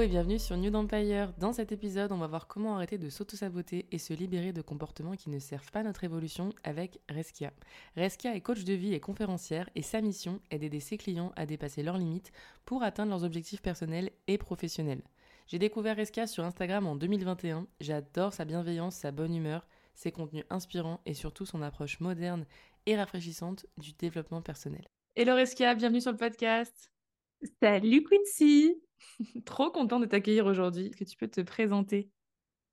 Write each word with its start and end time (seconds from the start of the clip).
Et 0.00 0.06
bienvenue 0.06 0.38
sur 0.38 0.56
New 0.56 0.72
Empire. 0.76 1.32
Dans 1.38 1.52
cet 1.52 1.72
épisode, 1.72 2.12
on 2.12 2.18
va 2.18 2.28
voir 2.28 2.46
comment 2.46 2.76
arrêter 2.76 2.98
de 2.98 3.10
s'auto-saboter 3.10 3.86
et 3.90 3.98
se 3.98 4.12
libérer 4.12 4.52
de 4.52 4.62
comportements 4.62 5.16
qui 5.16 5.28
ne 5.28 5.40
servent 5.40 5.72
pas 5.72 5.82
notre 5.82 6.04
évolution 6.04 6.50
avec 6.62 7.00
Reskia. 7.08 7.52
Reskia 7.96 8.36
est 8.36 8.40
coach 8.40 8.62
de 8.62 8.74
vie 8.74 8.94
et 8.94 9.00
conférencière 9.00 9.68
et 9.74 9.82
sa 9.82 10.00
mission 10.00 10.40
est 10.52 10.60
d'aider 10.60 10.78
ses 10.78 10.98
clients 10.98 11.32
à 11.34 11.46
dépasser 11.46 11.82
leurs 11.82 11.98
limites 11.98 12.30
pour 12.64 12.84
atteindre 12.84 13.10
leurs 13.10 13.24
objectifs 13.24 13.60
personnels 13.60 14.12
et 14.28 14.38
professionnels. 14.38 15.02
J'ai 15.48 15.58
découvert 15.58 15.96
Reskia 15.96 16.28
sur 16.28 16.44
Instagram 16.44 16.86
en 16.86 16.94
2021. 16.94 17.66
J'adore 17.80 18.32
sa 18.32 18.44
bienveillance, 18.44 18.94
sa 18.94 19.10
bonne 19.10 19.34
humeur, 19.34 19.66
ses 19.94 20.12
contenus 20.12 20.44
inspirants 20.48 21.00
et 21.06 21.14
surtout 21.14 21.44
son 21.44 21.60
approche 21.60 21.98
moderne 21.98 22.46
et 22.86 22.96
rafraîchissante 22.96 23.66
du 23.78 23.94
développement 23.94 24.42
personnel. 24.42 24.86
Hello 25.16 25.34
Reskia, 25.34 25.74
bienvenue 25.74 26.00
sur 26.00 26.12
le 26.12 26.18
podcast. 26.18 26.92
Salut 27.62 28.02
Quincy 28.04 28.74
Trop 29.44 29.70
content 29.70 30.00
de 30.00 30.06
t'accueillir 30.06 30.46
aujourd'hui. 30.46 30.86
Est-ce 30.86 30.96
que 30.96 31.04
tu 31.04 31.16
peux 31.16 31.28
te 31.28 31.40
présenter? 31.40 32.10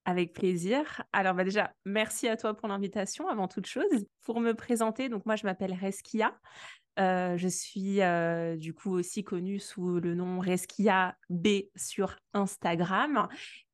Avec 0.05 0.33
plaisir. 0.33 1.03
Alors 1.13 1.33
bah 1.33 1.43
déjà, 1.43 1.73
merci 1.83 2.27
à 2.27 2.37
toi 2.37 2.53
pour 2.53 2.67
l'invitation 2.67 3.27
avant 3.27 3.47
toute 3.47 3.65
chose. 3.65 4.05
Pour 4.21 4.39
me 4.39 4.53
présenter, 4.53 5.09
donc 5.09 5.25
moi 5.25 5.35
je 5.35 5.45
m'appelle 5.45 5.73
Reskia. 5.73 6.37
Euh, 6.99 7.37
je 7.37 7.47
suis 7.47 8.01
euh, 8.01 8.55
du 8.55 8.73
coup 8.73 8.91
aussi 8.91 9.23
connue 9.23 9.59
sous 9.59 9.99
le 9.99 10.13
nom 10.13 10.39
Reskia 10.39 11.17
B 11.29 11.47
sur 11.75 12.15
Instagram 12.33 13.27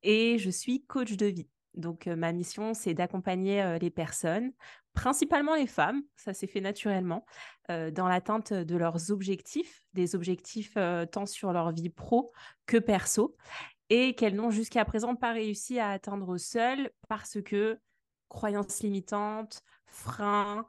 et 0.03 0.37
je 0.37 0.49
suis 0.49 0.85
coach 0.85 1.17
de 1.17 1.25
vie. 1.25 1.47
Donc 1.75 2.07
euh, 2.07 2.15
ma 2.15 2.31
mission 2.31 2.73
c'est 2.73 2.93
d'accompagner 2.93 3.77
les 3.79 3.89
personnes, 3.89 4.51
principalement 4.93 5.55
les 5.55 5.67
femmes, 5.67 6.01
ça 6.15 6.33
s'est 6.33 6.47
fait 6.47 6.61
naturellement, 6.61 7.25
dans 7.69 8.09
l'atteinte 8.09 8.51
de 8.51 8.75
leurs 8.75 9.09
objectifs, 9.11 9.85
des 9.93 10.15
objectifs 10.15 10.77
tant 11.11 11.25
sur 11.25 11.53
leur 11.53 11.71
vie 11.71 11.89
pro 11.89 12.33
que 12.65 12.75
perso, 12.75 13.37
et 13.89 14.13
qu'elles 14.15 14.35
n'ont 14.35 14.51
jusqu'à 14.51 14.83
présent 14.83 15.15
pas 15.15 15.31
réussi 15.31 15.79
à 15.79 15.91
atteindre 15.91 16.37
seules 16.37 16.91
parce 17.07 17.41
que 17.41 17.79
croyances 18.27 18.83
limitantes, 18.83 19.61
freins, 19.85 20.65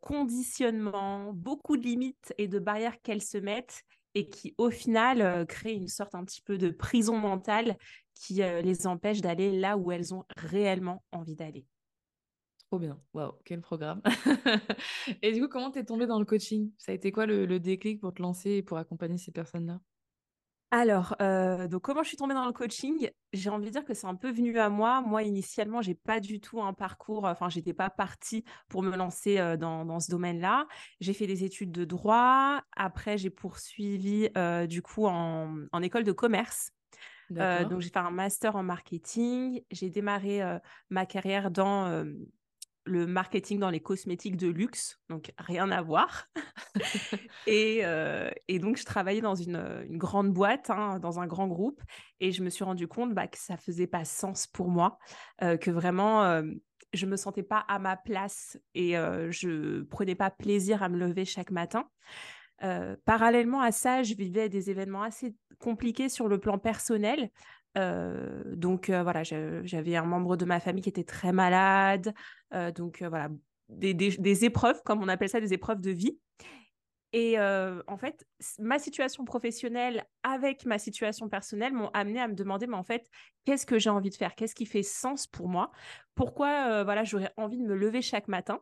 conditionnements, 0.00 1.32
beaucoup 1.32 1.76
de 1.76 1.82
limites 1.82 2.32
et 2.38 2.46
de 2.46 2.60
barrières 2.60 3.02
qu'elles 3.02 3.22
se 3.22 3.38
mettent 3.38 3.82
et 4.14 4.28
qui 4.28 4.54
au 4.58 4.70
final 4.70 5.46
créent 5.46 5.74
une 5.74 5.88
sorte 5.88 6.14
un 6.14 6.24
petit 6.24 6.42
peu 6.42 6.58
de 6.58 6.70
prison 6.70 7.16
mentale 7.16 7.76
qui 8.20 8.34
les 8.34 8.86
empêche 8.86 9.22
d'aller 9.22 9.58
là 9.58 9.78
où 9.78 9.90
elles 9.90 10.12
ont 10.14 10.24
réellement 10.36 11.02
envie 11.10 11.36
d'aller. 11.36 11.66
Trop 12.68 12.78
bien. 12.78 13.00
Waouh, 13.14 13.32
quel 13.44 13.62
programme. 13.62 14.02
et 15.22 15.32
du 15.32 15.40
coup, 15.40 15.48
comment 15.48 15.70
t'es 15.70 15.84
tombée 15.84 16.06
dans 16.06 16.18
le 16.18 16.26
coaching? 16.26 16.70
Ça 16.78 16.92
a 16.92 16.94
été 16.94 17.10
quoi 17.10 17.26
le, 17.26 17.58
déclic 17.58 18.00
pour 18.00 18.12
te 18.12 18.22
lancer 18.22 18.50
et 18.50 18.62
pour 18.62 18.76
accompagner 18.76 19.16
ces 19.16 19.32
personnes-là? 19.32 19.80
Alors, 20.70 21.16
euh, 21.20 21.66
donc 21.66 21.82
comment 21.82 22.04
je 22.04 22.08
suis 22.08 22.16
tombée 22.16 22.34
dans 22.34 22.46
le 22.46 22.52
coaching? 22.52 23.10
J'ai 23.32 23.50
envie 23.50 23.66
de 23.66 23.72
dire 23.72 23.84
que 23.84 23.92
c'est 23.92 24.06
un 24.06 24.14
peu 24.14 24.30
venu 24.30 24.56
à 24.58 24.68
moi. 24.68 25.00
Moi, 25.00 25.24
initialement, 25.24 25.82
j'ai 25.82 25.96
pas 25.96 26.20
du 26.20 26.40
tout 26.40 26.62
un 26.62 26.74
parcours. 26.74 27.24
Enfin, 27.24 27.48
j'étais 27.48 27.72
pas 27.72 27.90
partie 27.90 28.44
pour 28.68 28.82
me 28.82 28.94
lancer 28.96 29.38
euh, 29.38 29.56
dans, 29.56 29.98
ce 29.98 30.10
domaine-là. 30.10 30.68
J'ai 31.00 31.14
fait 31.14 31.26
des 31.26 31.42
études 31.42 31.72
de 31.72 31.84
droit. 31.84 32.60
Après, 32.76 33.18
j'ai 33.18 33.30
poursuivi 33.30 34.28
euh, 34.36 34.68
du 34.68 34.80
coup 34.80 35.06
en, 35.06 35.56
en, 35.72 35.82
école 35.82 36.04
de 36.04 36.12
commerce. 36.12 36.70
Donc, 37.30 37.80
j'ai 37.80 37.90
fait 37.90 37.98
un 37.98 38.10
master 38.10 38.56
en 38.56 38.62
marketing. 38.62 39.62
J'ai 39.70 39.90
démarré 39.90 40.40
ma 40.90 41.06
carrière 41.06 41.50
dans 41.50 42.04
le 42.84 43.06
marketing 43.06 43.58
dans 43.58 43.70
les 43.70 43.80
cosmétiques 43.80 44.36
de 44.36 44.48
luxe, 44.48 45.00
donc 45.08 45.32
rien 45.38 45.70
à 45.70 45.82
voir. 45.82 46.26
Euh, 47.48 48.30
et, 48.46 48.58
donc, 48.60 48.76
je 48.76 48.84
travaillais 48.84 49.20
dans 49.20 49.34
une, 49.34 49.84
grande 49.90 50.32
boîte, 50.32 50.70
hein, 50.70 51.00
dans 51.00 51.18
un 51.18 51.26
grand 51.26 51.48
groupe, 51.48 51.82
et 52.20 52.30
je 52.30 52.44
me 52.44 52.50
suis 52.50 52.62
rendu 52.62 52.86
compte 52.86 53.12
bah, 53.12 53.26
que 53.26 53.38
ça 53.38 53.56
faisait 53.56 53.88
pas 53.88 54.04
sens 54.04 54.46
pour 54.46 54.68
moi, 54.68 54.98
euh, 55.42 55.56
que 55.56 55.70
vraiment, 55.70 56.22
euh, 56.22 56.42
je 56.92 57.06
me 57.06 57.16
sentais 57.16 57.42
pas 57.42 57.64
à 57.66 57.80
ma 57.80 57.96
place 57.96 58.56
et 58.74 58.92
je 59.30 59.82
prenais 59.84 60.14
pas 60.14 60.30
plaisir 60.30 60.82
à 60.82 60.88
me 60.88 60.96
lever 60.96 61.24
chaque 61.24 61.50
matin. 61.50 61.88
Parallèlement 63.04 63.60
à 63.60 63.72
ça, 63.72 64.02
je 64.02 64.14
vivais 64.14 64.48
des 64.48 64.70
événements 64.70 65.02
assez 65.02 65.34
compliqués 65.58 66.08
sur 66.08 66.28
le 66.28 66.38
plan 66.38 66.58
personnel, 66.58 67.30
donc 67.74 68.90
voilà, 68.90 69.22
j'avais 69.22 69.96
un 69.96 70.04
membre 70.04 70.36
de 70.36 70.44
ma 70.44 70.60
famille 70.60 70.82
qui 70.82 70.88
était 70.88 71.04
très 71.04 71.32
malade. 71.32 72.12
donc 72.74 73.02
voilà, 73.02 73.28
des, 73.68 74.44
épreuves, 74.44 74.82
comme 74.84 75.02
on 75.02 75.08
appelle 75.08 75.28
ça, 75.28 75.40
des 75.40 75.52
épreuves 75.52 75.80
de 75.80 75.90
vie. 75.90 76.18
Et 77.12 77.38
en 77.40 77.96
fait, 77.96 78.24
ma 78.58 78.78
situation 78.78 79.24
professionnelle 79.24 80.04
avec 80.22 80.64
ma 80.64 80.78
situation 80.78 81.28
personnelle 81.28 81.72
m'ont 81.72 81.90
amené 81.92 82.20
à 82.20 82.28
me 82.28 82.34
demander, 82.34 82.66
mais 82.66 82.76
en 82.76 82.84
fait, 82.84 83.08
qu'est-ce 83.44 83.66
que 83.66 83.78
j'ai 83.78 83.90
envie 83.90 84.10
de 84.10 84.16
faire? 84.16 84.34
Qu'est-ce 84.34 84.54
qui 84.54 84.66
fait 84.66 84.82
sens 84.82 85.26
pour 85.26 85.48
moi? 85.48 85.70
Pourquoi 86.14 86.84
voilà, 86.84 87.04
j'aurais 87.04 87.32
envie 87.36 87.58
de 87.58 87.64
me 87.64 87.74
lever 87.74 88.02
chaque 88.02 88.28
matin? 88.28 88.60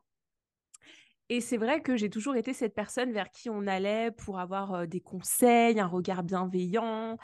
Et 1.28 1.40
c'est 1.40 1.56
vrai 1.56 1.82
que 1.82 1.96
j'ai 1.96 2.10
toujours 2.10 2.36
été 2.36 2.52
cette 2.52 2.74
personne 2.74 3.12
vers 3.12 3.30
qui 3.30 3.50
on 3.50 3.66
allait 3.66 4.10
pour 4.10 4.38
avoir 4.38 4.86
des 4.86 5.00
conseils, 5.00 5.78
un 5.78 5.86
regard 5.86 6.22
bienveillant, 6.22 7.16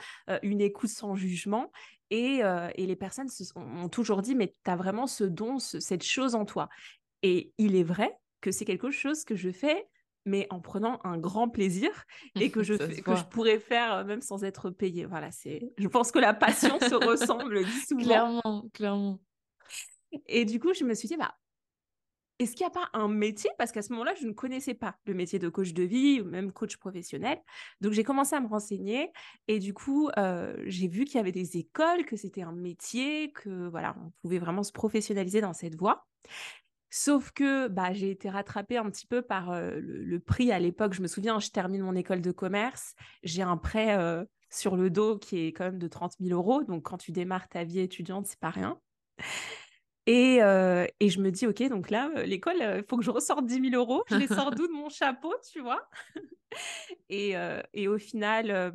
une 0.42 0.60
écoute 0.60 0.90
sans 0.90 1.14
jugement. 1.14 1.70
Et, 2.10 2.42
les 2.76 2.96
personnes 2.96 3.28
m'ont 3.56 3.88
toujours 3.88 4.22
dit, 4.22 4.34
mais 4.34 4.54
tu 4.64 4.70
as 4.70 4.76
vraiment 4.76 5.06
ce 5.06 5.24
don, 5.24 5.58
cette 5.58 6.04
chose 6.04 6.34
en 6.34 6.44
toi. 6.44 6.68
Et 7.22 7.52
il 7.56 7.76
est 7.76 7.82
vrai 7.82 8.14
que 8.40 8.52
c'est 8.52 8.66
quelque 8.66 8.90
chose 8.90 9.24
que 9.24 9.36
je 9.36 9.50
fais, 9.50 9.88
mais 10.26 10.46
en 10.50 10.60
prenant 10.60 11.00
un 11.04 11.18
grand 11.18 11.48
plaisir 11.48 11.90
et 12.40 12.50
que 12.50 12.62
je, 12.62 12.74
que 12.74 13.16
je 13.16 13.24
pourrais 13.24 13.58
faire 13.58 14.04
même 14.04 14.20
sans 14.20 14.44
être 14.44 14.70
payée. 14.70 15.06
Voilà, 15.06 15.30
c'est. 15.30 15.72
Je 15.78 15.88
pense 15.88 16.12
que 16.12 16.18
la 16.18 16.34
passion 16.34 16.78
se 16.80 16.94
ressemble 16.94 17.64
souvent. 17.88 18.02
Clairement, 18.02 18.68
clairement. 18.72 19.20
Et 20.26 20.44
du 20.44 20.60
coup, 20.60 20.72
je 20.74 20.84
me 20.84 20.94
suis 20.94 21.08
dit, 21.08 21.16
bah, 21.16 21.34
est-ce 22.38 22.52
qu'il 22.56 22.66
n'y 22.66 22.66
a 22.66 22.70
pas 22.70 22.88
un 22.92 23.08
métier? 23.08 23.50
Parce 23.58 23.70
qu'à 23.70 23.82
ce 23.82 23.92
moment-là, 23.92 24.14
je 24.20 24.26
ne 24.26 24.32
connaissais 24.32 24.74
pas 24.74 24.96
le 25.06 25.14
métier 25.14 25.38
de 25.38 25.48
coach 25.48 25.72
de 25.72 25.84
vie 25.84 26.20
ou 26.20 26.24
même 26.24 26.52
coach 26.52 26.76
professionnel. 26.76 27.38
Donc, 27.80 27.92
j'ai 27.92 28.02
commencé 28.02 28.34
à 28.34 28.40
me 28.40 28.48
renseigner 28.48 29.12
et 29.46 29.60
du 29.60 29.72
coup, 29.72 30.10
euh, 30.18 30.56
j'ai 30.66 30.88
vu 30.88 31.04
qu'il 31.04 31.16
y 31.16 31.20
avait 31.20 31.32
des 31.32 31.56
écoles, 31.56 32.04
que 32.04 32.16
c'était 32.16 32.42
un 32.42 32.52
métier, 32.52 33.32
que 33.32 33.68
voilà, 33.68 33.94
on 34.04 34.10
pouvait 34.22 34.38
vraiment 34.38 34.64
se 34.64 34.72
professionnaliser 34.72 35.40
dans 35.40 35.52
cette 35.52 35.76
voie. 35.76 36.06
Sauf 36.90 37.32
que 37.32 37.68
bah, 37.68 37.92
j'ai 37.92 38.10
été 38.10 38.30
rattrapée 38.30 38.76
un 38.76 38.88
petit 38.90 39.06
peu 39.06 39.20
par 39.22 39.50
euh, 39.50 39.80
le, 39.80 40.20
prix 40.20 40.52
à 40.52 40.60
l'époque. 40.60 40.94
Je 40.94 41.02
me 41.02 41.08
souviens, 41.08 41.40
je 41.40 41.50
termine 41.50 41.82
mon 41.82 41.96
école 41.96 42.20
de 42.20 42.30
commerce, 42.30 42.94
j'ai 43.24 43.42
un 43.42 43.56
prêt 43.56 43.96
euh, 43.96 44.24
sur 44.48 44.76
le 44.76 44.90
dos 44.90 45.18
qui 45.18 45.38
est 45.40 45.52
quand 45.52 45.64
même 45.64 45.78
de 45.78 45.88
30 45.88 46.14
000 46.20 46.36
euros. 46.36 46.62
Donc, 46.62 46.84
quand 46.84 46.98
tu 46.98 47.10
démarres 47.10 47.48
ta 47.48 47.64
vie 47.64 47.80
étudiante, 47.80 48.26
c'est 48.26 48.38
pas 48.38 48.50
rien. 48.50 48.78
Et, 50.06 50.36
et, 51.00 51.08
je 51.08 51.20
me 51.20 51.30
dis, 51.30 51.46
OK, 51.46 51.62
donc 51.68 51.90
là, 51.90 52.10
l'école, 52.24 52.56
il 52.58 52.84
faut 52.88 52.96
que 52.96 53.04
je 53.04 53.10
ressorte 53.10 53.46
10 53.46 53.70
000 53.70 53.74
euros. 53.74 54.04
Je 54.08 54.16
les 54.16 54.26
sors 54.26 54.50
d'où 54.50 54.66
de 54.66 54.72
mon 54.72 54.88
chapeau, 54.88 55.34
tu 55.50 55.60
vois? 55.60 55.88
Et, 57.08 57.34
et, 57.72 57.88
au 57.88 57.98
final, 57.98 58.72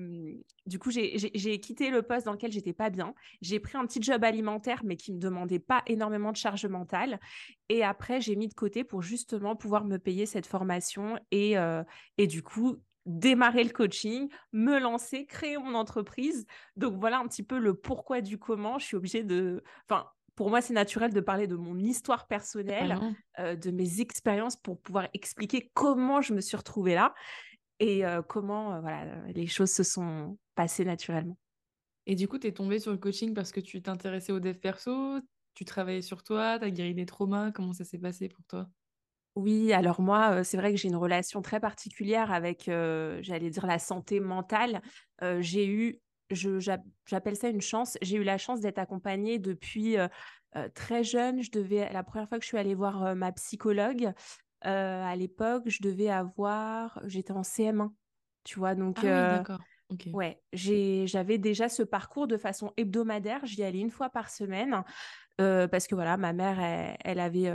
du 0.66 0.80
coup, 0.80 0.92
j'ai 0.92 1.60
quitté 1.62 1.92
le 1.92 2.02
poste 2.02 2.26
dans 2.26 2.34
lequel 2.34 2.52
j'étais 2.52 2.74
pas 2.74 2.90
bien. 2.90 3.14
J'ai 3.42 3.60
pris 3.62 3.78
un 3.78 3.86
petit 3.86 4.02
job 4.02 4.22
alimentaire, 4.26 4.82
mais 4.84 4.98
qui 4.98 5.14
me 5.14 5.20
demandait 5.20 5.60
pas 5.60 5.82
énormément 5.88 6.32
de 6.32 6.38
charge 6.38 6.66
mentale. 6.66 7.22
Et 7.70 7.84
après, 7.84 8.20
j'ai 8.20 8.36
mis 8.36 8.50
de 8.50 8.54
côté 8.54 8.84
pour 8.84 9.02
justement 9.02 9.56
pouvoir 9.56 9.86
me 9.86 9.98
payer 9.98 10.26
cette 10.26 10.46
formation 10.46 11.18
et, 11.32 11.56
et 12.18 12.28
du 12.28 12.44
coup, 12.44 12.82
démarrer 13.06 13.64
le 13.64 13.72
coaching, 13.72 14.30
me 14.54 14.80
lancer, 14.80 15.26
créer 15.26 15.58
mon 15.58 15.74
entreprise. 15.74 16.46
Donc 16.76 17.00
voilà 17.00 17.20
un 17.20 17.28
petit 17.28 17.44
peu 17.44 17.58
le 17.58 17.74
pourquoi 17.74 18.22
du 18.22 18.38
comment. 18.38 18.78
Je 18.78 18.86
suis 18.86 18.98
obligée 18.98 19.24
de... 19.24 19.64
Enfin, 19.90 20.08
pour 20.40 20.50
moi, 20.50 20.62
c'est 20.62 20.72
naturel 20.72 21.12
de 21.12 21.20
parler 21.20 21.48
de 21.48 21.58
mon 21.58 21.78
histoire 21.78 22.26
personnelle, 22.26 22.98
euh, 23.40 23.58
de 23.58 23.72
mes 23.72 24.00
expériences 24.00 24.56
pour 24.56 24.80
pouvoir 24.80 25.10
expliquer 25.14 25.70
comment 25.74 26.22
je 26.22 26.34
me 26.34 26.40
suis 26.40 26.56
retrouvée 26.56 26.96
là 26.96 27.14
et 27.80 28.06
euh, 28.06 28.22
comment 28.22 28.76
euh, 28.76 28.80
voilà, 28.80 29.22
les 29.36 29.48
choses 29.48 29.70
se 29.70 29.84
sont 29.84 30.38
passées 30.56 30.86
naturellement. 30.86 31.38
Et 32.06 32.16
du 32.16 32.30
coup, 32.30 32.40
tu 32.40 32.48
es 32.48 32.54
tombée 32.54 32.80
sur 32.80 32.94
le 32.94 32.98
coaching 32.98 33.34
parce 33.34 33.52
que 33.52 33.60
tu 33.60 33.82
t'intéressais 33.82 34.32
au 34.32 34.40
dev 34.40 34.54
perso, 34.54 35.20
tu 35.56 35.66
travaillais 35.66 36.02
sur 36.02 36.24
toi, 36.24 36.58
tu 36.58 36.64
as 36.64 36.72
guéri 36.72 36.94
des 36.94 37.06
traumas, 37.06 37.52
comment 37.52 37.74
ça 37.74 37.84
s'est 37.84 38.00
passé 38.00 38.30
pour 38.30 38.46
toi? 38.46 38.70
Oui, 39.36 39.74
alors 39.74 40.00
moi, 40.00 40.46
c'est 40.46 40.56
vrai 40.56 40.72
que 40.72 40.78
j'ai 40.78 40.88
une 40.88 40.96
relation 40.96 41.42
très 41.42 41.60
particulière 41.60 42.32
avec, 42.32 42.68
j'allais 42.68 43.50
dire 43.50 43.66
la 43.66 43.78
santé 43.78 44.22
mentale. 44.22 44.82
j'ai 45.42 45.68
eu 45.68 46.00
j'appelle 46.32 47.36
ça 47.36 47.50
une 47.50 47.62
chance. 47.62 47.98
J'ai 48.02 48.18
eu 48.18 48.24
la 48.24 48.38
chance 48.38 48.60
d'être 48.62 48.80
accompagnée 48.80 49.40
depuis, 49.40 49.98
très 50.74 51.04
jeune. 51.04 51.42
Je 51.42 51.52
devais 51.52 51.92
la 51.92 52.04
première 52.04 52.28
fois 52.28 52.38
que 52.38 52.44
je 52.44 52.50
suis 52.50 52.58
allée 52.58 52.76
voir, 52.76 53.16
ma 53.16 53.32
psychologue, 53.32 54.12
à 54.62 55.16
l'époque, 55.16 55.64
je 55.68 55.82
devais 55.82 56.10
avoir 56.10 57.02
j'étais 57.08 57.34
en 57.34 57.44
CM1, 57.44 57.94
tu 58.44 58.60
vois? 58.60 58.76
Donc 58.76 58.98
Ah 58.98 59.04
oui, 59.04 59.28
d'accord. 59.30 59.60
Ouais, 60.14 60.42
j'avais 60.54 61.38
déjà 61.38 61.70
ce 61.70 61.84
parcours 61.84 62.28
de 62.28 62.38
façon 62.38 62.74
hebdomadaire. 62.78 63.46
J'y 63.46 63.64
allais 63.64 63.80
une 63.80 63.92
fois 63.92 64.10
par 64.10 64.30
semaine. 64.30 64.84
Parce 65.40 65.88
que 65.88 65.96
voilà, 65.96 66.18
ma 66.18 66.34
mère, 66.34 66.60
elle, 67.06 67.20
avait, 67.20 67.54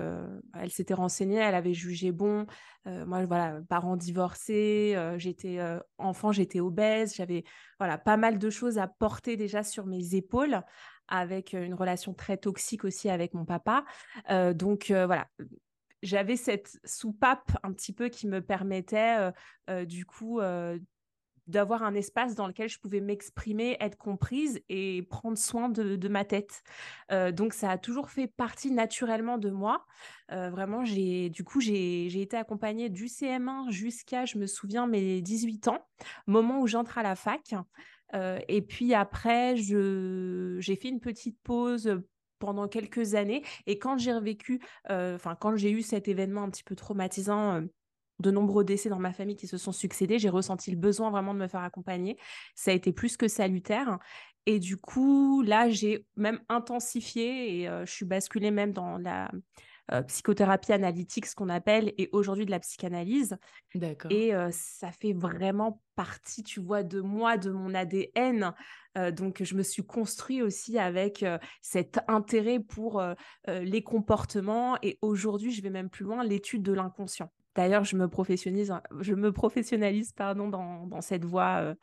elle 0.54 0.70
s'était 0.70 0.94
renseignée, 0.94 1.36
elle 1.36 1.54
avait 1.54 1.74
jugé 1.74 2.12
bon. 2.12 2.46
Moi, 2.86 3.26
voilà, 3.26 3.60
parents 3.68 3.96
divorcés, 3.96 4.96
j'étais 5.18 5.58
enfant, 5.98 6.32
j'étais 6.32 6.60
obèse, 6.60 7.14
j'avais 7.14 7.44
voilà 7.78 7.98
pas 7.98 8.16
mal 8.16 8.38
de 8.38 8.48
choses 8.48 8.78
à 8.78 8.88
porter 8.88 9.36
déjà 9.36 9.62
sur 9.62 9.84
mes 9.84 10.14
épaules, 10.14 10.62
avec 11.08 11.52
une 11.52 11.74
relation 11.74 12.14
très 12.14 12.38
toxique 12.38 12.84
aussi 12.84 13.10
avec 13.10 13.34
mon 13.34 13.44
papa. 13.44 13.84
donc 14.54 14.86
voilà, 14.90 15.26
j'avais 16.02 16.36
cette 16.36 16.78
soupape 16.86 17.52
un 17.64 17.72
petit 17.72 17.92
peu 17.92 18.08
qui 18.08 18.26
me 18.26 18.40
permettait 18.40 19.30
du 19.84 20.06
coup 20.06 20.40
d'avoir 21.46 21.82
un 21.82 21.94
espace 21.94 22.34
dans 22.34 22.46
lequel 22.46 22.68
je 22.68 22.78
pouvais 22.78 23.00
m'exprimer, 23.00 23.76
être 23.80 23.96
comprise 23.96 24.60
et 24.68 25.02
prendre 25.02 25.36
soin 25.36 25.68
de, 25.68 26.08
ma 26.08 26.24
tête. 26.24 26.62
Euh, 27.12 27.32
donc 27.32 27.52
ça 27.52 27.70
a 27.70 27.78
toujours 27.78 28.10
fait 28.10 28.26
partie 28.26 28.70
naturellement 28.70 29.38
de 29.38 29.50
moi. 29.50 29.84
Euh, 30.32 30.50
vraiment, 30.50 30.84
j'ai 30.84 31.28
du 31.30 31.44
coup 31.44 31.60
j'ai 31.60 32.20
été 32.20 32.36
accompagnée 32.36 32.88
du 32.88 33.06
CM1 33.06 33.70
jusqu'à, 33.70 34.24
je 34.24 34.38
me 34.38 34.46
souviens, 34.46 34.86
mes 34.86 35.20
18 35.20 35.68
ans, 35.68 35.86
moment 36.26 36.60
où 36.60 36.66
j'entre 36.66 36.98
à 36.98 37.02
la 37.02 37.16
fac. 37.16 37.54
Euh, 38.14 38.38
et 38.48 38.62
puis 38.62 38.94
après, 38.94 39.56
j'ai 39.56 40.76
fait 40.76 40.88
une 40.88 41.00
petite 41.00 41.38
pause 41.42 42.00
pendant 42.38 42.68
quelques 42.68 43.14
années. 43.14 43.42
Et 43.66 43.78
quand 43.78 43.98
j'ai 43.98 44.12
revécu, 44.12 44.60
enfin 44.88 45.36
quand 45.38 45.56
j'ai 45.56 45.70
eu 45.70 45.82
cet 45.82 46.08
événement 46.08 46.42
un 46.42 46.50
petit 46.50 46.64
peu 46.64 46.74
traumatisant 46.74 47.64
de 48.20 48.30
nombreux 48.30 48.64
décès 48.64 48.88
dans 48.88 48.98
ma 48.98 49.12
famille 49.12 49.36
qui 49.36 49.46
se 49.46 49.58
sont 49.58 49.72
succédés, 49.72 50.18
j'ai 50.18 50.28
ressenti 50.28 50.70
le 50.70 50.76
besoin 50.76 51.10
vraiment 51.10 51.34
de 51.34 51.38
me 51.40 51.48
faire 51.48 51.62
accompagner. 51.62 52.16
Ça 52.54 52.70
a 52.70 52.74
été 52.74 52.92
plus 52.92 53.16
que 53.16 53.28
salutaire. 53.28 53.98
Et 54.46 54.58
du 54.58 54.76
coup, 54.76 55.42
là, 55.42 55.70
j'ai 55.70 56.06
même 56.16 56.40
intensifié 56.48 57.60
et 57.60 57.68
euh, 57.68 57.86
je 57.86 57.92
suis 57.92 58.04
basculée 58.04 58.50
même 58.50 58.72
dans 58.72 58.98
la 58.98 59.30
euh, 59.92 60.02
psychothérapie 60.02 60.72
analytique, 60.72 61.26
ce 61.26 61.34
qu'on 61.34 61.48
appelle, 61.48 61.94
et 61.96 62.10
aujourd'hui 62.12 62.44
de 62.44 62.50
la 62.50 62.60
psychanalyse. 62.60 63.38
D'accord. 63.74 64.12
Et 64.12 64.34
euh, 64.34 64.50
ça 64.52 64.90
fait 64.92 65.14
vraiment 65.14 65.80
partie, 65.96 66.42
tu 66.42 66.60
vois, 66.60 66.82
de 66.82 67.00
moi, 67.00 67.38
de 67.38 67.50
mon 67.50 67.74
ADN. 67.74 68.52
donc, 69.12 69.42
je 69.42 69.54
me 69.54 69.62
suis 69.62 69.84
construit 69.84 70.42
aussi 70.42 70.78
avec 70.78 71.24
cet 71.62 72.00
intérêt 72.08 72.58
pour 72.58 73.02
les 73.46 73.82
comportements. 73.82 74.76
Et 74.82 74.98
aujourd'hui, 75.02 75.52
je 75.52 75.62
vais 75.62 75.70
même 75.70 75.88
plus 75.88 76.04
loin, 76.04 76.24
l'étude 76.24 76.62
de 76.62 76.72
l'inconscient. 76.72 77.30
D'ailleurs, 77.54 77.84
je 77.84 77.96
me 77.96 78.08
professionnalise, 78.08 78.74
je 79.00 79.14
me 79.14 79.32
professionnalise 79.32 80.12
pardon, 80.12 80.48
dans, 80.48 81.00
cette 81.00 81.24
voie 81.24 81.60
euh, 81.60 81.74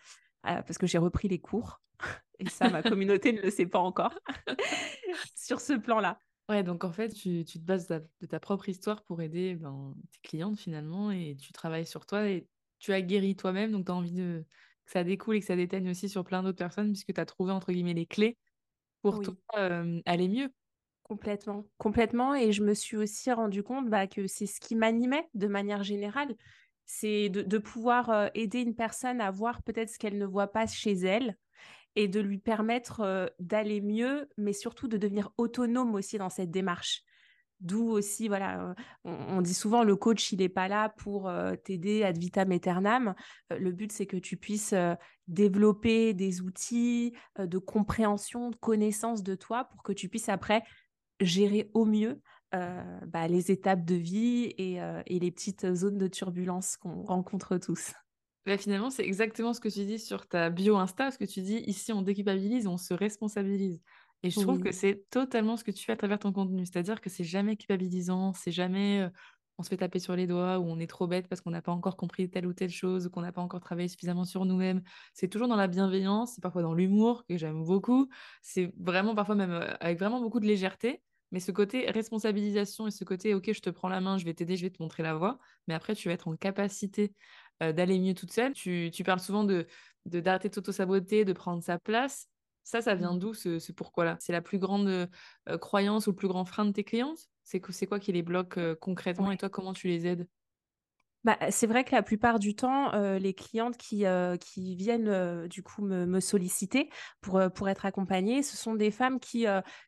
euh, 0.47 0.61
parce 0.61 0.77
que 0.77 0.87
j'ai 0.87 0.97
repris 0.97 1.27
les 1.27 1.39
cours. 1.39 1.81
Et 2.39 2.49
ça, 2.49 2.69
ma 2.69 2.81
communauté 2.83 3.33
ne 3.33 3.41
le 3.41 3.49
sait 3.49 3.65
pas 3.65 3.79
encore 3.79 4.17
sur 5.35 5.61
ce 5.61 5.73
plan-là. 5.73 6.19
Ouais, 6.49 6.63
donc 6.63 6.83
en 6.83 6.91
fait, 6.91 7.09
tu, 7.09 7.45
te 7.45 7.59
bases 7.59 7.87
de 7.87 8.25
ta 8.25 8.39
propre 8.39 8.67
histoire 8.67 9.03
pour 9.03 9.21
aider 9.21 9.55
ben, 9.55 9.93
tes 10.11 10.19
clientes 10.27 10.59
finalement 10.59 11.11
et 11.11 11.37
tu 11.39 11.53
travailles 11.53 11.85
sur 11.85 12.05
toi 12.05 12.27
et 12.27 12.47
tu 12.79 12.91
as 12.91 13.01
guéri 13.01 13.35
toi-même. 13.35 13.71
Donc 13.71 13.85
tu 13.85 13.91
as 13.91 13.95
envie 13.95 14.11
de, 14.11 14.43
que 14.85 14.91
ça 14.91 15.03
découle 15.03 15.35
et 15.35 15.39
que 15.39 15.45
ça 15.45 15.55
déteigne 15.55 15.89
aussi 15.89 16.09
sur 16.09 16.25
plein 16.25 16.43
d'autres 16.43 16.57
personnes 16.57 16.91
puisque 16.91 17.13
tu 17.13 17.21
as 17.21 17.25
trouvé 17.25 17.53
entre 17.53 17.71
guillemets 17.71 17.93
les 17.93 18.05
clés 18.07 18.37
pour 19.01 19.21
toi 19.21 19.35
euh, 19.57 20.01
aller 20.05 20.27
mieux. 20.27 20.51
Complètement, 21.11 21.65
complètement. 21.77 22.35
Et 22.35 22.53
je 22.53 22.63
me 22.63 22.73
suis 22.73 22.95
aussi 22.95 23.33
rendu 23.33 23.63
compte 23.63 23.89
bah, 23.89 24.07
que 24.07 24.27
c'est 24.27 24.45
ce 24.45 24.61
qui 24.61 24.75
m'animait 24.75 25.27
de 25.33 25.47
manière 25.47 25.83
générale. 25.83 26.33
C'est 26.85 27.27
de, 27.27 27.57
pouvoir 27.57 28.29
aider 28.33 28.61
une 28.61 28.75
personne 28.75 29.19
à 29.19 29.29
voir 29.29 29.61
peut-être 29.61 29.89
ce 29.89 29.99
qu'elle 29.99 30.17
ne 30.17 30.25
voit 30.25 30.53
pas 30.53 30.67
chez 30.67 30.93
elle 30.93 31.35
et 31.97 32.07
de 32.07 32.21
lui 32.21 32.37
permettre 32.37 33.29
d'aller 33.39 33.81
mieux, 33.81 34.29
mais 34.37 34.53
surtout 34.53 34.87
de 34.87 34.95
devenir 34.95 35.31
autonome 35.37 35.95
aussi 35.95 36.17
dans 36.17 36.29
cette 36.29 36.49
démarche. 36.49 37.03
D'où 37.59 37.89
aussi, 37.89 38.29
voilà, 38.29 38.73
on, 39.03 39.41
dit 39.41 39.53
souvent 39.53 39.83
le 39.83 39.97
coach, 39.97 40.31
il 40.31 40.39
n'est 40.39 40.47
pas 40.47 40.69
là 40.69 40.87
pour 40.97 41.29
t'aider 41.65 42.03
ad 42.03 42.17
vitam 42.17 42.53
aeternam. 42.53 43.15
le 43.49 43.71
but, 43.73 43.91
c'est 43.91 44.05
que 44.05 44.15
tu 44.15 44.37
puisses 44.37 44.73
développer 45.27 46.13
des 46.13 46.41
outils 46.41 47.13
de 47.37 47.57
compréhension, 47.57 48.49
de 48.49 48.55
connaissance 48.55 49.23
de 49.23 49.35
toi 49.35 49.65
pour 49.65 49.83
que 49.83 49.91
tu 49.91 50.07
puisses 50.07 50.29
après 50.29 50.63
gérer 51.21 51.69
au 51.73 51.85
mieux 51.85 52.21
euh, 52.53 52.99
bah, 53.07 53.29
les 53.29 53.49
étapes 53.49 53.85
de 53.85 53.95
vie 53.95 54.53
euh, 54.59 55.01
et, 55.05 55.19
les 55.19 55.31
petites 55.31 55.73
zones 55.73 55.97
de 55.97 56.07
turbulence 56.07 56.75
qu'on 56.77 57.03
rencontre 57.03 57.57
tous. 57.57 57.93
Bah, 58.47 58.57
finalement, 58.57 58.89
c'est 58.89 59.05
exactement 59.05 59.53
ce 59.53 59.61
que 59.61 59.69
tu 59.69 59.85
dis 59.85 59.99
sur 59.99 60.27
ta 60.27 60.49
bio 60.49 60.75
Insta, 60.77 61.11
ce 61.11 61.19
que 61.19 61.25
tu 61.25 61.41
dis 61.41 61.57
ici, 61.67 61.93
on 61.93 62.01
déculpabilise, 62.01 62.65
on 62.65 62.77
se 62.77 62.95
responsabilise. 62.95 63.79
Et 64.23 64.31
je 64.31 64.39
trouve 64.39 64.59
que 64.59 64.71
c'est 64.71 65.05
totalement 65.11 65.57
ce 65.57 65.63
que 65.63 65.69
tu 65.69 65.85
fais 65.85 65.91
à 65.91 65.95
travers 65.95 66.17
ton 66.17 66.33
contenu. 66.33 66.65
C'est-à-dire 66.65 67.01
que 67.01 67.09
c'est 67.11 67.23
jamais 67.23 67.55
culpabilisant, 67.55 68.33
c'est 68.33 68.51
jamais 68.51 69.01
euh, 69.01 69.09
on 69.59 69.63
se 69.63 69.69
fait 69.69 69.77
taper 69.77 69.99
sur 69.99 70.15
les 70.15 70.25
doigts 70.25 70.57
ou 70.57 70.63
on 70.63 70.79
est 70.79 70.87
trop 70.87 71.05
bête 71.05 71.27
parce 71.27 71.39
qu'on 71.39 71.51
n'a 71.51 71.61
pas 71.61 71.71
encore 71.71 71.97
compris 71.97 72.31
telle 72.31 72.47
ou 72.47 72.53
telle 72.53 72.71
chose 72.71 73.05
ou 73.05 73.09
qu'on 73.11 73.21
n'a 73.21 73.31
pas 73.31 73.41
encore 73.41 73.59
travaillé 73.59 73.87
suffisamment 73.87 74.25
sur 74.25 74.45
nous-mêmes. 74.45 74.81
C'est 75.13 75.27
toujours 75.27 75.47
dans 75.47 75.55
la 75.55 75.67
bienveillance, 75.67 76.33
c'est 76.33 76.41
parfois 76.41 76.63
dans 76.63 76.73
l'humour 76.73 77.23
que 77.29 77.37
j'aime 77.37 77.63
beaucoup. 77.63 78.09
C'est 78.41 78.73
vraiment 78.79 79.13
parfois 79.13 79.35
même 79.35 79.51
avec 79.79 79.99
vraiment 79.99 80.19
beaucoup 80.19 80.39
de 80.39 80.47
légèreté. 80.47 81.03
Mais 81.31 81.39
ce 81.39 81.51
côté 81.51 81.89
responsabilisation 81.89 82.87
et 82.87 82.91
ce 82.91 83.03
côté, 83.03 83.33
OK, 83.33 83.51
je 83.53 83.61
te 83.61 83.69
prends 83.69 83.89
la 83.89 84.01
main, 84.01 84.17
je 84.17 84.25
vais 84.25 84.33
t'aider, 84.33 84.57
je 84.57 84.63
vais 84.63 84.69
te 84.69 84.81
montrer 84.81 85.01
la 85.01 85.15
voie, 85.15 85.39
mais 85.67 85.73
après, 85.73 85.95
tu 85.95 86.09
vas 86.09 86.13
être 86.13 86.27
en 86.27 86.35
capacité 86.35 87.13
euh, 87.63 87.71
d'aller 87.71 87.99
mieux 87.99 88.13
toute 88.13 88.31
seule. 88.31 88.53
Tu, 88.53 88.91
parles 89.05 89.19
souvent 89.19 89.43
de 89.43 89.65
d'arrêter 90.05 90.49
de, 90.49 90.55
s'auto-saboter, 90.55 91.25
de 91.25 91.33
prendre 91.33 91.63
sa 91.63 91.77
place. 91.77 92.27
Ça, 92.63 92.81
ça 92.81 92.95
vient 92.95 93.13
mmh. 93.13 93.19
d'où 93.19 93.33
ce, 93.33 93.71
pourquoi-là? 93.71 94.17
C'est 94.19 94.33
la 94.33 94.41
plus 94.41 94.59
grande 94.59 94.87
euh, 94.87 95.57
croyance 95.59 96.07
ou 96.07 96.11
le 96.11 96.15
plus 96.15 96.27
grand 96.27 96.45
frein 96.45 96.65
de 96.65 96.71
tes 96.71 96.83
clientes? 96.83 97.29
C'est 97.43 97.59
quoi 97.59 97.99
qui 97.99 98.11
les 98.11 98.21
bloque 98.23 98.57
euh, 98.57 98.75
concrètement? 98.75 99.31
Et 99.31 99.37
toi, 99.37 99.49
comment 99.49 99.73
tu 99.73 99.87
les 99.87 100.07
aides? 100.07 100.27
Bah, 101.23 101.37
c'est 101.49 101.67
vrai 101.67 101.83
que 101.83 101.93
la 101.93 102.03
plupart 102.03 102.39
du 102.39 102.55
temps, 102.55 102.91
les 103.17 103.33
clientes 103.33 103.77
qui, 103.77 104.05
viennent 104.75 105.47
du 105.47 105.63
coup 105.63 105.83
me, 105.83 106.19
solliciter 106.19 106.89
pour, 107.21 107.41
pour 107.53 107.69
être 107.69 107.85
accompagnées, 107.85 108.43
ce 108.43 108.57
sont 108.57 108.75
des 108.75 108.91
femmes 108.91 109.19
qui, 109.19 109.45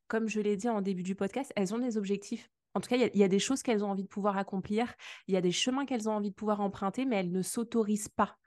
comme 0.08 0.28
je 0.28 0.40
l'ai 0.40 0.58
dit 0.58 0.70
en 0.70 0.82
début 0.82 1.04
du 1.04 1.16
podcast, 1.16 1.52
elles 1.56 1.74
ont 1.74 1.80
des 1.80 1.98
objectifs. 1.98 2.50
En 2.76 2.82
tout 2.82 2.90
cas, 2.90 2.96
il 2.96 3.10
y, 3.14 3.20
y, 3.20 3.24
a 3.24 3.28
des 3.28 3.40
choses 3.40 3.62
qu'elles 3.62 3.84
ont 3.84 3.90
envie 3.90 4.04
de 4.04 4.08
pouvoir 4.08 4.38
accomplir, 4.38 4.94
il 5.28 5.36
y 5.36 5.38
a 5.38 5.42
des 5.42 5.52
chemins 5.52 5.86
qu'elles 5.86 6.10
ont 6.10 6.14
envie 6.14 6.32
de 6.32 6.36
pouvoir 6.36 6.60
emprunter, 6.60 7.06
mais 7.06 7.18
elles 7.18 7.32
ne 7.32 7.44
s'autorisent 7.44 8.10
pas. 8.10 8.38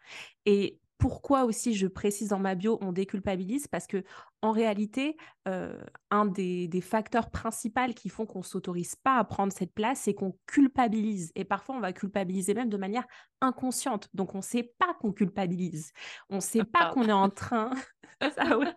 Et 0.47 0.81
pourquoi 0.99 1.45
aussi 1.45 1.75
je 1.75 1.87
précise 1.87 2.29
dans 2.29 2.39
ma 2.39 2.55
bio, 2.55 2.79
on 2.81 2.93
déculpabilise 2.93 3.67
Parce 3.69 3.87
que 3.87 4.03
en 4.43 4.53
réalité, 4.53 5.17
euh, 5.49 5.79
un 6.11 6.27
des, 6.27 6.81
facteurs 6.81 7.31
principaux 7.31 7.93
qui 7.95 8.09
font 8.09 8.27
qu'on 8.27 8.43
s'autorise 8.43 8.97
pas 8.97 9.19
à 9.19 9.25
prendre 9.25 9.53
cette 9.53 9.75
place, 9.75 10.03
c'est 10.03 10.15
qu'on 10.15 10.39
culpabilise. 10.47 11.33
Et 11.35 11.45
parfois, 11.45 11.77
on 11.77 11.81
va 11.81 11.93
culpabiliser 11.93 12.55
même 12.55 12.71
de 12.71 12.77
manière 12.77 13.07
inconsciente. 13.41 14.09
Donc, 14.15 14.35
on 14.35 14.39
ne 14.39 14.43
sait 14.43 14.75
pas 14.79 14.95
qu'on 15.01 15.13
culpabilise. 15.13 15.93
On 16.31 16.37
ne 16.37 16.41
sait 16.41 16.65
pas 16.65 16.91
qu'on 16.91 17.09
est 17.09 17.13
en 17.13 17.31
train. 17.31 17.71
Ça, 18.35 18.57
ouais. 18.57 18.75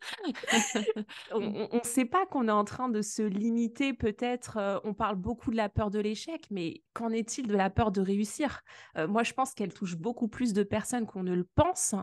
on 1.32 1.40
ne 1.72 1.80
sait 1.84 2.04
pas 2.04 2.26
qu'on 2.26 2.48
est 2.48 2.52
en 2.52 2.64
train 2.64 2.88
de 2.88 3.02
se 3.02 3.22
limiter 3.22 3.92
peut-être. 3.92 4.56
Euh, 4.56 4.78
on 4.84 4.94
parle 4.94 5.16
beaucoup 5.16 5.50
de 5.50 5.56
la 5.56 5.68
peur 5.68 5.90
de 5.90 5.98
l'échec, 5.98 6.46
mais 6.50 6.82
qu'en 6.94 7.10
est-il 7.10 7.46
de 7.46 7.54
la 7.56 7.70
peur 7.70 7.92
de 7.92 8.00
réussir? 8.00 8.62
Euh, 8.96 9.08
Moi, 9.08 9.22
je 9.22 9.32
pense 9.32 9.54
qu'elle 9.54 9.72
touche 9.72 9.96
beaucoup 9.96 10.28
plus 10.28 10.52
de 10.52 10.62
personnes 10.62 11.06
qu'on 11.06 11.22
ne 11.22 11.34
le 11.34 11.44
pense 11.54 11.94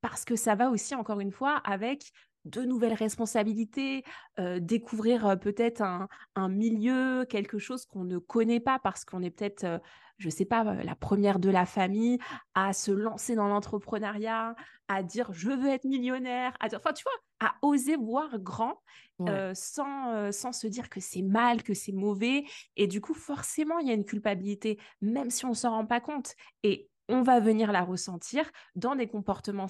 parce 0.00 0.24
que 0.24 0.36
ça 0.36 0.54
va 0.54 0.70
aussi, 0.70 0.94
encore 0.94 1.20
une 1.20 1.32
fois, 1.32 1.56
avec 1.64 2.12
de 2.48 2.62
nouvelles 2.62 2.94
responsabilités, 2.94 4.04
euh, 4.38 4.58
découvrir 4.60 5.38
peut-être 5.38 5.82
un, 5.82 6.08
un, 6.34 6.48
milieu, 6.48 7.24
quelque 7.28 7.58
chose 7.58 7.86
qu'on 7.86 8.04
ne 8.04 8.18
connaît 8.18 8.60
pas 8.60 8.78
parce 8.78 9.04
qu'on 9.04 9.22
est 9.22 9.30
peut-être 9.30 9.80
je 10.18 10.28
sais 10.30 10.44
pas, 10.44 10.64
la 10.64 10.96
première 10.96 11.38
de 11.38 11.48
la 11.48 11.64
famille, 11.64 12.18
à 12.54 12.72
se 12.72 12.90
lancer 12.90 13.36
dans 13.36 13.46
l'entrepreneuriat, 13.46 14.56
à 14.88 15.02
dire 15.04 15.32
je 15.32 15.50
veux 15.50 15.68
être 15.68 15.84
millionnaire, 15.84 16.56
à 16.58 16.68
dire, 16.68 16.80
enfin 16.80 16.92
tu 16.92 17.04
vois, 17.04 17.48
à 17.48 17.54
oser 17.62 17.94
voir 17.94 18.36
grand 18.40 18.82
euh, 19.20 19.52
sans, 19.54 20.32
sans 20.32 20.52
se 20.52 20.66
dire 20.66 20.88
que 20.90 20.98
c'est 20.98 21.22
mal, 21.22 21.62
que 21.62 21.72
c'est 21.72 21.92
mauvais. 21.92 22.44
Et 22.76 22.88
du 22.88 23.00
coup, 23.00 23.14
forcément, 23.14 23.78
il 23.78 23.86
y 23.86 23.90
a 23.92 23.94
une 23.94 24.04
culpabilité, 24.04 24.80
même 25.00 25.30
si 25.30 25.44
on 25.44 25.50
ne 25.50 25.54
s'en 25.54 25.70
rend 25.70 25.86
pas 25.86 26.00
compte. 26.00 26.34
Et 26.64 26.88
on 27.08 27.22
va 27.22 27.40
venir 27.40 27.72
la 27.72 27.82
ressentir 27.82 28.50
dans 28.74 28.94
des 28.94 29.08
comportements 29.08 29.68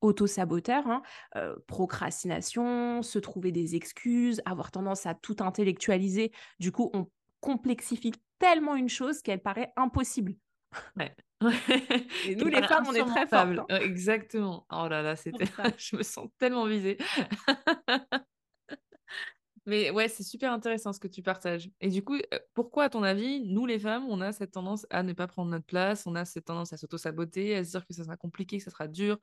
auto-saboteurs, 0.00 0.86
hein, 0.86 1.02
euh, 1.36 1.56
procrastination, 1.66 3.02
se 3.02 3.18
trouver 3.18 3.52
des 3.52 3.76
excuses, 3.76 4.40
avoir 4.44 4.70
tendance 4.70 5.06
à 5.06 5.14
tout 5.14 5.36
intellectualiser. 5.40 6.32
Du 6.58 6.72
coup, 6.72 6.90
on 6.94 7.08
complexifie 7.40 8.12
tellement 8.38 8.76
une 8.76 8.88
chose 8.88 9.22
qu'elle 9.22 9.42
paraît 9.42 9.72
impossible. 9.76 10.34
Ouais. 10.96 11.14
Et 12.26 12.36
nous, 12.36 12.46
les 12.46 12.62
femmes, 12.62 12.84
on 12.88 12.94
est 12.94 13.04
très 13.04 13.26
fortes. 13.26 13.58
hein. 13.70 13.78
Exactement. 13.80 14.66
Oh 14.70 14.88
là 14.88 15.02
là, 15.02 15.16
c'était... 15.16 15.44
je 15.78 15.96
me 15.96 16.02
sens 16.02 16.28
tellement 16.38 16.66
visée. 16.66 16.98
Mais 19.66 19.90
ouais, 19.90 20.08
c'est 20.08 20.22
super 20.22 20.52
intéressant 20.52 20.92
ce 20.92 20.98
que 21.00 21.06
tu 21.06 21.22
partages. 21.22 21.70
Et 21.80 21.88
du 21.90 22.02
coup, 22.02 22.14
euh, 22.16 22.38
pourquoi, 22.54 22.84
à 22.84 22.88
ton 22.88 23.02
avis, 23.02 23.42
nous, 23.44 23.66
les 23.66 23.78
femmes, 23.78 24.06
on 24.08 24.20
a 24.20 24.32
cette 24.32 24.52
tendance 24.52 24.86
à 24.90 25.02
ne 25.02 25.12
pas 25.12 25.26
prendre 25.26 25.50
notre 25.50 25.66
place, 25.66 26.06
on 26.06 26.14
a 26.14 26.24
cette 26.24 26.46
tendance 26.46 26.72
à 26.72 26.76
s'auto-saboter, 26.76 27.54
à 27.56 27.64
se 27.64 27.70
dire 27.70 27.86
que 27.86 27.92
ça 27.92 28.02
sera 28.04 28.16
compliqué, 28.16 28.58
que 28.58 28.64
ça 28.64 28.70
sera 28.70 28.88
dur, 28.88 29.18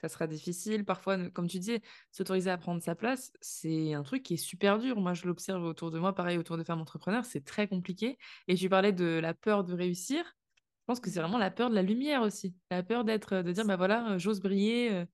ça 0.00 0.08
sera 0.08 0.26
difficile. 0.26 0.84
Parfois, 0.84 1.30
comme 1.30 1.48
tu 1.48 1.58
disais, 1.58 1.80
s'autoriser 2.12 2.50
à 2.50 2.58
prendre 2.58 2.82
sa 2.82 2.94
place, 2.94 3.32
c'est 3.40 3.94
un 3.94 4.02
truc 4.02 4.22
qui 4.22 4.34
est 4.34 4.36
super 4.36 4.78
dur. 4.78 5.00
Moi, 5.00 5.14
je 5.14 5.26
l'observe 5.26 5.64
autour 5.64 5.90
de 5.90 5.98
moi, 5.98 6.14
pareil, 6.14 6.38
autour 6.38 6.56
de 6.56 6.64
femmes 6.64 6.80
entrepreneurs, 6.80 7.24
c'est 7.24 7.44
très 7.44 7.68
compliqué. 7.68 8.18
Et 8.48 8.54
tu 8.54 8.68
parlais 8.68 8.92
de 8.92 9.04
la 9.20 9.34
peur 9.34 9.64
de 9.64 9.74
réussir. 9.74 10.24
Je 10.24 10.84
pense 10.92 11.00
que 11.00 11.10
c'est 11.10 11.20
vraiment 11.20 11.38
la 11.38 11.50
peur 11.50 11.70
de 11.70 11.74
la 11.74 11.82
lumière 11.82 12.22
aussi. 12.22 12.54
La 12.70 12.82
peur 12.82 13.04
d'être, 13.04 13.36
de 13.42 13.52
dire, 13.52 13.64
bah 13.64 13.76
voilà, 13.76 14.12
euh, 14.12 14.18
j'ose 14.18 14.40
briller, 14.40 14.92
euh, 14.92 15.04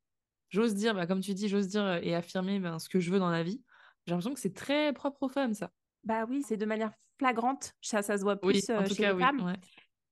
j'ose 0.51 0.75
dire, 0.75 0.95
bah, 0.95 1.07
comme 1.07 1.21
tu 1.21 1.33
dis, 1.35 1.49
j'ose 1.49 1.69
dire 1.69 1.85
euh, 1.85 1.99
et 2.03 2.15
affirmer 2.15 2.61
ben, 2.61 2.79
ce 2.79 2.89
que 2.89 3.01
je 3.01 3.11
veux 3.11 3.19
dans 3.19 3.31
la 3.31 3.43
vie. 3.43 3.63
J'ai 4.07 4.11
l'impression 4.13 4.35
que 4.35 4.41
c'est 4.41 4.55
très 4.55 4.93
propre 4.93 5.23
aux 5.23 5.29
femmes, 5.29 5.55
ça. 5.55 5.71
Bah 6.05 6.25
oui, 6.29 6.43
c'est 6.43 6.57
de 6.57 6.67
manière 6.67 6.93
flagrante. 7.19 7.73
Ça, 7.81 8.03
ça 8.03 8.19
se 8.19 8.23
voit 8.23 8.37
Oui, 8.43 8.55
plus 8.55 8.71
en 8.71 8.81
euh, 8.81 8.83
tout 8.83 8.95
chez 8.95 9.03
cas, 9.03 9.11
les 9.11 9.15
oui. 9.15 9.23
femmes. 9.23 9.41
ouais. 9.43 9.57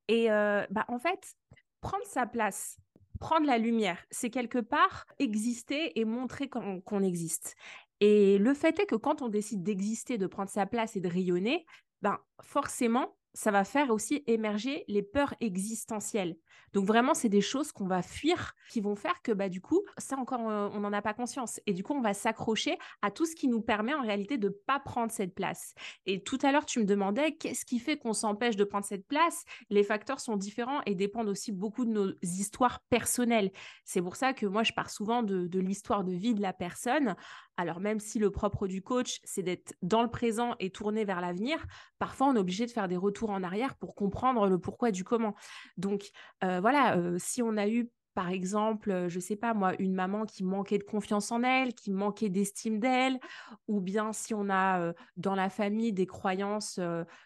Et 0.08 0.30
euh, 0.30 0.64
bah, 0.70 0.84
en 0.88 0.98
fait, 0.98 1.34
prendre 1.80 2.04
sa 2.06 2.26
place, 2.26 2.78
prendre 3.20 3.46
la 3.46 3.58
lumière, 3.58 4.04
c'est 4.10 4.30
quelque 4.30 4.58
part 4.58 5.06
exister 5.20 5.98
et 5.98 6.04
montrer 6.04 6.48
qu'on 6.48 7.02
existe. 7.02 7.54
Et 8.00 8.38
le 8.38 8.54
fait 8.54 8.80
est 8.80 8.86
que 8.86 8.96
quand 8.96 9.22
on 9.22 9.28
décide 9.28 9.62
d'exister, 9.62 10.18
de 10.18 10.26
prendre 10.26 10.50
sa 10.50 10.66
place 10.66 10.96
et 10.96 11.00
de 11.00 11.08
rayonner, 11.08 11.66
ben 12.02 12.18
forcément, 12.42 13.16
ça 13.34 13.50
va 13.50 13.64
faire 13.64 13.90
aussi 13.90 14.22
émerger 14.26 14.84
les 14.88 15.02
peurs 15.02 15.34
existentielles. 15.40 16.36
Donc 16.72 16.84
vraiment, 16.84 17.14
c'est 17.14 17.28
des 17.28 17.40
choses 17.40 17.72
qu'on 17.72 17.86
va 17.86 18.02
fuir, 18.02 18.54
qui 18.70 18.80
vont 18.80 18.94
faire 18.94 19.22
que 19.22 19.32
bah 19.32 19.48
du 19.48 19.60
coup, 19.60 19.82
ça 19.98 20.16
encore, 20.16 20.48
euh, 20.48 20.68
on 20.72 20.80
n'en 20.80 20.92
a 20.92 21.02
pas 21.02 21.14
conscience. 21.14 21.60
Et 21.66 21.72
du 21.72 21.82
coup, 21.82 21.94
on 21.94 22.00
va 22.00 22.14
s'accrocher 22.14 22.78
à 23.02 23.10
tout 23.10 23.26
ce 23.26 23.34
qui 23.34 23.48
nous 23.48 23.60
permet 23.60 23.94
en 23.94 24.02
réalité 24.02 24.38
de 24.38 24.48
pas 24.48 24.78
prendre 24.78 25.10
cette 25.10 25.34
place. 25.34 25.74
Et 26.06 26.22
tout 26.22 26.38
à 26.42 26.52
l'heure, 26.52 26.66
tu 26.66 26.78
me 26.78 26.84
demandais 26.84 27.36
qu'est-ce 27.36 27.64
qui 27.64 27.78
fait 27.78 27.96
qu'on 27.96 28.12
s'empêche 28.12 28.56
de 28.56 28.64
prendre 28.64 28.84
cette 28.84 29.06
place? 29.06 29.44
Les 29.68 29.82
facteurs 29.82 30.20
sont 30.20 30.36
différents 30.36 30.80
et 30.86 30.94
dépendent 30.94 31.28
aussi 31.28 31.52
beaucoup 31.52 31.84
de 31.84 31.90
nos 31.90 32.12
histoires 32.22 32.80
personnelles. 32.88 33.50
C'est 33.84 34.02
pour 34.02 34.16
ça 34.16 34.32
que 34.32 34.46
moi, 34.46 34.62
je 34.62 34.72
pars 34.72 34.90
souvent 34.90 35.22
de 35.22 35.58
l'histoire 35.58 36.04
de 36.04 36.12
vie 36.12 36.34
de 36.34 36.42
la 36.42 36.52
personne. 36.52 37.16
Alors 37.60 37.78
même 37.78 38.00
si 38.00 38.18
le 38.18 38.30
propre 38.30 38.66
du 38.66 38.80
coach, 38.80 39.20
c'est 39.22 39.42
d'être 39.42 39.74
dans 39.82 40.00
le 40.02 40.08
présent 40.08 40.54
et 40.60 40.70
tourné 40.70 41.04
vers 41.04 41.20
l'avenir, 41.20 41.58
parfois 41.98 42.28
on 42.28 42.36
est 42.36 42.38
obligé 42.38 42.64
de 42.64 42.70
faire 42.70 42.88
des 42.88 42.96
retours 42.96 43.28
en 43.28 43.42
arrière 43.42 43.74
pour 43.74 43.94
comprendre 43.94 44.48
le 44.48 44.58
pourquoi 44.58 44.90
du 44.90 45.04
comment. 45.04 45.34
Donc 45.76 46.08
euh, 46.42 46.58
voilà, 46.60 46.96
euh, 46.96 47.16
si 47.18 47.42
on 47.42 47.58
a 47.58 47.68
eu 47.68 47.90
par 48.14 48.30
exemple, 48.30 48.90
euh, 48.90 49.08
je 49.10 49.20
sais 49.20 49.36
pas 49.36 49.52
moi, 49.52 49.74
une 49.78 49.92
maman 49.92 50.24
qui 50.24 50.42
manquait 50.42 50.78
de 50.78 50.84
confiance 50.84 51.30
en 51.32 51.42
elle, 51.42 51.74
qui 51.74 51.90
manquait 51.90 52.30
d'estime 52.30 52.80
d'elle, 52.80 53.20
ou 53.68 53.82
bien 53.82 54.14
si 54.14 54.32
on 54.32 54.48
a 54.48 54.94
dans 55.18 55.34
la 55.34 55.50
famille 55.50 55.92
des 55.92 56.06
croyances 56.06 56.80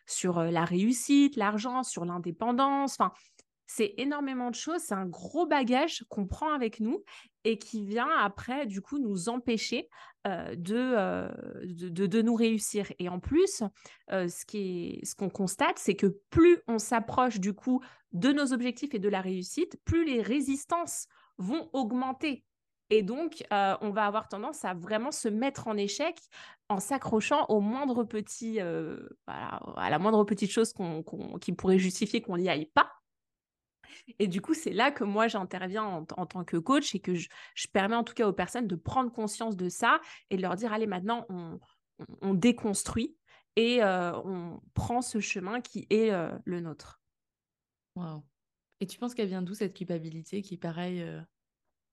sur 0.04 0.42
la 0.42 0.64
réussite, 0.64 1.36
l'argent, 1.36 1.84
sur 1.84 2.04
l'indépendance, 2.04 2.96
enfin, 2.98 3.12
c'est 3.66 3.94
énormément 3.98 4.50
de 4.50 4.54
choses, 4.54 4.80
c'est 4.82 4.94
un 4.94 5.06
gros 5.06 5.46
bagage 5.46 6.04
qu'on 6.08 6.26
prend 6.26 6.52
avec 6.52 6.80
nous 6.80 7.02
et 7.44 7.58
qui 7.58 7.84
vient 7.84 8.08
après, 8.20 8.66
du 8.66 8.80
coup, 8.80 8.98
nous 8.98 9.28
empêcher 9.28 9.88
euh, 10.26 10.54
de, 10.56 10.76
euh, 10.76 11.28
de, 11.64 12.06
de- 12.06 12.22
nous 12.22 12.34
réussir. 12.34 12.90
Et 12.98 13.08
en 13.08 13.20
plus, 13.20 13.62
euh, 14.12 14.28
ce 14.28 14.44
est, 14.56 15.04
ce 15.04 15.14
qu'on 15.14 15.28
constate, 15.28 15.78
c'est 15.78 15.94
que 15.96 16.06
plus 16.30 16.58
on 16.68 16.78
s'approche, 16.78 17.40
du 17.40 17.52
coup, 17.52 17.82
de 18.12 18.32
nos 18.32 18.52
objectifs 18.54 18.94
et 18.94 18.98
de 18.98 19.08
la 19.10 19.20
réussite, 19.20 19.76
plus 19.84 20.04
les 20.06 20.22
résistances 20.22 21.06
vont 21.36 21.68
augmenter. 21.74 22.44
Et 22.90 23.02
donc, 23.02 23.42
on 23.50 23.90
va 23.90 24.04
avoir 24.06 24.28
tendance 24.28 24.64
à 24.64 24.74
vraiment 24.74 25.10
se 25.10 25.28
mettre 25.28 25.68
en 25.68 25.76
échec 25.76 26.16
en 26.68 26.80
s'accrochant 26.80 27.44
au 27.48 27.60
moindre 27.60 28.04
petit, 28.04 28.60
à 28.60 29.90
la 29.90 29.98
moindre 29.98 30.22
petite 30.24 30.50
chose 30.50 30.72
qu'on, 30.72 31.02
qu'on- 31.02 31.38
qui 31.38 31.52
pourrait 31.52 31.78
justifier 31.78 32.20
qu'on 32.20 32.36
n'y 32.36 32.48
aille 32.48 32.66
pas. 32.74 32.93
Et 34.18 34.28
du 34.28 34.40
coup, 34.40 34.54
c'est 34.54 34.72
là 34.72 34.90
que 34.90 35.04
moi, 35.04 35.28
j'interviens 35.28 35.84
en, 35.84 36.06
en 36.16 36.26
tant 36.26 36.44
que 36.44 36.56
coach 36.56 36.94
et 36.94 37.00
que 37.00 37.14
je, 37.14 37.28
je 37.54 37.66
permets 37.68 37.96
en 37.96 38.04
tout 38.04 38.14
cas 38.14 38.26
aux 38.28 38.32
personnes 38.32 38.66
de 38.66 38.76
prendre 38.76 39.12
conscience 39.12 39.56
de 39.56 39.68
ça 39.68 40.00
et 40.30 40.36
de 40.36 40.42
leur 40.42 40.56
dire, 40.56 40.72
allez, 40.72 40.86
maintenant, 40.86 41.26
on, 41.28 41.58
on- 41.98 42.06
on 42.22 42.34
déconstruit 42.34 43.16
et 43.56 43.82
euh, 43.82 44.12
on 44.24 44.60
prend 44.74 45.00
ce 45.00 45.20
chemin 45.20 45.60
qui 45.60 45.86
est 45.90 46.10
euh, 46.10 46.30
le 46.44 46.60
nôtre. 46.60 47.00
Waouh. 47.94 48.24
Et 48.80 48.86
tu 48.86 48.98
penses 48.98 49.14
qu'elle 49.14 49.28
vient 49.28 49.42
d'où 49.42 49.54
cette 49.54 49.74
culpabilité 49.76 50.42
qui, 50.42 50.56
pareil, 50.56 51.06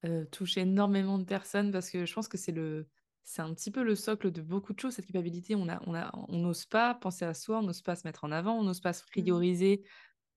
euh, 0.06 0.26
touche 0.32 0.58
énormément 0.58 1.20
de 1.20 1.24
personnes? 1.24 1.72
Parce 1.72 1.90
que 1.92 2.06
je 2.06 2.14
pense 2.14 2.28
que 2.28 2.38
c'est 2.38 2.52
le, 2.52 2.88
c'est 3.24 3.44
un 3.44 3.54
petit 3.54 3.70
peu 3.72 3.84
le 3.84 3.96
socle 3.96 4.32
de 4.32 4.42
beaucoup 4.42 4.74
de 4.74 4.80
choses, 4.80 4.94
cette 4.94 5.06
culpabilité. 5.06 5.56
On 5.56 5.70
a, 5.70 5.80
on 5.86 5.94
a, 5.94 6.12
on 6.28 6.38
n'ose 6.40 6.66
pas 6.66 6.96
penser 6.96 7.26
à 7.26 7.34
soi, 7.34 7.60
on 7.60 7.64
n'ose 7.64 7.84
pas 7.84 7.96
se 7.96 8.08
mettre 8.08 8.24
en 8.24 8.32
avant, 8.32 8.58
on 8.58 8.64
n'ose 8.64 8.82
pas 8.82 8.94
se 8.94 9.04
prioriser 9.06 9.84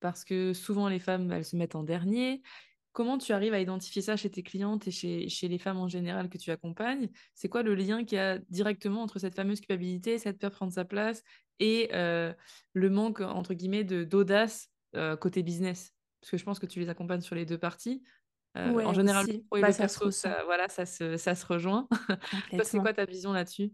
parce 0.04 0.22
que 0.22 0.52
souvent 0.52 0.90
les 0.90 0.98
femmes, 0.98 1.32
elles 1.32 1.46
se 1.46 1.56
mettent 1.56 1.76
en 1.76 1.82
dernier. 1.82 2.42
Comment 2.92 3.16
tu 3.16 3.32
arrives 3.32 3.54
à 3.54 3.58
identifier 3.60 4.02
ça 4.02 4.16
chez 4.16 4.30
tes 4.30 4.42
clientes 4.42 4.86
et 4.86 4.90
chez, 4.90 5.30
chez 5.30 5.48
les 5.48 5.56
femmes 5.56 5.78
en 5.78 5.88
général 5.88 6.28
que 6.28 6.36
tu 6.36 6.50
accompagnes? 6.50 7.08
C'est 7.32 7.48
quoi 7.48 7.62
le 7.62 7.74
lien 7.74 8.04
qu'il 8.04 8.16
y 8.16 8.20
a 8.20 8.36
directement 8.50 9.00
entre 9.00 9.18
cette 9.18 9.34
fameuse 9.34 9.60
culpabilité, 9.60 10.18
cette 10.18 10.38
peur 10.38 10.50
de 10.50 10.56
prendre 10.56 10.74
sa 10.74 10.84
place 10.84 11.22
et 11.58 11.88
euh, 11.94 12.34
le 12.74 12.90
manque, 12.90 13.22
entre 13.22 13.54
guillemets, 13.54 13.82
d'audace 13.82 14.68
euh, 14.94 15.16
côté 15.16 15.42
business? 15.42 15.94
Parce 16.20 16.32
que 16.32 16.36
je 16.36 16.44
pense 16.44 16.58
que 16.58 16.66
tu 16.66 16.80
les 16.80 16.90
accompagnes 16.90 17.22
sur 17.22 17.34
les 17.34 17.46
deux 17.46 17.58
parties. 17.58 18.02
Euh, 18.58 18.72
Ouais, 18.72 18.84
en 18.84 18.92
général, 18.92 19.24
aussi. 19.24 19.38
le 19.38 19.42
pro 19.44 19.56
et 19.56 19.62
Bah, 19.62 19.68
le 19.68 19.72
ça 19.72 19.84
perso, 19.84 20.10
ça, 20.10 20.42
voilà, 20.44 20.68
ça 20.68 20.84
se, 20.84 21.16
ça 21.16 21.34
se 21.34 21.46
rejoint. 21.46 21.88
Toi, 22.50 22.62
c'est 22.64 22.78
quoi 22.78 22.92
ta 22.92 23.06
vision 23.06 23.32
là-dessus? 23.32 23.72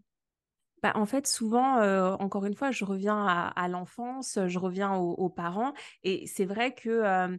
Bah, 0.83 0.93
en 0.95 1.07
fait, 1.07 1.27
souvent, 1.27 1.81
encore 2.15 2.47
une 2.47 2.55
fois, 2.55 2.71
je 2.71 2.85
reviens 2.85 3.27
à, 3.27 3.69
l'enfance, 3.69 4.39
je 4.47 4.59
reviens 4.59 4.95
aux, 4.95 5.29
parents. 5.29 5.73
Et 6.03 6.27
c'est 6.27 6.45
vrai 6.45 6.75
que 6.75 7.39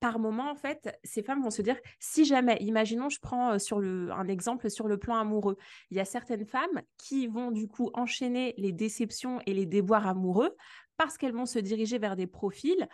par 0.00 0.18
moment, 0.18 0.50
en 0.50 0.54
fait, 0.54 0.98
ces 1.04 1.22
femmes 1.22 1.42
vont 1.42 1.50
se 1.50 1.62
dire, 1.62 1.76
si 1.98 2.24
jamais, 2.24 2.56
imaginons, 2.60 3.10
je 3.10 3.20
prends 3.20 3.50
un 3.52 4.28
exemple 4.28 4.70
sur 4.70 4.88
le 4.88 4.98
plan 4.98 5.16
amoureux, 5.16 5.56
il 5.90 5.98
y 5.98 6.00
a 6.00 6.06
certaines 6.06 6.46
femmes 6.46 6.80
qui 6.96 7.26
vont 7.26 7.50
du 7.50 7.68
coup 7.68 7.90
enchaîner 7.94 8.54
les 8.56 8.72
déceptions 8.72 9.40
et 9.46 9.52
les 9.52 9.66
déboires 9.66 10.06
amoureux 10.06 10.56
parce 10.96 11.18
qu'elles 11.18 11.34
vont 11.34 11.46
se 11.46 11.58
diriger 11.58 11.98
vers 11.98 12.16
des 12.16 12.26
profils 12.26 12.88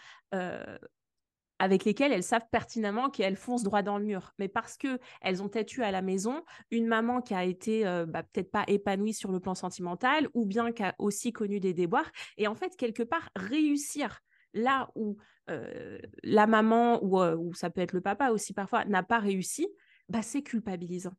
avec 1.59 1.85
lesquels 1.85 2.13
elles 2.13 2.23
savent 2.23 2.47
pertinemment 2.51 3.11
qu'elles 3.11 3.37
foncent 3.37 3.63
droit 3.63 3.83
dans 3.83 3.99
le 3.99 4.05
mur. 4.05 4.33
Mais 4.39 4.49
parce 4.49 4.77
que 4.77 4.99
elles 5.21 5.43
ont 5.43 5.49
peut-être 5.49 5.77
eu 5.77 5.83
à 5.83 5.91
la 5.91 6.03
maison 6.03 6.43
une 6.71 6.87
maman 6.87 7.21
qui 7.21 7.35
a 7.35 7.45
été 7.45 7.87
euh, 7.87 8.07
bah, 8.07 8.23
peut-être 8.23 8.51
pas 8.51 8.65
épanouie 8.67 9.15
sur 9.15 9.33
le 9.33 9.41
plan 9.41 9.55
sentimental 9.55 10.29
ou 10.35 10.47
bien 10.47 10.73
qui 10.73 10.83
a 10.83 10.95
aussi 10.99 11.33
connu 11.33 11.61
des 11.61 11.75
déboires. 11.75 12.11
Et 12.37 12.47
en 12.47 12.55
fait, 12.55 12.77
quelque 12.77 13.03
part, 13.03 13.31
réussir 13.37 14.21
là 14.55 14.91
où 14.95 15.17
euh, 15.51 15.99
la 16.23 16.47
maman 16.47 17.03
ou, 17.05 17.21
euh, 17.21 17.37
ou 17.37 17.55
ça 17.55 17.71
peut 17.71 17.81
être 17.81 17.93
le 17.93 18.01
papa 18.01 18.31
aussi 18.31 18.53
parfois 18.53 18.85
n'a 18.85 19.03
pas 19.03 19.19
réussi, 19.19 19.69
bah, 20.09 20.23
c'est 20.23 20.43
culpabilisant. 20.43 21.13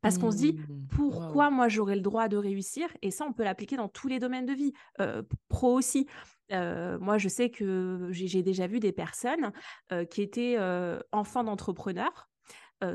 Parce 0.00 0.18
qu'on 0.18 0.30
se 0.30 0.36
dit, 0.36 0.54
Mmh, 0.54 0.86
pourquoi 0.88 1.50
moi 1.50 1.68
j'aurais 1.68 1.96
le 1.96 2.00
droit 2.00 2.28
de 2.28 2.36
réussir? 2.36 2.88
Et 3.02 3.10
ça, 3.10 3.24
on 3.26 3.32
peut 3.32 3.44
l'appliquer 3.44 3.76
dans 3.76 3.88
tous 3.88 4.08
les 4.08 4.18
domaines 4.18 4.46
de 4.46 4.52
vie, 4.52 4.72
euh, 5.00 5.22
pro 5.48 5.72
aussi. 5.74 6.06
Euh, 6.52 6.98
moi, 6.98 7.18
je 7.18 7.28
sais 7.28 7.50
que 7.50 8.08
j'ai 8.10 8.42
déjà 8.42 8.66
vu 8.66 8.80
des 8.80 8.92
personnes 8.92 9.52
euh, 9.92 10.04
qui 10.04 10.22
étaient 10.22 10.58
enfants 11.12 11.44
d'entrepreneurs. 11.44 12.28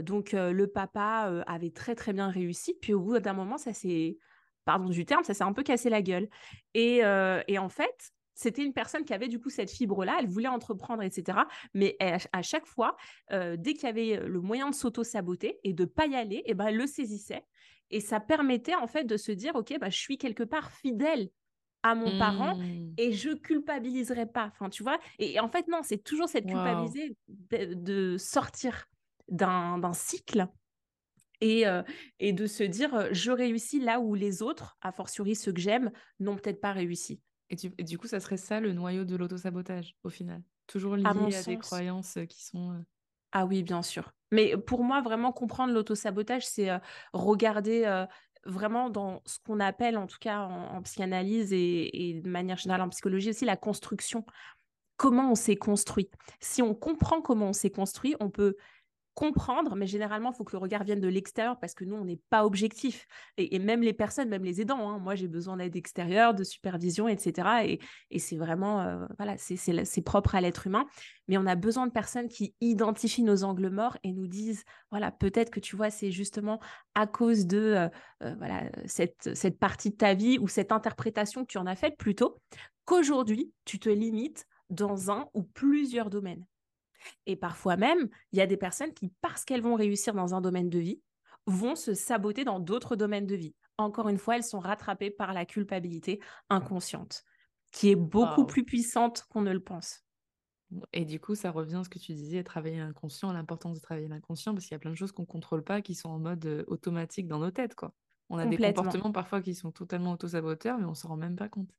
Donc, 0.04 0.34
le 0.34 0.68
papa 0.68 1.44
avait 1.48 1.72
très, 1.72 1.96
très 1.96 2.14
bien 2.14 2.30
réussi. 2.30 2.76
Puis, 2.80 2.94
au 2.94 3.00
bout 3.00 3.20
d'un 3.20 3.34
moment, 3.34 3.58
ça 3.58 3.74
s'est, 3.74 4.20
pardon 4.64 4.88
du 4.88 5.04
terme, 5.04 5.24
ça 5.24 5.34
s'est 5.34 5.44
un 5.44 5.54
peu 5.54 5.64
cassé 5.64 5.90
la 5.90 6.04
gueule. 6.04 6.30
Et, 6.76 7.02
et 7.48 7.58
en 7.58 7.70
fait, 7.70 8.12
c'était 8.40 8.64
une 8.64 8.74
personne 8.74 9.04
qui 9.04 9.14
avait 9.14 9.28
du 9.28 9.40
coup 9.40 9.50
cette 9.50 9.70
fibre-là, 9.70 10.18
elle 10.20 10.28
voulait 10.28 10.48
entreprendre, 10.48 11.04
etc. 11.04 11.40
Mais 11.74 11.98
à, 12.00 12.18
à 12.32 12.42
chaque 12.42 12.66
fois, 12.66 12.96
euh, 13.32 13.56
dès 13.58 13.74
qu'il 13.74 13.84
y 13.84 13.88
avait 13.88 14.28
le 14.28 14.40
moyen 14.40 14.70
de 14.70 14.76
s'auto-saboter 14.76 15.60
et 15.64 15.74
de 15.74 15.86
pas 15.86 16.08
y 16.08 16.16
aller, 16.16 16.42
et 16.46 16.54
ben, 16.54 16.68
elle 16.68 16.78
le 16.78 16.88
saisissait. 16.88 17.44
Et 17.90 18.00
ça 18.00 18.20
permettait 18.20 18.76
en 18.76 18.88
fait 18.88 19.04
de 19.04 19.18
se 19.18 19.32
dire, 19.32 19.56
OK, 19.56 19.74
bah, 19.80 19.90
je 19.90 19.98
suis 19.98 20.18
quelque 20.18 20.44
part 20.44 20.72
fidèle 20.72 21.30
à 21.84 21.96
mon 21.96 22.18
parent 22.18 22.58
Mmh, 22.58 22.94
et 22.98 23.14
je 23.14 23.32
culpabiliserai 23.32 24.26
pas. 24.26 24.48
Enfin, 24.52 24.70
tu 24.70 24.84
vois? 24.84 25.00
Et, 25.18 25.34
et 25.34 25.40
en 25.40 25.48
fait, 25.50 25.68
non, 25.68 25.80
c'est 25.84 26.04
toujours 26.04 26.28
cette 26.30 26.46
waouh. 26.46 26.54
culpabilité 26.54 27.16
de, 27.28 27.74
de 27.74 28.18
sortir 28.18 28.86
d'un 29.30 29.94
cycle 29.94 30.48
et, 31.42 31.68
euh, 31.68 31.84
et 32.20 32.34
de 32.34 32.48
se 32.48 32.64
dire, 32.64 32.94
euh, 32.96 33.10
je 33.12 33.32
réussis 33.32 33.80
là 33.80 34.00
où 34.00 34.14
les 34.16 34.42
autres, 34.42 34.78
a 34.82 34.92
fortiori 34.92 35.36
ceux 35.36 35.54
que 35.54 35.62
j'aime, 35.62 35.92
n'ont 36.20 36.36
peut-être 36.36 36.62
pas 36.62 36.74
réussi. 36.74 37.22
Et, 37.50 37.56
tu- 37.56 37.74
et 37.78 37.84
du 37.84 37.98
coup, 37.98 38.08
ça 38.08 38.20
serait 38.20 38.38
ça 38.38 38.60
le 38.60 38.74
noyau 38.74 39.06
de 39.06 39.16
l'autosabotage, 39.16 39.96
au 40.04 40.10
final? 40.10 40.44
Toujours 40.68 40.94
À 41.04 41.14
mon 41.14 41.28
lié 41.28 41.36
à 41.36 41.44
des 41.44 41.56
sens. 41.56 41.66
croyances 41.66 42.18
euh, 42.18 42.26
qui 42.26 42.44
sont... 42.44 42.74
euh, 42.74 42.80
Ah 43.32 43.46
oui, 43.46 43.64
bien 43.64 43.82
sûr. 43.82 44.12
Mais 44.32 44.56
pour 44.58 44.84
moi, 44.84 45.02
vraiment 45.02 45.32
comprendre 45.32 45.74
l'autosabotage, 45.74 46.46
c'est 46.46 46.70
euh, 46.70 46.78
regarder 47.14 47.86
euh, 47.86 48.06
vraiment 48.46 48.90
dans 48.90 49.22
ce 49.26 49.40
qu'on 49.40 49.60
appelle, 49.60 49.98
en 49.98 50.06
tout 50.06 50.20
cas 50.20 50.42
en, 50.42 50.82
psychanalyse 50.84 51.52
et, 51.54 52.10
et, 52.10 52.22
de 52.22 52.30
manière 52.30 52.58
générale 52.58 52.82
en 52.82 52.90
psychologie 52.90 53.32
aussi, 53.32 53.46
la 53.46 53.58
construction. 53.58 54.26
Comment 54.98 55.32
on 55.32 55.36
s'est 55.36 55.56
construit? 55.56 56.10
Si 56.40 56.62
on 56.62 56.76
comprend 56.76 57.22
comment 57.22 57.50
on 57.50 57.54
s'est 57.54 57.72
construit, 57.72 58.16
on 58.20 58.30
peut 58.30 58.56
comprendre, 59.20 59.76
mais 59.76 59.86
généralement, 59.86 60.32
il 60.32 60.36
faut 60.38 60.46
que 60.46 60.54
le 60.54 60.60
regard 60.60 60.86
vienne 60.86 61.02
de 61.02 61.08
l'extérieur 61.10 61.60
parce 61.60 61.74
que 61.74 61.84
nous, 61.84 61.98
on 61.98 62.06
n'est 62.06 62.22
pas 62.30 62.46
objectif. 62.46 63.06
Et, 63.36 63.60
même 63.60 63.82
les 63.82 63.92
personnes, 63.92 64.30
même 64.30 64.46
les 64.46 64.62
aidants, 64.62 64.90
hein, 64.90 64.98
moi, 64.98 65.16
j'ai 65.16 65.28
besoin 65.28 65.58
d'aide 65.58 65.76
extérieure, 65.76 66.34
de 66.34 66.46
supervision, 66.46 67.10
etc. 67.10 67.80
Et, 68.12 68.20
c'est 68.20 68.38
vraiment, 68.38 68.80
euh, 68.80 69.06
voilà, 69.18 69.36
c'est 69.38 70.02
propre 70.04 70.36
à 70.36 70.42
l'être 70.42 70.68
humain. 70.68 70.86
Mais 71.28 71.38
on 71.38 71.46
a 71.48 71.56
besoin 71.56 71.86
de 71.86 71.92
personnes 71.92 72.30
qui 72.30 72.56
identifient 72.62 73.24
nos 73.24 73.44
angles 73.44 73.70
morts 73.70 73.98
et 74.04 74.14
nous 74.14 74.28
disent, 74.28 74.64
voilà, 74.90 75.12
peut-être 75.12 75.50
que 75.50 75.60
tu 75.60 75.76
vois, 75.76 75.90
c'est 75.90 76.12
justement 76.12 76.62
à 76.96 77.06
cause 77.06 77.46
de 77.46 77.58
euh, 77.58 77.90
euh, 78.24 78.36
voilà, 78.38 78.70
cette, 78.86 79.36
cette 79.36 79.60
partie 79.60 79.90
de 79.90 79.98
ta 79.98 80.14
vie 80.14 80.40
ou 80.40 80.48
cette 80.48 80.72
interprétation 80.72 81.42
que 81.42 81.52
tu 81.52 81.58
en 81.58 81.66
as 81.66 81.76
faite 81.76 81.98
plutôt, 81.98 82.40
qu'aujourd'hui, 82.86 83.52
tu 83.66 83.80
te 83.80 83.90
limites 83.90 84.48
dans 84.70 85.12
un 85.12 85.28
ou 85.34 85.44
plusieurs 85.44 86.10
domaines. 86.10 86.46
Et 87.26 87.36
parfois 87.36 87.78
même, 87.78 88.10
il 88.32 88.40
y 88.40 88.42
a 88.42 88.48
des 88.48 88.58
personnes 88.58 88.94
qui, 88.94 89.12
parce 89.22 89.46
qu'elles 89.46 89.62
vont 89.62 89.76
réussir 89.76 90.14
dans 90.14 90.34
un 90.36 90.42
domaine 90.42 90.70
de 90.70 90.80
vie, 90.80 91.02
vont 91.46 91.76
se 91.76 91.94
saboter 91.94 92.44
dans 92.44 92.60
d'autres 92.60 92.96
domaines 92.96 93.26
de 93.26 93.36
vie. 93.36 93.56
Encore 93.78 94.10
une 94.10 94.18
fois, 94.18 94.36
elles 94.36 94.44
sont 94.44 94.60
rattrapées 94.60 95.10
par 95.10 95.34
la 95.34 95.46
culpabilité 95.46 96.20
inconsciente, 96.50 97.24
qui 97.72 97.90
est 97.90 97.96
beaucoup 97.96 98.46
plus 98.46 98.66
puissante 98.66 99.26
qu'on 99.30 99.42
ne 99.42 99.54
le 99.54 99.64
pense. 99.64 100.04
Et 100.94 101.06
du 101.06 101.20
coup, 101.20 101.34
ça 101.34 101.50
revient 101.52 101.78
à 101.78 101.84
ce 101.84 101.90
que 101.90 101.98
tu 101.98 102.14
disais, 102.14 102.44
travailler 102.44 102.78
l'inconscient, 102.78 103.32
l'importance 103.32 103.76
de 103.76 103.82
travailler 103.82 104.08
l'inconscient, 104.08 104.54
parce 104.54 104.66
qu'il 104.66 104.74
y 104.74 104.76
a 104.76 104.80
plein 104.80 104.92
de 104.92 104.96
choses 104.96 105.12
qu'on 105.12 105.24
ne 105.24 105.28
contrôle 105.28 105.64
pas, 105.64 105.82
qui 105.82 105.96
sont 105.96 106.10
en 106.10 106.20
mode 106.20 106.46
euh, 106.46 106.64
automatique 106.68 107.28
dans 107.28 107.40
nos 107.40 107.52
têtes. 107.52 107.74
quoi. 107.74 107.94
On 108.30 108.38
a 108.38 108.46
des 108.46 108.58
comportements 108.58 109.12
parfois 109.12 109.42
qui 109.42 109.56
sont 109.56 109.72
totalement 109.72 110.12
auto-saboteurs, 110.12 110.78
mais 110.78 110.86
on 110.86 110.90
ne 110.90 110.96
s'en 110.96 111.10
rend 111.10 111.18
même 111.18 111.36
pas 111.36 111.50
compte. 111.50 111.70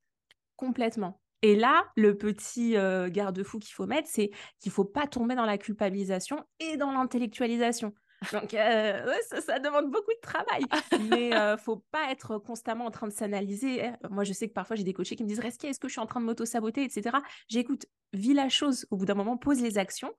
Complètement. 0.56 1.20
Et 1.42 1.56
là, 1.56 1.84
le 1.96 2.16
petit 2.16 2.76
euh, 2.76 3.08
garde-fou 3.08 3.58
qu'il 3.58 3.72
faut 3.72 3.86
mettre, 3.86 4.08
c'est 4.08 4.30
qu'il 4.58 4.70
ne 4.70 4.74
faut 4.74 4.84
pas 4.84 5.06
tomber 5.06 5.34
dans 5.34 5.46
la 5.46 5.58
culpabilisation 5.58 6.44
et 6.58 6.76
dans 6.76 6.92
l'intellectualisation. 6.92 7.94
Donc, 8.32 8.52
euh, 8.52 9.14
ça, 9.40 9.58
demande 9.58 9.90
beaucoup 9.90 10.12
de 10.12 10.20
travail. 10.20 10.62
Mais 11.08 11.30
ne 11.30 11.36
euh, 11.36 11.56
faut 11.56 11.82
pas 11.90 12.10
être 12.10 12.36
constamment 12.38 12.86
en 12.86 12.90
train 12.90 13.06
de 13.06 13.12
s'analyser. 13.12 13.86
Hein. 13.86 13.96
Moi, 14.10 14.24
je 14.24 14.32
sais 14.32 14.48
que 14.48 14.52
parfois, 14.52 14.76
j'ai 14.76 14.84
des 14.84 14.92
coachés 14.92 15.16
qui 15.16 15.22
me 15.22 15.28
disent 15.28 15.40
est-ce 15.40 15.80
que 15.80 15.88
je 15.88 15.92
suis 15.92 16.00
en 16.00 16.06
train 16.06 16.20
de 16.20 16.26
m'auto-saboter, 16.26 16.84
etc. 16.84 17.16
J'écoute, 17.48 17.86
vis 18.12 18.34
la 18.34 18.48
chose. 18.48 18.86
Au 18.90 18.96
bout 18.96 19.06
d'un 19.06 19.14
moment, 19.14 19.38
pose 19.38 19.62
les 19.62 19.78
actions. 19.78 20.12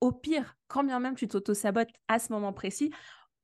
Au 0.00 0.12
pire, 0.12 0.56
quand 0.68 0.84
bien 0.84 1.00
même 1.00 1.14
tu 1.14 1.28
t'auto-sabotes 1.28 1.88
à 2.08 2.18
ce 2.18 2.32
moment 2.32 2.52
précis, 2.52 2.90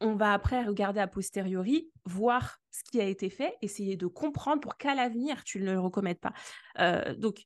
on 0.02 0.14
va 0.14 0.32
après 0.32 0.64
regarder 0.64 1.00
a 1.00 1.06
posteriori, 1.06 1.90
voir 2.04 2.58
ce 2.70 2.82
qui 2.84 3.00
a 3.00 3.04
été 3.04 3.30
fait, 3.30 3.56
essayer 3.62 3.96
de 3.96 4.06
comprendre 4.06 4.60
pour 4.60 4.76
qu'à 4.76 4.94
l'avenir, 4.94 5.44
tu 5.44 5.60
ne 5.60 5.72
le 5.72 5.80
recommettes 5.80 6.20
pas. 6.20 6.32
Euh, 6.78 7.14
donc, 7.14 7.44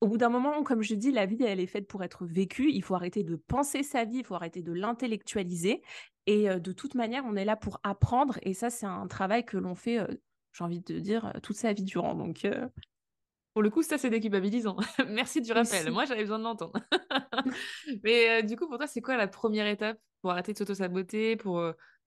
au 0.00 0.06
bout 0.06 0.18
d'un 0.18 0.28
moment, 0.28 0.62
comme 0.62 0.82
je 0.82 0.94
dis, 0.94 1.10
la 1.10 1.26
vie, 1.26 1.42
elle 1.42 1.60
est 1.60 1.66
faite 1.66 1.88
pour 1.88 2.04
être 2.04 2.24
vécue. 2.24 2.70
Il 2.70 2.82
faut 2.82 2.94
arrêter 2.94 3.24
de 3.24 3.36
penser 3.36 3.82
sa 3.82 4.04
vie, 4.04 4.18
il 4.18 4.24
faut 4.24 4.34
arrêter 4.34 4.62
de 4.62 4.72
l'intellectualiser. 4.72 5.82
Et 6.26 6.48
euh, 6.48 6.58
de 6.58 6.72
toute 6.72 6.94
manière, 6.94 7.24
on 7.26 7.36
est 7.36 7.44
là 7.44 7.56
pour 7.56 7.80
apprendre. 7.82 8.38
Et 8.42 8.54
ça, 8.54 8.70
c'est 8.70 8.86
un 8.86 9.06
travail 9.06 9.44
que 9.44 9.56
l'on 9.56 9.74
fait, 9.74 9.98
euh, 9.98 10.06
j'ai 10.52 10.64
envie 10.64 10.80
de 10.80 10.98
dire, 10.98 11.32
toute 11.42 11.56
sa 11.56 11.72
vie 11.72 11.84
durant. 11.84 12.14
Donc, 12.14 12.46
pour 13.58 13.64
le 13.64 13.70
coup, 13.70 13.82
ça, 13.82 13.98
c'est 13.98 14.08
déculpabilisant. 14.08 14.76
Merci 15.08 15.40
du 15.40 15.50
rappel. 15.50 15.90
Moi, 15.90 16.04
j'avais 16.04 16.20
besoin 16.20 16.38
de 16.38 16.44
l'entendre. 16.44 16.78
Mais 18.04 18.40
du 18.44 18.54
coup, 18.54 18.68
pour 18.68 18.76
toi, 18.76 18.86
c'est 18.86 19.00
quoi 19.00 19.16
la 19.16 19.26
première 19.26 19.66
étape 19.66 19.98
pour 20.22 20.30
arrêter 20.30 20.52
de 20.52 20.58
s'auto-saboter, 20.58 21.34
pour, 21.34 21.60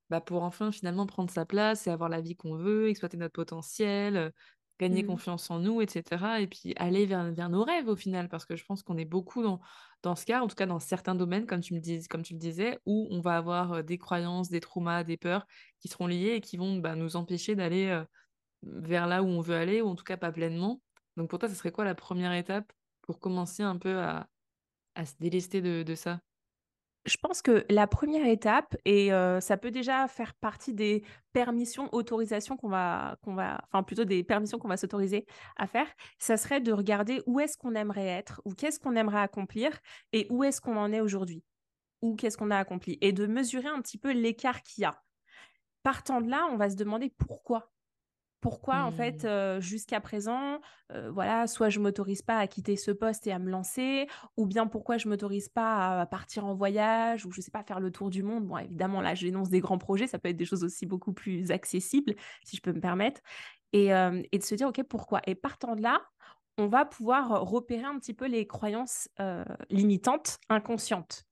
bah, 0.09 0.21
pour 0.21 0.43
enfin 0.43 0.71
finalement 0.71 1.05
prendre 1.05 1.29
sa 1.29 1.45
place 1.45 1.87
et 1.87 1.89
avoir 1.89 2.07
la 2.07 2.21
vie 2.21 2.37
qu'on 2.37 2.55
veut, 2.55 2.87
exploiter 2.87 3.17
notre 3.17 3.33
potentiel, 3.33 4.31
gagner 4.79 5.03
mmh. 5.03 5.07
confiance 5.07 5.51
en 5.51 5.59
nous, 5.59 5.81
etc. 5.81 6.39
Et 6.39 6.47
puis 6.47 6.73
aller 6.77 7.05
vers, 7.05 7.29
vers 7.33 7.49
nos 7.49 7.65
rêves 7.65 7.89
au 7.89 7.97
final, 7.97 8.29
parce 8.29 8.45
que 8.45 8.55
je 8.55 8.63
pense 8.63 8.81
qu'on 8.81 8.97
est 8.97 9.03
beaucoup 9.03 9.43
dans, 9.43 9.59
dans 10.03 10.15
ce 10.15 10.25
cas, 10.25 10.39
en 10.39 10.47
tout 10.47 10.55
cas 10.55 10.67
dans 10.67 10.79
certains 10.79 11.15
domaines, 11.15 11.47
comme 11.47 11.59
tu, 11.59 11.73
me 11.73 11.81
dis, 11.81 12.07
comme 12.07 12.23
tu 12.23 12.31
le 12.31 12.39
disais, 12.39 12.79
où 12.85 13.09
on 13.11 13.19
va 13.19 13.35
avoir 13.35 13.83
des 13.83 13.97
croyances, 13.97 14.47
des 14.47 14.61
traumas, 14.61 15.03
des 15.03 15.17
peurs 15.17 15.45
qui 15.81 15.89
seront 15.89 16.07
liées 16.07 16.35
et 16.35 16.39
qui 16.39 16.55
vont 16.55 16.77
bah, 16.77 16.95
nous 16.95 17.17
empêcher 17.17 17.55
d'aller 17.55 18.01
vers 18.63 19.05
là 19.05 19.21
où 19.21 19.25
on 19.25 19.41
veut 19.41 19.55
aller, 19.55 19.81
ou 19.81 19.89
en 19.89 19.95
tout 19.95 20.05
cas 20.05 20.15
pas 20.15 20.31
pleinement. 20.31 20.79
Donc 21.17 21.29
pour 21.29 21.39
toi, 21.39 21.49
ce 21.49 21.55
serait 21.55 21.71
quoi 21.71 21.85
la 21.85 21.95
première 21.95 22.33
étape 22.33 22.71
pour 23.01 23.19
commencer 23.19 23.63
un 23.63 23.77
peu 23.77 23.99
à, 23.99 24.27
se 24.97 25.13
délester 25.19 25.61
de, 25.61 25.95
ça? 25.95 26.21
Je 27.05 27.17
pense 27.17 27.41
que 27.41 27.65
la 27.69 27.87
première 27.87 28.27
étape, 28.27 28.77
et 28.85 29.09
ça 29.39 29.57
peut 29.57 29.71
déjà 29.71 30.07
faire 30.07 30.33
partie 30.35 30.73
des 30.73 31.03
permissions, 31.33 31.89
autorisations 31.93 32.57
qu'on 32.57 32.69
va, 32.69 33.17
qu'on 33.23 33.33
va, 33.33 33.59
enfin 33.67 33.83
plutôt 33.83 34.05
des 34.05 34.23
permissions 34.23 34.59
qu'on 34.59 34.67
va 34.67 34.77
s'autoriser 34.77 35.25
à 35.57 35.67
faire, 35.67 35.87
ça 36.19 36.37
serait 36.37 36.61
de 36.61 36.71
regarder 36.71 37.21
où 37.25 37.39
est-ce 37.39 37.57
qu'on 37.57 37.75
aimerait 37.75 38.07
être, 38.07 38.41
ou 38.45 38.53
qu'est-ce 38.53 38.79
qu'on 38.79 38.95
aimerait 38.95 39.21
accomplir, 39.21 39.79
et 40.13 40.27
où 40.29 40.43
est-ce 40.43 40.61
qu'on 40.61 40.77
en 40.77 40.93
est 40.93 41.01
aujourd'hui, 41.01 41.43
ou 42.01 42.15
qu'est-ce 42.15 42.37
qu'on 42.37 42.51
a 42.51 42.57
accompli, 42.57 42.97
et 43.01 43.11
de 43.11 43.25
mesurer 43.25 43.67
un 43.67 43.81
petit 43.81 43.97
peu 43.97 44.11
l'écart 44.11 44.61
qu'il 44.61 44.83
y 44.83 44.85
a. 44.85 45.01
Partant 45.83 46.21
de 46.21 46.29
là, 46.29 46.47
on 46.51 46.57
va 46.57 46.69
se 46.69 46.75
demander 46.75 47.09
pourquoi 47.09 47.71
pourquoi, 48.41 48.83
en 48.83 48.91
fait, 48.91 49.23
mmh. 49.23 49.61
jusqu'à 49.61 50.01
présent, 50.01 50.59
voilà, 51.11 51.47
soit 51.47 51.69
je 51.69 51.79
m'autorise 51.79 52.21
pas 52.21 52.37
à 52.37 52.47
quitter 52.47 52.75
ce 52.75 52.91
poste 52.91 53.25
et 53.27 53.31
à 53.31 53.39
me 53.39 53.49
lancer, 53.49 54.07
ou 54.35 54.45
bien 54.45 54.67
pourquoi 54.67 54.97
je 54.97 55.07
m'autorise 55.07 55.47
pas 55.47 56.01
à 56.01 56.05
partir 56.05 56.45
en 56.45 56.53
voyage, 56.53 57.25
ou 57.25 57.31
je 57.31 57.39
sais 57.39 57.51
pas, 57.51 57.63
faire 57.63 57.79
le 57.79 57.91
tour 57.91 58.09
du 58.09 58.23
monde. 58.23 58.47
Bon, 58.47 58.57
évidemment, 58.57 58.99
là, 58.99 59.15
je 59.15 59.25
dénonce 59.25 59.49
des 59.49 59.61
grands 59.61 59.77
projets, 59.77 60.07
ça 60.07 60.19
peut 60.19 60.29
être 60.29 60.37
des 60.37 60.45
choses 60.45 60.63
aussi 60.63 60.85
beaucoup 60.85 61.13
plus 61.13 61.51
accessibles, 61.51 62.15
si 62.43 62.57
je 62.57 62.61
peux 62.61 62.73
me 62.73 62.81
permettre, 62.81 63.21
et, 63.73 63.87
et 63.87 64.37
de 64.37 64.43
se 64.43 64.55
dire, 64.55 64.67
OK, 64.67 64.83
pourquoi? 64.83 65.21
Et 65.27 65.35
partant 65.35 65.75
de 65.75 65.81
là, 65.81 66.01
on 66.57 66.67
va 66.67 66.83
pouvoir 66.85 67.47
repérer 67.47 67.85
un 67.85 67.97
petit 67.97 68.13
peu 68.13 68.27
les 68.27 68.45
croyances 68.47 69.07
limitantes, 69.69 70.39
inconscientes. 70.49 71.23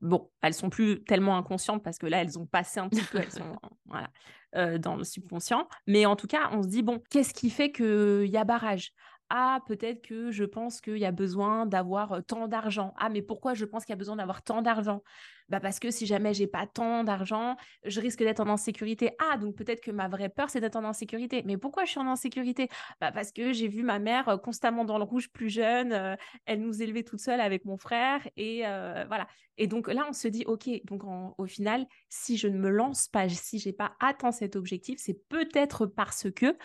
Bon, 0.00 0.30
elles 0.42 0.54
sont 0.54 0.70
plus 0.70 1.02
tellement 1.04 1.36
inconscientes 1.36 1.82
parce 1.82 1.98
que 1.98 2.06
là, 2.06 2.22
elles 2.22 2.38
ont 2.38 2.46
passé 2.46 2.80
un 2.80 2.88
petit 2.88 3.02
peu, 3.02 3.20
euh, 4.56 4.78
dans 4.78 4.96
le 4.96 5.04
subconscient. 5.04 5.68
Mais 5.86 6.06
en 6.06 6.16
tout 6.16 6.26
cas, 6.26 6.50
on 6.52 6.62
se 6.62 6.68
dit, 6.68 6.82
bon, 6.82 7.02
qu'est-ce 7.10 7.34
qui 7.34 7.50
fait 7.50 7.72
qu'il 7.72 8.26
y 8.26 8.36
a 8.36 8.44
barrage? 8.44 8.92
Ah, 9.28 9.60
peut-être 9.66 10.02
que 10.02 10.32
je 10.32 10.42
pense 10.42 10.80
qu'il 10.80 10.98
y 10.98 11.04
a 11.04 11.12
besoin 11.12 11.66
d'avoir 11.66 12.12
euh, 12.12 12.20
tant 12.20 12.48
d'argent. 12.48 12.92
Ah, 12.98 13.08
mais 13.10 13.22
pourquoi 13.22 13.54
je 13.54 13.64
pense 13.64 13.84
qu'il 13.84 13.92
y 13.92 13.94
a 13.94 13.96
besoin 13.96 14.16
d'avoir 14.16 14.42
tant 14.42 14.60
d'argent? 14.60 15.02
Bah 15.50 15.60
parce 15.60 15.78
que 15.78 15.90
si 15.90 16.06
jamais 16.06 16.32
j'ai 16.34 16.46
pas 16.46 16.66
tant 16.66 17.04
d'argent, 17.04 17.56
je 17.84 18.00
risque 18.00 18.20
d'être 18.20 18.40
en 18.40 18.48
insécurité. 18.48 19.10
Ah, 19.30 19.36
donc 19.36 19.56
peut-être 19.56 19.80
que 19.82 19.90
ma 19.90 20.08
vraie 20.08 20.28
peur, 20.28 20.50
c'est 20.50 20.60
d'être 20.60 20.76
en 20.76 20.84
insécurité. 20.84 21.42
Mais 21.44 21.56
pourquoi 21.56 21.84
je 21.84 21.90
suis 21.90 22.00
en 22.00 22.06
insécurité? 22.06 22.68
Bah 23.00 23.12
Parce 23.12 23.32
que 23.32 23.52
j'ai 23.52 23.68
vu 23.68 23.82
ma 23.82 23.98
mère 23.98 24.28
euh, 24.28 24.36
constamment 24.36 24.84
dans 24.84 24.98
le 24.98 25.04
rouge 25.04 25.30
plus 25.30 25.50
jeune, 25.50 25.92
euh, 25.92 26.16
elle 26.46 26.60
nous 26.60 26.82
élevait 26.82 27.02
toute 27.02 27.20
seule 27.20 27.40
avec 27.40 27.64
mon 27.64 27.76
frère, 27.76 28.26
et 28.36 28.60
voilà. 29.08 29.26
Et 29.58 29.66
donc 29.66 29.88
là, 29.88 30.06
on 30.08 30.12
se 30.12 30.28
dit, 30.28 30.44
ok, 30.46 30.68
donc 30.84 31.02
au 31.36 31.46
final, 31.46 31.86
si 32.08 32.38
je 32.38 32.48
ne 32.48 32.58
me 32.58 32.70
lance 32.70 33.08
pas, 33.08 33.28
si 33.28 33.58
j'ai 33.58 33.74
pas 33.74 33.92
atteint 34.00 34.32
cet 34.32 34.56
objectif, 34.56 34.98
c'est 34.98 35.28
peut-être 35.28 35.84
parce 35.86 36.30
que 36.30 36.56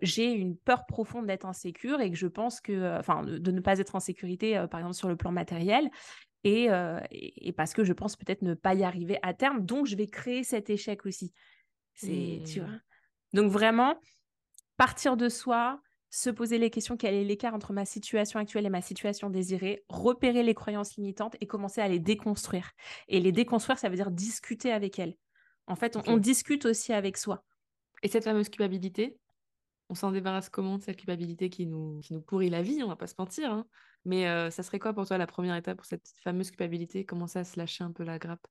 j'ai 0.00 0.32
une 0.32 0.56
peur 0.56 0.86
profonde 0.86 1.26
d'être 1.26 1.46
insécure 1.46 2.00
et 2.00 2.10
que 2.10 2.16
je 2.16 2.26
pense 2.26 2.60
que, 2.60 2.72
euh, 2.72 2.98
enfin, 2.98 3.22
de, 3.22 3.50
ne 3.50 3.60
pas 3.60 3.78
être 3.78 3.94
en 3.94 4.00
sécurité, 4.00 4.56
euh, 4.56 4.66
par 4.66 4.80
exemple, 4.80 4.96
sur 4.96 5.08
le 5.08 5.16
plan 5.16 5.32
matériel. 5.32 5.90
Euh, 6.46 7.00
et, 7.10 7.52
parce 7.52 7.72
que 7.72 7.84
je 7.84 7.92
pense 7.92 8.16
peut-être 8.16 8.42
ne 8.42 8.54
pas 8.54 8.74
y 8.74 8.84
arriver 8.84 9.18
à 9.22 9.32
terme. 9.34 9.64
Donc, 9.64 9.86
je 9.86 9.96
vais 9.96 10.06
créer 10.06 10.44
cet 10.44 10.70
échec 10.70 11.06
aussi. 11.06 11.32
C'est, 11.94 12.42
tu 12.46 12.60
mmh. 12.60 12.64
vois? 12.64 12.74
Donc, 13.32 13.50
vraiment, 13.50 13.94
partir 14.76 15.16
de 15.16 15.28
soi, 15.28 15.80
se 16.10 16.30
poser 16.30 16.58
les 16.58 16.70
questions 16.70 16.96
quel 16.96 17.14
est 17.14 17.24
l'écart 17.24 17.54
entre 17.54 17.72
ma 17.72 17.84
situation 17.84 18.38
actuelle 18.38 18.66
et 18.66 18.70
ma 18.70 18.82
situation 18.82 19.30
désirée, 19.30 19.84
repérer 19.88 20.42
les 20.42 20.54
croyances 20.54 20.96
limitantes 20.96 21.36
et 21.40 21.46
commencer 21.46 21.80
à 21.80 21.88
les 21.88 21.98
déconstruire. 21.98 22.70
Et 23.08 23.20
les 23.20 23.32
déconstruire, 23.32 23.78
ça 23.78 23.88
veut 23.88 23.96
dire 23.96 24.10
discuter 24.10 24.70
avec 24.70 24.98
elles. 24.98 25.16
En 25.66 25.76
fait, 25.76 25.96
on 26.06 26.18
discute 26.18 26.66
aussi 26.66 26.92
avec 26.92 27.16
soi. 27.16 27.44
Et 28.02 28.08
cette 28.08 28.24
fameuse 28.24 28.50
culpabilité, 28.50 29.16
on 29.88 29.94
s'en 29.94 30.12
débarrasse 30.12 30.48
comment 30.50 30.78
de 30.78 30.82
cette 30.82 30.96
culpabilité 30.96 31.48
qui 31.50 31.66
nous, 31.66 32.00
qui 32.00 32.12
nous 32.12 32.20
pourrit 32.20 32.50
la 32.50 32.62
vie, 32.62 32.82
on 32.82 32.88
va 32.88 32.96
pas 32.96 33.06
se 33.06 33.14
mentir. 33.18 33.50
Hein? 33.50 33.66
Mais 34.04 34.50
ça 34.50 34.62
serait 34.62 34.78
quoi 34.78 34.92
pour 34.92 35.06
toi 35.06 35.18
la 35.18 35.26
première 35.26 35.56
étape 35.56 35.76
pour 35.76 35.86
cette 35.86 36.12
fameuse 36.22 36.50
culpabilité? 36.50 37.04
Commencer 37.04 37.38
à 37.38 37.44
se 37.44 37.58
lâcher 37.58 37.84
un 37.84 37.92
peu 37.92 38.04
la 38.04 38.18
grappe? 38.18 38.46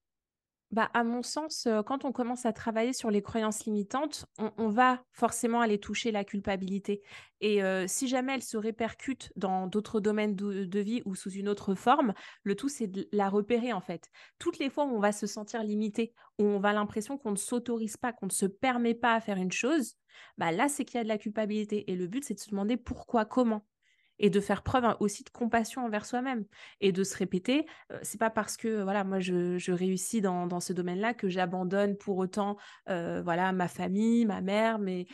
Bah, 0.72 0.90
à 0.96 1.04
mon 1.04 1.22
sens, 1.22 1.68
quand 1.86 2.04
on 2.04 2.12
commence 2.12 2.48
à 2.48 2.52
travailler 2.52 2.94
sur 2.94 3.12
les 3.12 3.22
croyances 3.22 3.66
limitantes, 3.66 4.26
on, 4.58 4.70
va 4.70 5.04
forcément 5.12 5.62
aller 5.62 5.78
toucher 5.78 6.12
la 6.12 6.24
culpabilité. 6.24 7.04
Et 7.42 7.62
si 7.86 8.08
jamais 8.08 8.34
elle 8.34 8.42
se 8.42 8.58
répercute 8.58 9.32
dans 9.36 9.68
d'autres 9.68 10.00
domaines 10.00 10.36
de, 10.36 10.80
vie 10.80 11.04
ou 11.06 11.14
sous 11.14 11.30
une 11.30 11.48
autre 11.48 11.76
forme, 11.76 12.16
le 12.42 12.56
tout, 12.56 12.70
c'est 12.70 12.88
de 12.88 13.08
la 13.12 13.30
repérer 13.30 13.72
en 13.72 13.82
fait. 13.82 14.10
Toutes 14.40 14.58
les 14.58 14.72
fois 14.72 14.86
où 14.86 14.96
on 14.96 15.00
va 15.00 15.12
se 15.12 15.28
sentir 15.28 15.62
limité, 15.64 16.12
où 16.40 16.46
on 16.46 16.60
va 16.60 16.74
l'impression 16.74 17.20
qu'on 17.20 17.32
ne 17.32 17.38
s'autorise 17.38 17.98
pas, 17.98 18.12
qu'on 18.12 18.26
ne 18.26 18.32
se 18.32 18.48
permet 18.48 18.96
pas 18.96 19.14
à 19.14 19.22
faire 19.22 19.38
une 19.38 19.52
chose, 19.52 19.94
bah 20.40 20.52
là, 20.52 20.70
c'est 20.70 20.86
qu'il 20.86 20.98
y 20.98 21.02
a 21.02 21.04
de 21.04 21.08
la 21.08 21.20
culpabilité. 21.20 21.92
Et 21.92 21.96
le 21.96 22.08
but, 22.08 22.24
c'est 22.24 22.34
de 22.34 22.40
se 22.40 22.50
demander 22.50 22.78
pourquoi, 22.78 23.26
comment. 23.26 23.64
Et 24.20 24.30
de 24.30 24.40
faire 24.40 24.64
preuve 24.64 24.86
hein, 24.86 24.98
aussi 25.00 25.24
de 25.24 25.30
compassion 25.30 25.86
envers 25.86 26.06
soi-même 26.06 26.46
et 26.82 26.92
de 26.92 27.04
se 27.04 27.18
répéter. 27.18 27.66
c'est 28.02 28.20
pas 28.20 28.30
parce 28.30 28.58
que 28.58 28.84
voilà 28.84 29.04
moi 29.04 29.20
je, 29.20 29.72
réussis 29.72 30.22
dans, 30.22 30.60
ce 30.60 30.74
domaine-là 30.74 31.14
que 31.14 31.30
j'abandonne 31.30 31.98
pour 31.98 32.18
autant 32.18 32.58
voilà 32.88 33.52
ma 33.52 33.68
famille, 33.68 34.26
ma 34.26 34.42
mère, 34.42 34.80
mais 34.80 35.08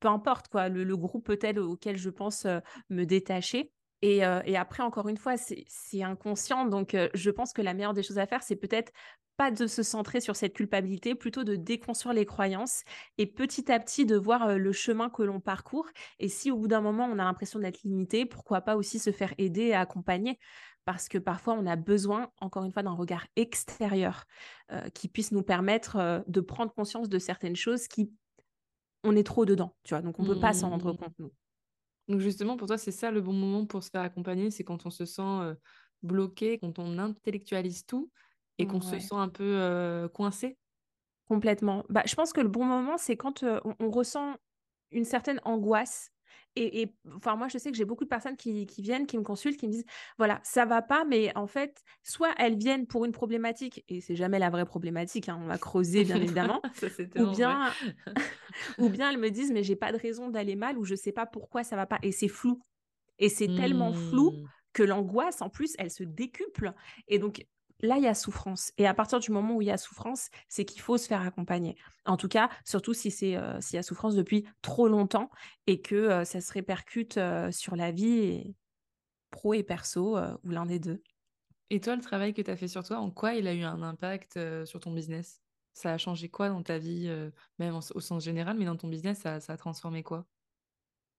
peu 0.00 0.08
importe 0.08 0.48
quoi, 0.48 0.68
le, 0.68 0.96
groupe 0.96 1.24
peut-être 1.24 1.58
auquel 1.58 1.96
je 1.96 2.10
pense 2.10 2.46
me 2.90 3.04
détacher. 3.04 3.72
Et, 4.02 4.22
après, 4.22 4.82
encore 4.82 5.08
une 5.08 5.16
fois, 5.16 5.36
c'est 5.38 6.02
inconscient. 6.02 6.66
Donc, 6.66 6.94
je 7.14 7.30
pense 7.30 7.54
que 7.54 7.62
la 7.62 7.72
meilleure 7.72 7.94
des 7.94 8.02
choses 8.02 8.18
à 8.18 8.26
faire, 8.26 8.42
c'est 8.42 8.56
peut-être 8.56 8.92
pas 9.36 9.50
de 9.50 9.66
se 9.66 9.82
centrer 9.82 10.20
sur 10.20 10.36
cette 10.36 10.54
culpabilité, 10.54 11.14
plutôt 11.14 11.44
de 11.44 11.56
déconstruire 11.56 12.14
les 12.14 12.26
croyances 12.26 12.82
et 13.18 13.26
petit 13.26 13.70
à 13.72 13.80
petit 13.80 14.06
de 14.06 14.16
voir 14.16 14.56
le 14.58 14.72
chemin 14.72 15.10
que 15.10 15.22
l'on 15.22 15.40
parcourt. 15.40 15.88
Et 16.18 16.28
si 16.28 16.50
au 16.50 16.58
bout 16.58 16.68
d'un 16.68 16.80
moment, 16.80 17.06
on 17.06 17.18
a 17.18 17.24
l'impression 17.24 17.58
d'être 17.58 17.82
limité, 17.82 18.26
pourquoi 18.26 18.60
pas 18.60 18.76
aussi 18.76 18.98
se 18.98 19.10
faire 19.10 19.34
aider 19.38 19.62
et 19.62 19.74
accompagner? 19.74 20.38
Parce 20.84 21.08
que 21.08 21.18
parfois 21.18 21.54
on 21.54 21.66
a 21.66 21.76
besoin, 21.76 22.30
encore 22.40 22.64
une 22.64 22.72
fois, 22.72 22.82
d'un 22.82 22.92
regard 22.92 23.26
extérieur 23.36 24.24
qui 24.92 25.08
puisse 25.08 25.32
nous 25.32 25.42
permettre 25.42 26.24
de 26.28 26.40
prendre 26.40 26.72
conscience 26.72 27.08
de 27.08 27.18
certaines 27.18 27.56
choses 27.56 27.88
qui, 27.88 28.12
on 29.02 29.16
est 29.16 29.26
trop 29.26 29.44
dedans, 29.46 29.74
tu 29.82 29.94
vois, 29.94 30.02
donc 30.02 30.18
on 30.18 30.22
ne 30.22 30.34
peut 30.34 30.40
pas 30.40 30.52
s'en 30.52 30.70
rendre 30.70 30.92
mmh. 30.92 30.96
compte, 30.96 31.14
nous. 31.18 31.32
Donc 32.08 32.20
justement, 32.20 32.56
pour 32.58 32.68
toi, 32.68 32.76
c'est 32.76 32.92
ça 32.92 33.10
le 33.10 33.22
bon 33.22 33.32
moment 33.32 33.64
pour 33.64 33.82
se 33.82 33.88
faire 33.88 34.02
accompagner, 34.02 34.50
c'est 34.50 34.62
quand 34.62 34.84
on 34.84 34.90
se 34.90 35.06
sent 35.06 35.56
bloqué, 36.02 36.58
quand 36.58 36.78
on 36.78 36.98
intellectualise 36.98 37.86
tout 37.86 38.10
et 38.58 38.66
qu'on 38.66 38.80
se 38.80 38.98
sent 38.98 39.14
un 39.14 39.28
peu 39.28 40.08
coincé? 40.12 40.56
Complètement. 41.28 41.84
Bah, 41.88 42.02
je 42.06 42.14
pense 42.14 42.32
que 42.32 42.40
le 42.40 42.48
bon 42.48 42.64
moment, 42.64 42.98
c'est 42.98 43.16
quand 43.16 43.44
on, 43.44 43.90
ressent 43.90 44.36
une 44.90 45.04
certaine 45.04 45.40
angoisse. 45.44 46.10
Et, 46.56 46.94
enfin, 47.16 47.34
moi, 47.34 47.48
je 47.48 47.58
sais 47.58 47.72
que 47.72 47.76
j'ai 47.76 47.84
beaucoup 47.84 48.04
de 48.04 48.08
personnes 48.08 48.36
qui, 48.36 48.64
viennent, 48.78 49.06
qui 49.06 49.18
me 49.18 49.24
consultent, 49.24 49.56
qui 49.56 49.66
me 49.66 49.72
disent, 49.72 49.86
voilà, 50.18 50.40
ça 50.44 50.64
va 50.64 50.82
pas, 50.82 51.04
mais 51.04 51.36
en 51.36 51.48
fait, 51.48 51.82
soit 52.04 52.32
elles 52.38 52.56
viennent 52.56 52.86
pour 52.86 53.04
une 53.04 53.10
problématique, 53.10 53.84
et 53.88 54.00
c'est 54.00 54.14
jamais 54.14 54.38
la 54.38 54.50
vraie 54.50 54.64
problématique, 54.64 55.28
hein, 55.28 55.40
on 55.42 55.46
va 55.46 55.58
creuser, 55.58 56.04
bien 56.04 56.16
évidemment, 56.22 56.62
ou, 57.16 57.26
bien, 57.32 57.72
ou 58.78 58.88
bien 58.88 59.10
elles 59.10 59.18
me 59.18 59.30
disent, 59.30 59.50
mais 59.50 59.64
j'ai 59.64 59.74
pas 59.74 59.90
de 59.90 59.98
raison 59.98 60.30
d'aller 60.30 60.54
mal, 60.54 60.78
ou 60.78 60.84
je 60.84 60.94
sais 60.94 61.10
pas 61.10 61.26
pourquoi 61.26 61.64
ça 61.64 61.74
va 61.74 61.86
pas, 61.86 61.98
et 62.02 62.12
c'est 62.12 62.28
flou. 62.28 62.62
Et 63.18 63.28
c'est 63.28 63.48
tellement 63.48 63.92
flou 63.92 64.30
mmh. 64.30 64.48
que 64.72 64.82
l'angoisse, 64.84 65.42
en 65.42 65.48
plus, 65.48 65.74
elle 65.78 65.90
se 65.90 66.04
décuple. 66.04 66.72
Et 67.08 67.18
donc, 67.18 67.44
là, 67.84 67.96
il 67.98 68.04
y 68.04 68.08
a 68.08 68.14
souffrance. 68.14 68.72
Et 68.78 68.86
à 68.86 68.94
partir 68.94 69.20
du 69.20 69.30
moment 69.30 69.56
où 69.56 69.62
il 69.62 69.66
y 69.66 69.70
a 69.70 69.76
souffrance, 69.76 70.28
c'est 70.48 70.64
qu'il 70.64 70.80
faut 70.80 70.96
se 70.96 71.06
faire 71.06 71.22
accompagner. 71.22 71.76
En 72.06 72.16
tout 72.16 72.28
cas, 72.28 72.50
surtout 72.64 72.94
si 72.94 73.10
c'est 73.10 73.36
euh, 73.36 73.60
s'il 73.60 73.76
y 73.76 73.78
a 73.78 73.82
souffrance 73.82 74.14
depuis 74.14 74.46
trop 74.62 74.88
longtemps 74.88 75.30
et 75.66 75.80
que 75.80 75.94
euh, 75.94 76.24
ça 76.24 76.40
se 76.40 76.52
répercute 76.52 77.18
euh, 77.18 77.52
sur 77.52 77.76
la 77.76 77.92
vie 77.92 78.54
pro 79.30 79.54
et 79.54 79.62
perso 79.62 80.16
ou 80.44 80.50
l'un 80.50 80.66
des 80.66 80.78
deux. 80.78 81.02
Et 81.70 81.80
toi, 81.80 81.96
le 81.96 82.02
travail 82.02 82.34
que 82.34 82.42
tu 82.42 82.50
as 82.50 82.56
fait 82.56 82.68
sur 82.68 82.84
toi, 82.84 82.98
en 82.98 83.10
quoi 83.10 83.34
il 83.34 83.48
a 83.48 83.54
eu 83.54 83.62
un 83.62 83.82
impact 83.82 84.38
sur 84.64 84.78
ton 84.78 84.92
business? 84.92 85.40
Ça 85.72 85.92
a 85.92 85.98
changé 85.98 86.28
quoi 86.28 86.50
dans 86.50 86.62
ta 86.62 86.78
vie, 86.78 87.12
même 87.58 87.74
au 87.74 88.00
sens 88.00 88.22
général, 88.22 88.56
mais 88.56 88.64
dans 88.64 88.76
ton 88.76 88.86
business, 88.86 89.18
ça 89.22 89.40
a 89.48 89.56
transformé 89.56 90.04
quoi? 90.04 90.24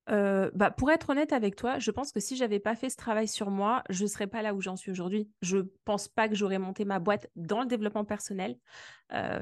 Bah, 0.08 0.72
pour 0.72 0.91
être 0.91 1.10
honnête 1.10 1.34
avec 1.34 1.56
toi, 1.56 1.80
je 1.80 1.91
pense 1.91 2.12
que 2.12 2.20
si 2.20 2.36
j'avais 2.36 2.60
pas 2.60 2.76
fait 2.76 2.89
ce 2.89 2.98
travail 2.98 3.28
sur 3.28 3.50
moi, 3.50 3.84
je 3.89 4.06
serais 4.06 4.28
pas 4.28 4.41
là 4.41 4.54
où 4.54 4.62
j'en 4.62 4.76
suis 4.76 4.91
aujourd'hui. 4.91 5.30
Je 5.41 5.60
pense 5.84 6.08
pas 6.08 6.30
que 6.30 6.36
j'aurais 6.36 6.60
monté 6.60 6.86
ma 6.86 7.00
boîte 7.00 7.30
dans 7.36 7.62
le 7.62 7.68
développement 7.68 8.06
personnel. 8.06 8.58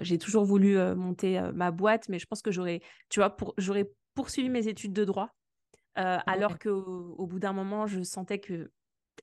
j'ai 0.02 0.17
toujours 0.17 0.45
voulu 0.45 0.78
monter 0.95 1.41
ma 1.54 1.71
boîte, 1.71 2.10
mais 2.10 2.19
je 2.19 2.26
pense 2.26 2.41
que 2.41 2.52
j'aurais, 2.52 2.82
tu 3.10 3.19
vois, 3.19 3.30
pour, 3.30 3.54
j'aurais 3.58 3.89
poursuivi 4.15 4.49
mes 4.49 4.67
études 4.67 4.93
de 4.93 5.06
droit, 5.06 5.30
alors 5.95 6.60
qu'au 6.60 7.15
au 7.17 7.28
bout 7.28 7.39
d'un 7.39 7.54
moment, 7.54 7.88
je 7.88 8.02
sentais 8.02 8.39
que 8.39 8.71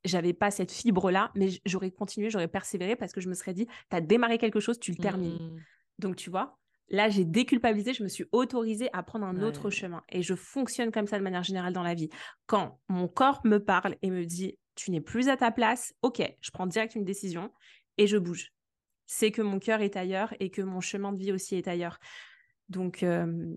j'avais 0.04 0.32
pas 0.32 0.50
cette 0.50 0.72
fibre-là, 0.72 1.30
mais 1.34 1.48
j'aurais 1.66 1.90
continué, 1.90 2.30
j'aurais 2.30 2.48
persévéré 2.48 2.96
parce 2.96 3.12
que 3.12 3.20
je 3.20 3.28
me 3.28 3.34
serais 3.34 3.54
dit, 3.54 3.66
tu 3.66 3.96
as 3.96 4.00
démarré 4.00 4.38
quelque 4.38 4.60
chose, 4.60 4.78
tu 4.78 4.92
le 4.92 4.96
termines. 4.96 5.34
Mmh. 5.34 5.60
Donc, 5.98 6.16
tu 6.16 6.30
vois, 6.30 6.58
Là, 6.90 7.08
j'ai 7.08 7.24
déculpabilisé, 7.24 7.94
je 7.94 8.02
me 8.02 8.08
suis 8.08 8.24
autorisée 8.32 8.90
à 8.92 9.02
prendre 9.04 9.24
un 9.24 9.42
autre 9.42 9.70
chemin. 9.70 10.02
Et 10.08 10.22
je 10.22 10.34
fonctionne 10.34 10.90
comme 10.90 11.06
ça 11.06 11.18
de 11.18 11.22
manière 11.22 11.44
générale 11.44 11.72
dans 11.72 11.84
la 11.84 11.94
vie. 11.94 12.08
Quand 12.46 12.80
mon 12.88 13.06
corps 13.06 13.40
me 13.44 13.58
parle 13.58 13.96
et 14.02 14.10
me 14.10 14.24
dit, 14.24 14.58
tu 14.74 14.90
n'es 14.90 15.00
plus 15.00 15.28
à 15.28 15.36
ta 15.36 15.52
place, 15.52 15.94
ok, 16.02 16.20
je 16.40 16.50
prends 16.50 16.66
direct 16.66 16.96
une 16.96 17.04
décision 17.04 17.52
et 17.96 18.08
je 18.08 18.16
bouge. 18.16 18.52
C'est 19.06 19.30
que 19.30 19.42
mon 19.42 19.60
cœur 19.60 19.82
est 19.82 19.96
ailleurs 19.96 20.34
et 20.40 20.50
que 20.50 20.62
mon 20.62 20.80
chemin 20.80 21.12
de 21.12 21.18
vie 21.18 21.32
aussi 21.32 21.54
est 21.56 21.68
ailleurs. 21.68 22.00
Donc, 22.68 23.04
euh, 23.04 23.54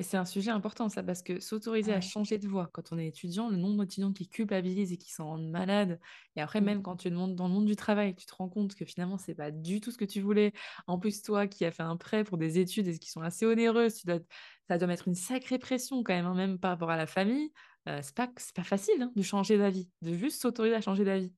et 0.00 0.02
c'est 0.02 0.16
un 0.16 0.24
sujet 0.24 0.50
important, 0.50 0.88
ça, 0.88 1.02
parce 1.02 1.22
que 1.22 1.40
s'autoriser 1.40 1.92
à 1.92 2.00
changer 2.00 2.38
de 2.38 2.48
voie 2.48 2.70
quand 2.72 2.90
on 2.90 2.98
est 2.98 3.08
étudiant, 3.08 3.50
le 3.50 3.58
nombre 3.58 3.84
d'étudiants 3.84 4.14
qui 4.14 4.26
culpabilisent 4.28 4.92
et 4.92 4.96
qui 4.96 5.12
s'en 5.12 5.26
rendent 5.26 5.50
malades, 5.50 6.00
et 6.36 6.40
après, 6.40 6.62
mmh. 6.62 6.64
même 6.64 6.82
quand 6.82 6.96
tu 6.96 7.10
demandes 7.10 7.34
dans 7.34 7.48
le 7.48 7.52
monde 7.52 7.66
du 7.66 7.76
travail, 7.76 8.14
tu 8.14 8.24
te 8.24 8.34
rends 8.34 8.48
compte 8.48 8.74
que 8.74 8.86
finalement, 8.86 9.18
c'est 9.18 9.34
pas 9.34 9.50
du 9.50 9.82
tout 9.82 9.90
ce 9.90 9.98
que 9.98 10.06
tu 10.06 10.22
voulais. 10.22 10.54
En 10.86 10.98
plus, 10.98 11.20
toi 11.20 11.46
qui 11.46 11.66
as 11.66 11.70
fait 11.70 11.82
un 11.82 11.98
prêt 11.98 12.24
pour 12.24 12.38
des 12.38 12.58
études 12.58 12.88
et 12.88 12.98
qui 12.98 13.10
sont 13.10 13.20
assez 13.20 13.44
onéreuses, 13.44 13.96
tu 13.96 14.06
dois, 14.06 14.20
ça 14.68 14.78
doit 14.78 14.88
mettre 14.88 15.06
une 15.06 15.14
sacrée 15.14 15.58
pression 15.58 16.02
quand 16.02 16.14
même, 16.14 16.24
hein, 16.24 16.34
même 16.34 16.58
par 16.58 16.70
rapport 16.70 16.90
à 16.90 16.96
la 16.96 17.06
famille. 17.06 17.52
Euh, 17.86 18.00
c'est 18.02 18.14
pas, 18.14 18.30
pas 18.54 18.64
facile 18.64 19.02
hein, 19.02 19.12
de 19.14 19.22
changer 19.22 19.58
d'avis, 19.58 19.90
de 20.00 20.14
juste 20.14 20.40
s'autoriser 20.40 20.76
à 20.76 20.80
changer 20.80 21.04
d'avis. 21.04 21.34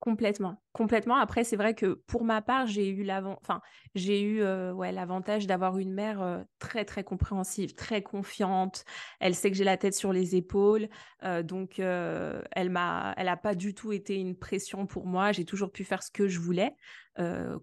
Complètement, 0.00 0.56
complètement. 0.72 1.16
Après, 1.16 1.44
c'est 1.44 1.56
vrai 1.56 1.74
que 1.74 1.92
pour 2.06 2.24
ma 2.24 2.40
part, 2.40 2.66
j'ai 2.66 2.88
eu 2.88 3.02
l'avant, 3.02 3.36
enfin, 3.42 3.60
j'ai 3.94 4.22
eu 4.22 4.40
euh, 4.40 4.72
ouais, 4.72 4.92
l'avantage 4.92 5.46
d'avoir 5.46 5.76
une 5.76 5.92
mère 5.92 6.22
euh, 6.22 6.42
très 6.58 6.86
très 6.86 7.04
compréhensive, 7.04 7.74
très 7.74 8.02
confiante. 8.02 8.86
Elle 9.20 9.34
sait 9.34 9.50
que 9.50 9.58
j'ai 9.58 9.64
la 9.64 9.76
tête 9.76 9.92
sur 9.92 10.14
les 10.14 10.36
épaules, 10.36 10.88
euh, 11.22 11.42
donc 11.42 11.78
elle 11.80 12.70
m'a, 12.70 13.12
elle 13.18 13.28
a 13.28 13.36
pas 13.36 13.54
du 13.54 13.74
tout 13.74 13.92
été 13.92 14.16
une 14.16 14.38
pression 14.38 14.86
pour 14.86 15.04
moi. 15.06 15.32
J'ai 15.32 15.44
toujours 15.44 15.70
pu 15.70 15.84
faire 15.84 16.02
ce 16.02 16.10
que 16.10 16.28
je 16.28 16.40
voulais 16.40 16.74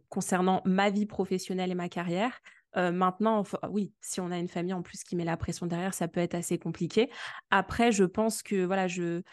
concernant 0.10 0.62
ma 0.66 0.92
vie 0.92 1.08
professionnelle 1.08 1.72
et 1.72 1.76
ma 1.76 1.90
carrière. 1.90 2.40
maintenant, 2.76 3.42
oui, 3.72 3.92
si 4.02 4.22
on 4.22 4.30
a 4.30 4.38
une 4.38 4.48
famille 4.48 4.74
en 4.74 4.84
plus 4.84 5.04
qui 5.04 5.16
met 5.16 5.26
la 5.26 5.38
pression 5.38 5.66
derrière, 5.66 5.96
ça 5.96 6.08
peut 6.08 6.20
être 6.20 6.36
assez 6.36 6.60
compliqué. 6.60 7.10
Après, 7.50 7.92
je 7.92 8.04
pense 8.04 8.44
que 8.44 8.64
voilà, 8.64 8.88
je 8.88 9.24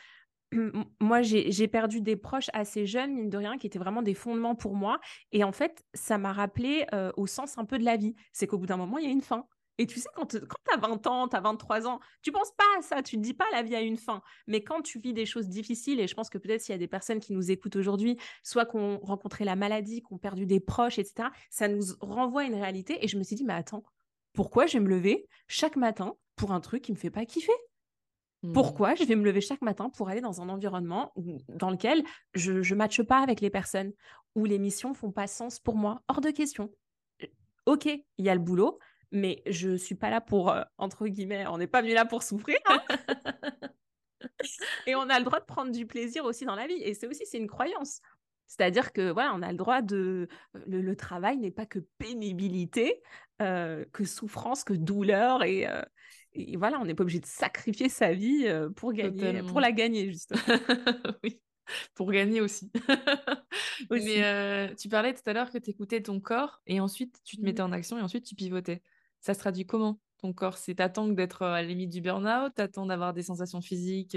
moi, 1.01 1.23
j'ai 1.23 1.69
perdu 1.69 2.01
des 2.01 2.17
proches 2.17 2.51
assez 2.53 2.87
jeunes, 2.87 3.15
mine 3.15 3.31
de 3.31 3.37
rien, 3.37 3.59
qui 3.59 3.67
étaient 3.67 3.79
vraiment 3.79 4.03
des 4.03 4.15
fondements 4.15 4.55
pour 4.55 4.75
moi. 4.75 5.01
Et 5.33 5.45
en 5.45 5.53
fait, 5.53 5.85
ça 5.95 6.19
m'a 6.19 6.33
rappelé 6.33 6.87
au 7.17 7.27
sens 7.27 7.59
un 7.59 7.65
peu 7.65 7.79
de 7.79 7.85
la 7.85 7.97
vie. 7.97 8.15
C'est 8.33 8.47
qu'au 8.47 8.59
bout 8.59 8.67
d'un 8.67 8.77
moment, 8.77 8.99
il 8.99 9.05
y 9.05 9.09
a 9.09 9.13
une 9.13 9.23
fin. 9.23 9.47
Et 9.79 9.87
tu 9.87 9.99
sais, 9.99 10.09
quand, 10.15 10.27
tu 10.27 10.39
as 10.73 10.77
20 10.77 11.07
ans, 11.07 11.29
tu 11.29 11.37
as 11.37 11.41
23 11.41 11.87
ans, 11.89 11.99
tu 12.23 12.31
penses 12.31 12.53
pas 12.53 12.65
à 12.79 12.83
ça, 12.83 13.03
tu 13.03 13.17
te 13.17 13.21
dis 13.21 13.35
pas 13.35 13.47
la 13.51 13.63
vie 13.63 13.75
a 13.75 13.81
une 13.81 13.97
fin. 13.97 14.23
Mais 14.47 14.63
quand 14.63 14.83
tu 14.83 15.01
vis 15.01 15.13
des 15.13 15.27
choses 15.27 15.49
difficiles, 15.49 15.99
et 15.99 16.07
je 16.07 16.15
pense 16.15 16.31
que 16.31 16.39
peut-être 16.39 16.61
s'il 16.61 16.73
y 16.73 16.77
a 16.77 16.79
des 16.79 16.87
personnes 16.87 17.19
qui 17.19 17.33
nous 17.33 17.51
écoutent 17.51 17.75
aujourd'hui, 17.77 18.17
soit 18.45 18.67
qu'on 18.67 18.99
rencontré 18.99 19.45
la 19.45 19.57
maladie, 19.57 20.01
qu'on 20.01 20.17
perdu 20.17 20.47
des 20.47 20.61
proches, 20.61 20.99
etc., 20.99 21.29
ça 21.51 21.67
nous 21.67 21.83
renvoie 22.01 22.43
à 22.43 22.45
une 22.45 22.55
réalité. 22.55 23.05
Et 23.05 23.09
je 23.09 23.19
me 23.19 23.25
suis 23.25 23.35
dit, 23.35 23.45
mais 23.45 23.55
attends, 23.55 23.83
pourquoi 24.33 24.67
je 24.67 24.75
vais 24.75 24.85
me 24.85 24.89
lever 24.89 25.27
chaque 25.49 25.77
matin 25.77 26.15
pour 26.37 26.53
un 26.53 26.61
truc 26.61 26.83
qui 26.83 26.93
me 26.93 26.97
fait 26.97 27.11
pas 27.11 27.25
kiffer? 27.25 27.53
Pourquoi 28.53 28.95
je 28.95 29.05
vais 29.05 29.17
me 29.17 29.25
lever 29.25 29.41
chaque 29.41 29.63
matin 29.63 29.91
pour 29.91 30.09
aller 30.09 30.21
dans 30.21 30.41
un 30.43 30.49
environnement 30.49 31.13
dans 31.49 31.71
lequel 31.71 32.03
je 32.35 32.53
ne 32.53 32.75
matche 32.75 33.03
pas 33.03 33.23
avec 33.23 33.41
les 33.41 33.51
personnes, 33.51 33.93
où 34.35 34.45
les 34.45 34.59
missions 34.59 34.95
font 34.95 35.13
pas 35.13 35.27
sens 35.27 35.59
pour 35.59 35.77
moi? 35.77 36.03
Hors 36.09 36.21
de 36.21 36.31
question. 36.31 36.71
Ok, 37.67 37.87
il 37.87 38.25
y 38.25 38.29
a 38.29 38.35
le 38.35 38.41
boulot, 38.41 38.79
mais 39.11 39.43
je 39.47 39.71
ne 39.71 39.77
suis 39.77 39.95
pas 39.95 40.11
là 40.11 40.21
pour, 40.21 40.51
euh, 40.51 40.63
entre 40.77 41.07
guillemets, 41.07 41.47
on 41.47 41.59
n'est 41.59 41.67
pas 41.67 41.81
venu 41.81 41.95
là 41.95 42.05
pour 42.05 42.23
souffrir. 42.23 42.59
Et 44.87 44.95
on 44.95 45.09
a 45.09 45.19
le 45.19 45.25
droit 45.25 45.41
de 45.41 45.45
prendre 45.45 45.71
du 45.71 45.87
plaisir 45.87 46.25
aussi 46.25 46.45
dans 46.45 46.55
la 46.55 46.67
vie. 46.67 46.81
Et 46.83 46.95
c'est 46.95 47.07
aussi, 47.07 47.25
c'est 47.27 47.39
une 47.39 47.49
croyance. 47.49 48.01
C'est-à-dire 48.47 48.93
que 48.93 49.11
voilà, 49.11 49.35
on 49.35 49.43
a 49.43 49.51
le 49.51 49.57
droit 49.57 49.83
de. 49.83 50.29
Le, 50.67 50.97
travail 50.97 51.39
n'est 51.39 51.51
pas 51.51 51.67
que 51.67 51.79
pénibilité, 51.99 53.03
euh, 53.41 53.85
que 53.93 54.05
souffrance, 54.05 54.65
que 54.65 54.75
douleur. 54.75 55.43
Et, 55.45 55.67
euh, 55.67 55.83
et 56.35 56.57
voilà, 56.57 56.81
on 56.81 56.85
n'est 56.85 56.95
pas 56.95 57.03
obligé 57.03 57.21
de 57.21 57.27
sacrifier 57.27 57.89
sa 57.89 58.13
vie 58.13 58.47
pour 58.77 58.93
gagner, 58.93 59.43
pour 59.43 59.61
la 59.61 59.73
gagner, 59.73 60.11
justement. 60.11 60.41
oui, 61.25 61.41
pour 61.95 62.11
gagner 62.11 62.41
aussi. 62.41 62.73
Mais 63.91 64.75
tu 64.77 64.89
parlais 64.89 65.15
tout 65.15 65.23
à 65.27 65.33
l'heure 65.33 65.51
que 65.51 65.59
tu 65.59 65.71
écoutais 65.71 66.03
ton 66.03 66.21
corps 66.21 66.61
et 66.67 66.81
ensuite 66.81 67.21
tu 67.25 67.37
te 67.37 67.43
mmh. 67.43 67.45
mettais 67.45 67.63
en 67.63 67.73
action 67.73 67.99
et 67.99 68.03
ensuite 68.03 68.25
tu 68.25 68.35
pivotais. 68.35 68.83
Ça 69.21 69.35
se 69.35 69.39
traduit 69.39 69.65
comment 69.65 70.01
ton 70.19 70.33
corps? 70.33 70.59
C'est 70.59 70.75
t'attends 70.75 71.09
d'être 71.09 71.43
à 71.43 71.63
la 71.63 71.63
limite 71.63 71.91
du 71.91 72.01
burn-out, 72.01 72.53
t'attends 72.55 72.87
d'avoir 72.87 73.13
des 73.13 73.23
sensations 73.23 73.61
physiques 73.61 74.17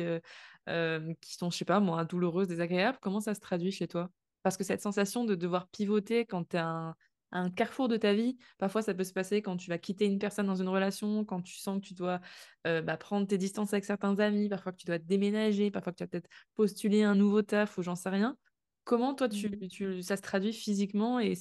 qui 0.65 1.33
sont, 1.35 1.49
je 1.49 1.57
sais 1.57 1.65
pas 1.65 1.79
moi, 1.79 2.03
douloureuses, 2.03 2.47
désagréables? 2.47 2.97
Comment 3.01 3.21
ça 3.21 3.35
se 3.35 3.39
traduit 3.39 3.71
chez 3.71 3.87
toi? 3.87 4.09
Parce 4.43 4.57
que 4.57 4.63
cette 4.63 4.81
sensation 4.81 5.23
de 5.23 5.35
devoir 5.35 5.67
pivoter 5.67 6.25
quand 6.25 6.49
tu 6.49 6.57
es 6.57 6.59
un 6.59 6.95
un 7.31 7.49
carrefour 7.49 7.87
de 7.87 7.97
ta 7.97 8.13
vie. 8.13 8.37
Parfois, 8.57 8.81
ça 8.81 8.93
peut 8.93 9.03
se 9.03 9.13
passer 9.13 9.41
quand 9.41 9.57
tu 9.57 9.69
vas 9.69 9.77
quitter 9.77 10.05
une 10.05 10.19
personne 10.19 10.47
dans 10.47 10.55
une 10.55 10.69
relation, 10.69 11.25
quand 11.25 11.41
tu 11.41 11.57
sens 11.57 11.81
que 11.81 11.87
tu 11.87 11.93
dois 11.93 12.21
euh, 12.65 12.81
bah, 12.81 12.97
prendre 12.97 13.27
tes 13.27 13.37
distances 13.37 13.73
avec 13.73 13.85
certains 13.85 14.17
amis, 14.19 14.49
parfois 14.49 14.71
que 14.71 14.77
tu 14.77 14.85
dois 14.85 14.97
déménager, 14.97 15.71
parfois 15.71 15.91
que 15.91 15.97
tu 15.97 16.03
vas 16.03 16.07
peut-être 16.07 16.29
postuler 16.55 17.03
un 17.03 17.15
nouveau 17.15 17.41
taf 17.41 17.77
ou 17.77 17.81
j'en 17.81 17.95
sais 17.95 18.09
rien. 18.09 18.37
Comment 18.83 19.13
toi, 19.13 19.27
tu, 19.27 19.49
mmh. 19.49 20.01
ça 20.01 20.15
se 20.15 20.21
traduit 20.21 20.53
physiquement 20.53 21.19
et, 21.19 21.33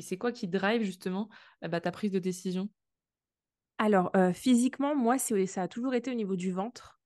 c'est 0.00 0.18
quoi 0.18 0.32
qui 0.32 0.48
drive 0.48 0.82
justement 0.82 1.28
euh, 1.62 1.68
bah, 1.68 1.80
ta 1.80 1.92
prise 1.92 2.10
de 2.10 2.18
décision? 2.18 2.68
Alors, 3.78 4.10
euh, 4.16 4.32
physiquement, 4.32 4.96
moi, 4.96 5.18
ça 5.18 5.62
a 5.62 5.68
toujours 5.68 5.94
été 5.94 6.10
au 6.10 6.14
niveau 6.14 6.36
du 6.36 6.50
ventre. 6.50 7.00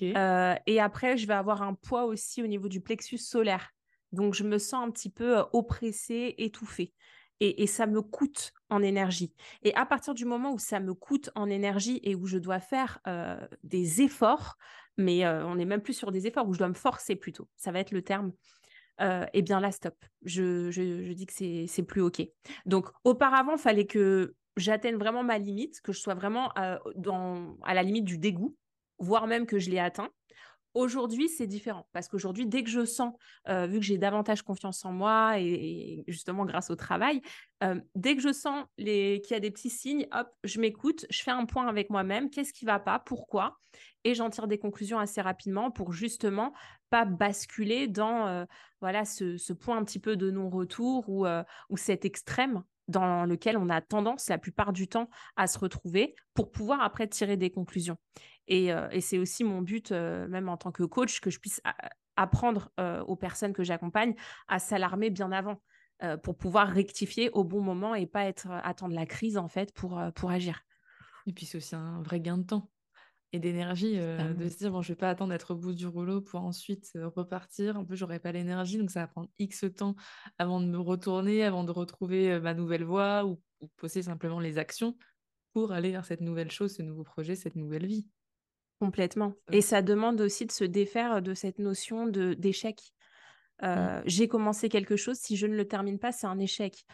et 0.00 0.80
après, 0.80 1.16
je 1.16 1.26
vais 1.26 1.34
avoir 1.34 1.62
un 1.62 1.74
poids 1.74 2.04
aussi 2.04 2.42
au 2.42 2.46
niveau 2.46 2.68
du 2.68 2.80
plexus 2.80 3.18
solaire. 3.18 3.70
Donc, 4.12 4.34
je 4.34 4.44
me 4.44 4.58
sens 4.58 4.86
un 4.86 4.90
petit 4.90 5.10
peu 5.10 5.42
oppressée, 5.52 6.34
étouffée. 6.38 6.92
Et, 7.40 7.66
ça 7.66 7.86
me 7.86 8.02
coûte 8.02 8.52
en 8.68 8.82
énergie. 8.82 9.32
Et 9.62 9.74
à 9.74 9.86
partir 9.86 10.12
du 10.12 10.26
moment 10.26 10.52
où 10.52 10.58
ça 10.58 10.78
me 10.78 10.92
coûte 10.92 11.30
en 11.34 11.48
énergie 11.48 11.98
et 12.02 12.14
où 12.14 12.26
je 12.26 12.36
dois 12.36 12.60
faire 12.60 12.98
des 13.64 14.02
efforts, 14.02 14.58
mais 14.98 15.26
on 15.26 15.54
n'est 15.54 15.64
même 15.64 15.80
plus 15.80 15.94
sur 15.94 16.12
des 16.12 16.26
efforts, 16.26 16.46
où 16.46 16.52
je 16.52 16.58
dois 16.58 16.68
me 16.68 16.74
forcer 16.74 17.16
plutôt, 17.16 17.48
ça 17.56 17.72
va 17.72 17.80
être 17.80 17.92
le 17.92 18.02
terme, 18.02 18.32
eh 19.00 19.40
bien 19.40 19.58
là, 19.58 19.72
stop. 19.72 19.94
Je, 20.22 21.12
dis 21.12 21.24
que 21.24 21.32
c'est 21.66 21.82
plus 21.82 22.02
OK. 22.02 22.22
Donc, 22.66 22.88
auparavant, 23.04 23.52
il 23.52 23.58
fallait 23.58 23.86
que 23.86 24.34
j'atteigne 24.58 24.96
vraiment 24.96 25.22
ma 25.22 25.38
limite, 25.38 25.80
que 25.80 25.92
je 25.92 26.00
sois 26.00 26.14
vraiment 26.14 26.52
dans, 26.96 27.56
à 27.62 27.72
la 27.72 27.82
limite 27.82 28.04
du 28.04 28.18
dégoût, 28.18 28.54
voire 28.98 29.26
même 29.26 29.46
que 29.46 29.58
je 29.58 29.70
l'ai 29.70 29.78
atteint. 29.78 30.10
Aujourd'hui, 30.74 31.28
c'est 31.28 31.46
différent 31.46 31.86
parce 31.92 32.08
qu'aujourd'hui, 32.08 32.46
dès 32.46 32.62
que 32.62 32.70
je 32.70 32.84
sens, 32.84 33.12
vu 33.48 33.80
que 33.80 33.84
j'ai 33.84 33.98
davantage 33.98 34.42
confiance 34.42 34.84
en 34.84 34.92
moi 34.92 35.38
et, 35.38 36.04
justement 36.06 36.44
grâce 36.44 36.70
au 36.70 36.76
travail, 36.76 37.20
dès 37.94 38.14
que 38.14 38.22
je 38.22 38.32
sens 38.32 38.64
qu'il 38.78 39.20
y 39.30 39.34
a 39.34 39.40
des 39.40 39.50
petits 39.50 39.70
signes, 39.70 40.06
hop, 40.12 40.28
je 40.44 40.60
m'écoute, 40.60 41.06
je 41.10 41.22
fais 41.22 41.32
un 41.32 41.44
point 41.44 41.66
avec 41.66 41.90
moi-même, 41.90 42.30
qu'est-ce 42.30 42.52
qui 42.52 42.64
va 42.64 42.78
pas, 42.78 43.00
pourquoi, 43.00 43.58
et 44.04 44.14
j'en 44.14 44.30
tire 44.30 44.46
des 44.46 44.58
conclusions 44.58 44.98
assez 44.98 45.20
rapidement 45.20 45.70
pour 45.70 45.92
justement 45.92 46.54
pas 46.88 47.04
basculer 47.04 47.88
dans 47.88 48.46
voilà 48.80 49.04
ce, 49.04 49.52
point 49.52 49.76
un 49.76 49.84
petit 49.84 49.98
peu 49.98 50.16
de 50.16 50.30
non-retour 50.30 51.08
ou, 51.08 51.26
ou 51.26 51.76
cet 51.76 52.04
extrême 52.04 52.62
dans 52.90 53.24
lequel 53.24 53.56
on 53.56 53.70
a 53.70 53.80
tendance 53.80 54.28
la 54.28 54.38
plupart 54.38 54.72
du 54.72 54.88
temps 54.88 55.08
à 55.36 55.46
se 55.46 55.58
retrouver 55.58 56.14
pour 56.34 56.50
pouvoir 56.50 56.82
après 56.82 57.06
tirer 57.06 57.36
des 57.36 57.50
conclusions. 57.50 57.96
Et, 58.50 59.00
c'est 59.00 59.18
aussi 59.18 59.44
mon 59.44 59.62
but, 59.62 59.92
même 59.92 60.48
en 60.48 60.56
tant 60.56 60.72
que 60.72 60.82
coach, 60.82 61.20
que 61.20 61.30
je 61.30 61.38
puisse 61.38 61.62
apprendre 62.16 62.70
aux 63.06 63.16
personnes 63.16 63.52
que 63.52 63.62
j'accompagne 63.62 64.14
à 64.48 64.58
s'alarmer 64.58 65.08
bien 65.08 65.30
avant 65.32 65.62
pour 66.22 66.36
pouvoir 66.36 66.68
rectifier 66.68 67.30
au 67.30 67.44
bon 67.44 67.60
moment 67.60 67.94
et 67.94 68.06
pas 68.06 68.24
être 68.24 68.48
attendre 68.50 68.94
la 68.94 69.06
crise 69.06 69.38
en 69.38 69.48
fait 69.48 69.72
pour, 69.72 70.02
pour 70.16 70.30
agir. 70.30 70.62
Et 71.26 71.32
puis 71.32 71.46
c'est 71.46 71.58
aussi 71.58 71.76
un 71.76 72.02
vrai 72.02 72.20
gain 72.20 72.38
de 72.38 72.42
temps 72.42 72.70
et 73.32 73.38
d'énergie 73.38 73.96
de 73.96 74.48
se 74.48 74.58
dire 74.58 74.72
bon 74.72 74.82
je 74.82 74.88
vais 74.88 74.96
pas 74.96 75.10
attendre 75.10 75.30
d'être 75.30 75.52
au 75.52 75.56
bout 75.56 75.72
du 75.72 75.86
rouleau 75.86 76.20
pour 76.20 76.42
ensuite 76.42 76.90
repartir. 76.96 77.76
Un 77.76 77.84
peu 77.84 77.94
j'aurai 77.94 78.18
pas 78.18 78.32
l'énergie 78.32 78.78
donc 78.78 78.90
ça 78.90 79.02
va 79.02 79.06
prendre 79.06 79.28
x 79.38 79.64
temps 79.76 79.94
avant 80.38 80.60
de 80.60 80.66
me 80.66 80.78
retourner 80.78 81.44
avant 81.44 81.62
de 81.62 81.70
retrouver 81.70 82.40
ma 82.40 82.54
nouvelle 82.54 82.82
voie 82.82 83.24
ou, 83.24 83.40
ou 83.60 83.68
poser 83.76 84.02
simplement 84.02 84.40
les 84.40 84.58
actions 84.58 84.96
pour 85.52 85.70
aller 85.70 85.92
vers 85.92 86.04
cette 86.04 86.20
nouvelle 86.20 86.50
chose 86.50 86.74
ce 86.74 86.82
nouveau 86.82 87.04
projet 87.04 87.36
cette 87.36 87.54
nouvelle 87.54 87.86
vie 87.86 88.08
Complètement. 88.80 89.34
Et 89.52 89.60
ça 89.60 89.82
demande 89.82 90.20
aussi 90.20 90.46
de 90.46 90.52
se 90.52 90.64
défaire 90.64 91.22
de 91.22 91.34
cette 91.34 91.58
notion 91.58 92.06
de 92.06 92.34
d'échec. 92.34 92.80
Mmh. 93.62 94.00
J'ai 94.06 94.26
commencé 94.26 94.70
quelque 94.70 94.96
chose, 94.96 95.18
si 95.18 95.36
je 95.36 95.46
ne 95.46 95.54
le 95.54 95.68
termine 95.68 95.98
pas, 95.98 96.12
c'est 96.12 96.26
un 96.26 96.38
échec. 96.38 96.86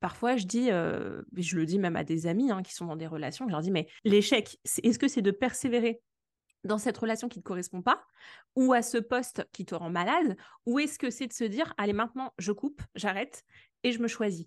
Parfois, 0.00 0.36
je 0.36 0.46
dis, 0.46 0.68
je 0.68 1.56
le 1.56 1.66
dis 1.66 1.78
même 1.78 1.96
à 1.96 2.04
des 2.04 2.26
amis 2.26 2.50
hein, 2.50 2.62
qui 2.62 2.74
sont 2.74 2.86
dans 2.86 2.96
des 2.96 3.06
relations, 3.06 3.46
je 3.46 3.52
leur 3.52 3.60
dis, 3.60 3.70
mais 3.70 3.88
l'échec, 4.04 4.58
est-ce 4.82 4.98
que 4.98 5.08
c'est 5.08 5.22
de 5.22 5.30
persévérer 5.30 6.00
dans 6.64 6.78
cette 6.78 6.96
relation 6.96 7.28
qui 7.28 7.38
ne 7.38 7.42
te 7.42 7.46
correspond 7.46 7.82
pas, 7.82 8.02
ou 8.56 8.72
à 8.72 8.80
ce 8.80 8.96
poste 8.96 9.46
qui 9.52 9.66
te 9.66 9.74
rend 9.74 9.90
malade, 9.90 10.36
ou 10.64 10.78
est-ce 10.78 10.98
que 10.98 11.10
c'est 11.10 11.26
de 11.26 11.32
se 11.34 11.44
dire, 11.44 11.74
allez, 11.76 11.92
maintenant, 11.92 12.32
je 12.38 12.52
coupe, 12.52 12.80
j'arrête 12.94 13.44
et 13.82 13.92
je 13.92 13.98
me 13.98 14.08
choisis? 14.08 14.46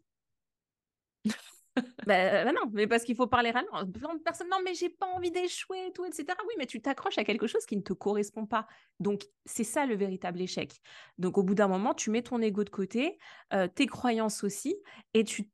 Bah, 2.05 2.43
bah, 2.45 2.51
non, 2.51 2.69
mais 2.73 2.87
parce 2.87 3.03
qu'il 3.03 3.15
faut 3.15 3.27
parler 3.27 3.51
réellement. 3.51 3.83
Personne, 4.23 4.49
non, 4.49 4.57
mais 4.63 4.73
j'ai 4.73 4.89
pas 4.89 5.05
envie 5.07 5.31
d'échouer, 5.31 5.91
tout, 5.93 6.05
etc. 6.05 6.37
Oui, 6.47 6.53
mais 6.57 6.65
tu 6.65 6.81
t'accroches 6.81 7.17
à 7.17 7.23
quelque 7.23 7.47
chose 7.47 7.65
qui 7.65 7.77
ne 7.77 7.81
te 7.81 7.93
correspond 7.93 8.45
pas. 8.45 8.67
Donc, 8.99 9.23
c'est 9.45 9.63
ça 9.63 9.85
le 9.85 9.95
véritable 9.95 10.41
échec. 10.41 10.81
Donc, 11.17 11.37
au 11.37 11.43
bout 11.43 11.55
d'un 11.55 11.67
moment, 11.67 11.93
tu 11.93 12.09
mets 12.09 12.21
ton 12.21 12.41
ego 12.41 12.63
de 12.63 12.69
côté, 12.69 13.17
euh, 13.53 13.67
tes 13.67 13.87
croyances 13.87 14.43
aussi, 14.43 14.75
et 15.13 15.23
tu 15.23 15.49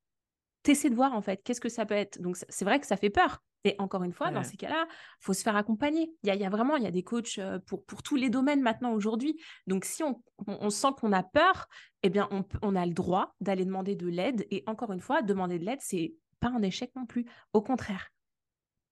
essaies 0.67 0.89
de 0.89 0.95
voir, 0.95 1.13
en 1.13 1.21
fait, 1.21 1.41
qu'est-ce 1.43 1.61
que 1.61 1.69
ça 1.69 1.85
peut 1.85 1.95
être. 1.95 2.21
Donc, 2.21 2.37
c'est 2.49 2.65
vrai 2.65 2.79
que 2.79 2.87
ça 2.87 2.97
fait 2.97 3.09
peur. 3.09 3.43
Et 3.63 3.75
encore 3.79 4.03
une 4.03 4.11
fois, 4.11 4.29
dans 4.29 4.43
ces 4.43 4.57
cas-là, 4.57 4.87
faut 5.19 5.33
se 5.33 5.41
faire 5.41 5.55
accompagner. 5.55 6.13
Il 6.23 6.35
y 6.35 6.43
a, 6.45 6.49
vraiment, 6.49 6.75
il 6.75 6.83
y 6.83 6.87
a 6.87 6.91
des 6.91 7.03
coachs 7.03 7.37
euh, 7.37 7.59
pour, 7.59 7.85
pour 7.85 8.03
tous 8.03 8.15
les 8.15 8.29
domaines 8.29 8.61
maintenant 8.61 8.91
aujourd'hui. 8.93 9.39
Donc, 9.67 9.85
si 9.85 10.03
on, 10.03 10.21
on, 10.47 10.69
sent 10.69 10.89
qu'on 10.99 11.13
a 11.13 11.23
peur, 11.23 11.67
eh 12.01 12.09
bien, 12.09 12.27
on, 12.31 12.45
on 12.61 12.75
a 12.75 12.85
le 12.85 12.93
droit 12.93 13.35
d'aller 13.39 13.63
demander 13.63 13.95
de 13.95 14.07
l'aide. 14.07 14.45
Et 14.51 14.63
encore 14.67 14.91
une 14.91 14.99
fois, 14.99 15.21
demander 15.21 15.59
de 15.59 15.65
l'aide, 15.65 15.79
c'est 15.81 16.13
pas 16.41 16.49
un 16.49 16.61
échec 16.61 16.91
non 16.95 17.05
plus. 17.05 17.25
Au 17.53 17.61
contraire. 17.61 18.09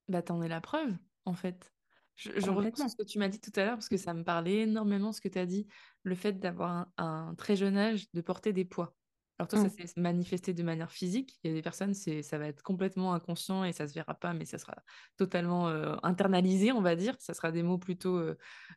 Bah, 0.08 0.22
t'en 0.22 0.42
es 0.42 0.48
la 0.48 0.62
preuve, 0.62 0.96
en 1.26 1.34
fait. 1.34 1.74
Je, 2.16 2.32
je 2.36 2.50
reprends 2.50 2.88
ce 2.88 2.96
que 2.96 3.04
tu 3.04 3.20
m'as 3.20 3.30
dit 3.30 3.40
tout 3.40 3.52
à 3.56 3.66
l'heure 3.66 3.76
parce 3.76 3.90
que 3.90 3.98
ça 3.98 4.14
me 4.14 4.24
parlait 4.24 4.60
énormément 4.60 5.12
ce 5.12 5.22
que 5.22 5.28
tu 5.28 5.40
as 5.40 5.46
dit, 5.46 5.68
le 6.04 6.16
fait 6.16 6.34
d'avoir 6.34 6.88
un, 6.98 7.34
très 7.36 7.56
jeune 7.56 7.78
âge, 7.78 8.06
de 8.14 8.22
porter 8.22 8.54
des 8.54 8.66
poids. 8.66 8.96
Alors 9.42 9.48
toi, 9.48 9.58
ça 9.58 9.70
mmh. 9.70 9.88
s'est 9.88 10.00
manifesté 10.00 10.54
de 10.54 10.62
manière 10.62 10.92
physique. 10.92 11.40
Il 11.44 11.50
y 11.50 11.52
a 11.52 11.56
des 11.56 11.64
personnes, 11.64 11.96
c'est, 11.96 12.22
ça 12.22 12.38
va 12.38 12.46
être 12.46 12.62
complètement 12.62 13.16
inconscient 13.16 13.64
et 13.64 13.74
ça 13.74 13.88
se 13.88 13.96
verra 13.96 14.14
pas, 14.14 14.36
mais 14.36 14.46
ça 14.46 14.60
sera 14.60 14.76
totalement 15.18 15.68
internalisé, 16.04 16.72
on 16.72 16.82
va 16.82 16.96
dire. 16.96 17.16
Ça 17.18 17.34
sera 17.34 17.52
des 17.52 17.64
mots 17.64 17.80
plutôt 17.80 18.22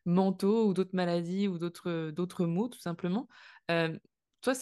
mentaux 0.06 0.66
ou 0.66 0.72
d'autres 0.72 0.94
maladies 0.96 1.48
ou 1.48 1.58
d'autres, 1.58 2.10
d'autres 2.12 2.46
mots, 2.46 2.68
tout 2.68 2.80
simplement. 2.80 3.28
Toi, 3.68 4.54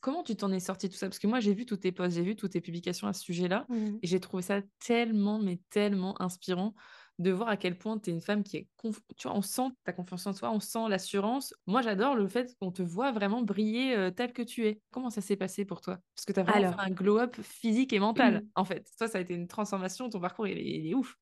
comment 0.00 0.22
tu 0.22 0.36
t'en 0.36 0.50
es 0.52 0.60
sorti 0.60 0.88
tout 0.88 0.96
ça? 0.96 1.06
Parce 1.06 1.18
que 1.18 1.26
moi, 1.26 1.40
j'ai 1.40 1.52
vu 1.52 1.66
tous 1.66 1.76
tes 1.76 1.92
posts, 1.92 2.16
j'ai 2.16 2.22
vu 2.22 2.34
toutes 2.34 2.52
tes 2.52 2.62
publications 2.62 3.06
à 3.06 3.12
ce 3.12 3.22
sujet-là, 3.22 3.66
mmh 3.68 3.98
et 4.00 4.06
j'ai 4.06 4.20
trouvé 4.20 4.42
ça 4.42 4.62
tellement, 4.78 5.38
mais 5.38 5.60
tellement 5.68 6.18
inspirant 6.22 6.74
de 7.18 7.30
voir 7.30 7.48
à 7.48 7.56
quel 7.56 7.78
point 7.78 7.98
tu 7.98 8.10
es 8.10 8.12
une 8.12 8.20
femme 8.20 8.42
qui 8.42 8.58
est... 8.58 8.68
Tu 9.16 9.28
vois, 9.28 9.36
on 9.36 9.42
sent 9.42 9.68
ta 9.84 9.92
confiance 9.92 10.26
en 10.26 10.34
toi, 10.34 10.50
on 10.50 10.60
sent 10.60 10.88
l'assurance. 10.88 11.54
Moi, 11.66 11.82
j'adore 11.82 12.14
le 12.14 12.28
fait 12.28 12.54
qu'on 12.60 12.70
te 12.70 12.82
voit 12.82 13.12
vraiment 13.12 13.42
briller 13.42 13.96
euh, 13.96 14.10
tel 14.10 14.32
que 14.32 14.42
tu 14.42 14.66
es. 14.66 14.80
Comment 14.90 15.10
ça 15.10 15.20
s'est 15.20 15.36
passé 15.36 15.64
pour 15.64 15.80
toi? 15.80 15.98
Parce 16.14 16.26
que 16.26 16.32
tu 16.32 16.40
as 16.40 16.42
vraiment 16.42 16.72
fait 16.72 16.80
un 16.80 16.90
glow-up 16.90 17.36
physique 17.40 17.92
et 17.92 17.98
mental, 17.98 18.42
mmh. 18.42 18.48
en 18.54 18.64
fait. 18.64 18.90
Toi, 18.98 19.08
ça 19.08 19.18
a 19.18 19.20
été 19.20 19.34
une 19.34 19.48
transformation, 19.48 20.10
ton 20.10 20.20
parcours, 20.20 20.46
il 20.46 20.86
est 20.86 20.94
ouf. 20.94 21.16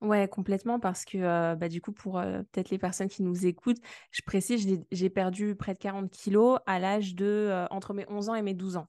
Ouais, 0.00 0.26
complètement, 0.26 0.80
parce 0.80 1.04
que 1.04 1.54
bah, 1.54 1.68
du 1.68 1.80
coup, 1.80 1.92
pour 1.92 2.20
peut-être 2.20 2.70
les 2.70 2.78
personnes 2.78 3.08
qui 3.08 3.22
nous 3.22 3.46
écoutent, 3.46 3.78
je 4.10 4.22
précise, 4.26 4.84
j'ai 4.90 5.10
perdu 5.10 5.54
près 5.54 5.74
de 5.74 5.78
40 5.78 6.10
kilos 6.10 6.58
à 6.66 6.80
l'âge 6.80 7.14
de 7.14 7.66
entre 7.70 7.94
mes 7.94 8.04
11 8.08 8.28
ans 8.30 8.34
et 8.34 8.42
mes 8.42 8.54
12 8.54 8.78
ans. 8.78 8.88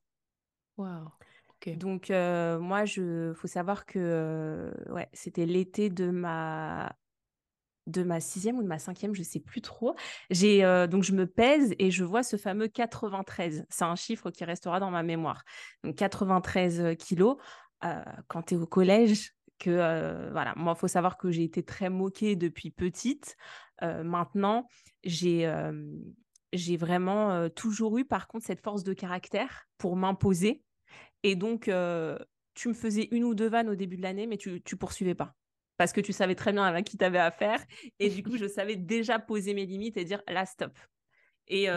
Donc, 1.69 2.09
moi, 2.09 2.83
il 2.85 3.33
faut 3.35 3.47
savoir 3.47 3.85
que 3.85 4.73
ouais, 4.89 5.09
c'était 5.13 5.45
l'été 5.45 5.89
de 5.89 6.09
ma 6.09 6.95
de 7.85 8.03
ma 8.03 8.21
sixième 8.21 8.57
ou 8.57 8.63
de 8.63 8.67
ma 8.67 8.79
cinquième, 8.79 9.13
je 9.13 9.23
sais 9.23 9.41
plus 9.41 9.59
trop. 9.59 9.95
J'ai 10.29 10.61
donc 10.89 11.03
je 11.03 11.11
me 11.11 11.27
pèse 11.27 11.73
et 11.79 11.91
je 11.91 12.03
vois 12.03 12.23
ce 12.23 12.37
fameux 12.37 12.67
93. 12.67 13.65
C'est 13.69 13.83
un 13.83 13.95
chiffre 13.95 14.31
qui 14.31 14.45
restera 14.45 14.79
dans 14.79 14.89
ma 14.89 15.03
mémoire. 15.03 15.43
Donc 15.83 15.95
93 15.95 16.95
kilos. 16.97 17.37
quand 18.27 18.43
tu 18.43 18.53
es 18.53 18.57
au 18.57 18.65
collège, 18.65 19.33
que 19.59 20.29
voilà, 20.31 20.53
moi, 20.55 20.73
il 20.75 20.79
faut 20.79 20.87
savoir 20.87 21.17
que 21.17 21.31
j'ai 21.31 21.43
été 21.43 21.63
très 21.63 21.89
moquée 21.89 22.35
depuis 22.35 22.71
petite. 22.71 23.35
maintenant, 23.81 24.67
j'ai 25.03 25.51
j'ai 26.53 26.77
vraiment 26.77 27.49
toujours 27.49 27.97
eu, 27.97 28.05
par 28.05 28.27
contre, 28.27 28.45
cette 28.45 28.61
force 28.61 28.83
de 28.83 28.93
caractère 28.93 29.67
pour 29.77 29.95
m'imposer. 29.95 30.63
Et 31.23 31.35
donc, 31.35 31.71
tu 32.53 32.67
me 32.67 32.73
faisais 32.73 33.07
une 33.11 33.23
ou 33.23 33.33
deux 33.33 33.49
vannes 33.49 33.69
au 33.69 33.75
début 33.75 33.97
de 33.97 34.01
l'année, 34.01 34.27
mais 34.27 34.37
tu, 34.37 34.61
tu 34.61 34.77
poursuivais 34.77 35.15
pas. 35.15 35.35
Parce 35.77 35.91
que 35.91 36.01
tu 36.01 36.13
savais 36.13 36.35
très 36.35 36.53
bien 36.53 36.63
avec 36.63 36.85
qui 36.85 36.97
tu 36.97 37.03
avais 37.05 37.19
affaire. 37.19 37.63
Et 37.99 38.09
du 38.09 38.23
coup, 38.23 38.37
je 38.37 38.45
savais 38.47 38.75
déjà 38.75 39.19
poser 39.19 39.53
mes 39.53 39.65
limites 39.65 39.97
et 39.97 40.05
dire 40.05 40.21
là, 40.27 40.45
stop. 40.45 40.77
Et, 41.47 41.67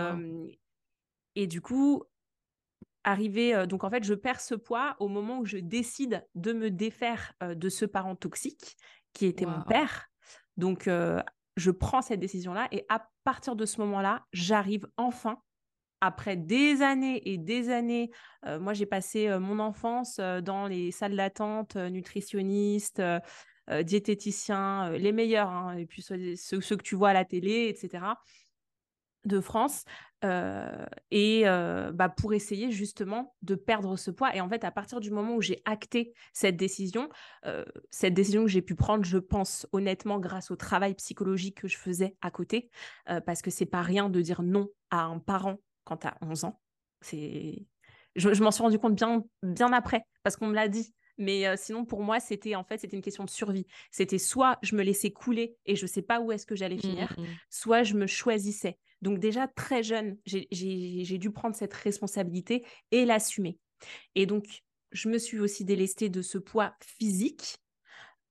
et 1.34 1.46
du 1.46 1.60
coup, 1.60 2.04
arriver. 3.04 3.66
donc 3.66 3.84
en 3.84 3.90
fait, 3.90 4.04
je 4.04 4.14
perds 4.14 4.40
ce 4.40 4.54
poids 4.54 4.96
au 4.98 5.08
moment 5.08 5.38
où 5.38 5.44
je 5.46 5.58
décide 5.58 6.26
de 6.34 6.52
me 6.52 6.70
défaire 6.70 7.32
de 7.40 7.68
ce 7.68 7.84
parent 7.84 8.16
toxique 8.16 8.76
qui 9.12 9.26
était 9.26 9.46
mon 9.46 9.62
père. 9.62 10.08
Donc 10.56 10.88
je 11.56 11.70
prends 11.70 12.02
cette 12.02 12.20
décision-là 12.20 12.68
et 12.70 12.84
à 12.88 13.08
partir 13.24 13.56
de 13.56 13.64
ce 13.64 13.80
moment-là, 13.80 14.26
j'arrive 14.32 14.86
enfin. 14.96 15.40
Après 16.00 16.36
des 16.36 16.82
années 16.82 17.22
et 17.28 17.38
des 17.38 17.70
années, 17.70 18.10
moi 18.60 18.74
j'ai 18.74 18.86
passé 18.86 19.28
mon 19.38 19.58
enfance 19.58 20.18
dans 20.42 20.66
les 20.66 20.90
salles 20.90 21.16
d'attente, 21.16 21.76
nutritionnistes, 21.76 23.02
diététiciens, 23.82 24.90
les 24.90 25.12
meilleurs, 25.12 25.48
hein, 25.48 25.76
et 25.76 25.86
puis 25.86 26.02
ceux, 26.02 26.36
ceux, 26.36 26.76
que 26.76 26.82
tu 26.82 26.94
vois 26.94 27.10
à 27.10 27.14
la 27.14 27.24
télé, 27.24 27.68
etc 27.68 28.04
de 29.26 29.40
France 29.40 29.84
et 31.10 31.44
bah, 31.44 32.08
pour 32.08 32.32
essayer 32.32 32.70
justement 32.72 33.34
de 33.42 33.54
perdre 33.54 33.96
ce 33.96 34.10
poids. 34.10 34.34
Et 34.34 34.40
en 34.40 34.48
fait, 34.48 34.64
à 34.64 34.70
partir 34.70 35.00
du 35.00 35.10
moment 35.10 35.36
où 35.36 35.42
j'ai 35.42 35.62
acté 35.64 36.14
cette 36.32 36.56
décision, 36.56 37.08
cette 37.90 38.14
décision 38.14 38.44
que 38.44 38.50
j'ai 38.50 38.62
pu 38.62 38.74
prendre, 38.74 39.04
je 39.04 39.18
pense 39.18 39.66
honnêtement, 39.72 40.18
grâce 40.18 40.50
au 40.50 40.56
travail 40.56 40.94
psychologique 40.94 41.60
que 41.60 41.68
je 41.68 41.76
faisais 41.76 42.16
à 42.22 42.30
côté, 42.30 42.70
parce 43.26 43.42
que 43.42 43.50
c'est 43.50 43.66
pas 43.66 43.82
rien 43.82 44.08
de 44.08 44.20
dire 44.20 44.42
non 44.42 44.68
à 44.90 45.02
un 45.02 45.18
parent 45.18 45.58
quand 45.86 45.98
tu 45.98 46.06
as 46.06 46.16
11 46.20 46.44
ans. 46.44 46.60
C'est... 47.00 47.64
Je, 48.16 48.42
m'en 48.42 48.50
suis 48.50 48.62
rendu 48.62 48.78
compte 48.78 48.94
bien, 48.94 49.24
bien 49.42 49.72
après, 49.72 50.02
parce 50.22 50.36
qu'on 50.36 50.48
me 50.48 50.54
l'a 50.54 50.68
dit. 50.68 50.94
Mais 51.18 51.56
sinon, 51.56 51.84
pour 51.86 52.02
moi, 52.02 52.20
c'était 52.20 52.56
en 52.56 52.64
fait, 52.64 52.78
c'était 52.78 52.96
une 52.96 53.02
question 53.02 53.24
de 53.24 53.30
survie. 53.30 53.66
C'était 53.90 54.18
soit 54.18 54.58
je 54.62 54.76
me 54.76 54.82
laissais 54.82 55.10
couler 55.10 55.56
et 55.64 55.76
je 55.76 55.86
sais 55.86 56.02
pas 56.02 56.20
où 56.20 56.30
est-ce 56.32 56.44
que 56.44 56.56
j'allais 56.56 56.76
finir, 56.76 57.14
Mmh, 57.16 57.22
mmh. 57.22 57.26
soit 57.48 57.82
je 57.84 57.94
me 57.94 58.06
choisissais. 58.06 58.78
Donc 59.02 59.18
déjà, 59.18 59.46
très 59.46 59.82
jeune, 59.82 60.18
j'ai 60.24 61.18
dû 61.18 61.30
prendre 61.30 61.54
cette 61.54 61.74
responsabilité 61.74 62.66
et 62.90 63.04
l'assumer. 63.04 63.58
Et 64.14 64.26
donc, 64.26 64.62
je 64.92 65.08
me 65.08 65.18
suis 65.18 65.38
aussi 65.38 65.64
délestée 65.64 66.08
de 66.08 66.22
ce 66.22 66.38
poids 66.38 66.74
physique 66.80 67.58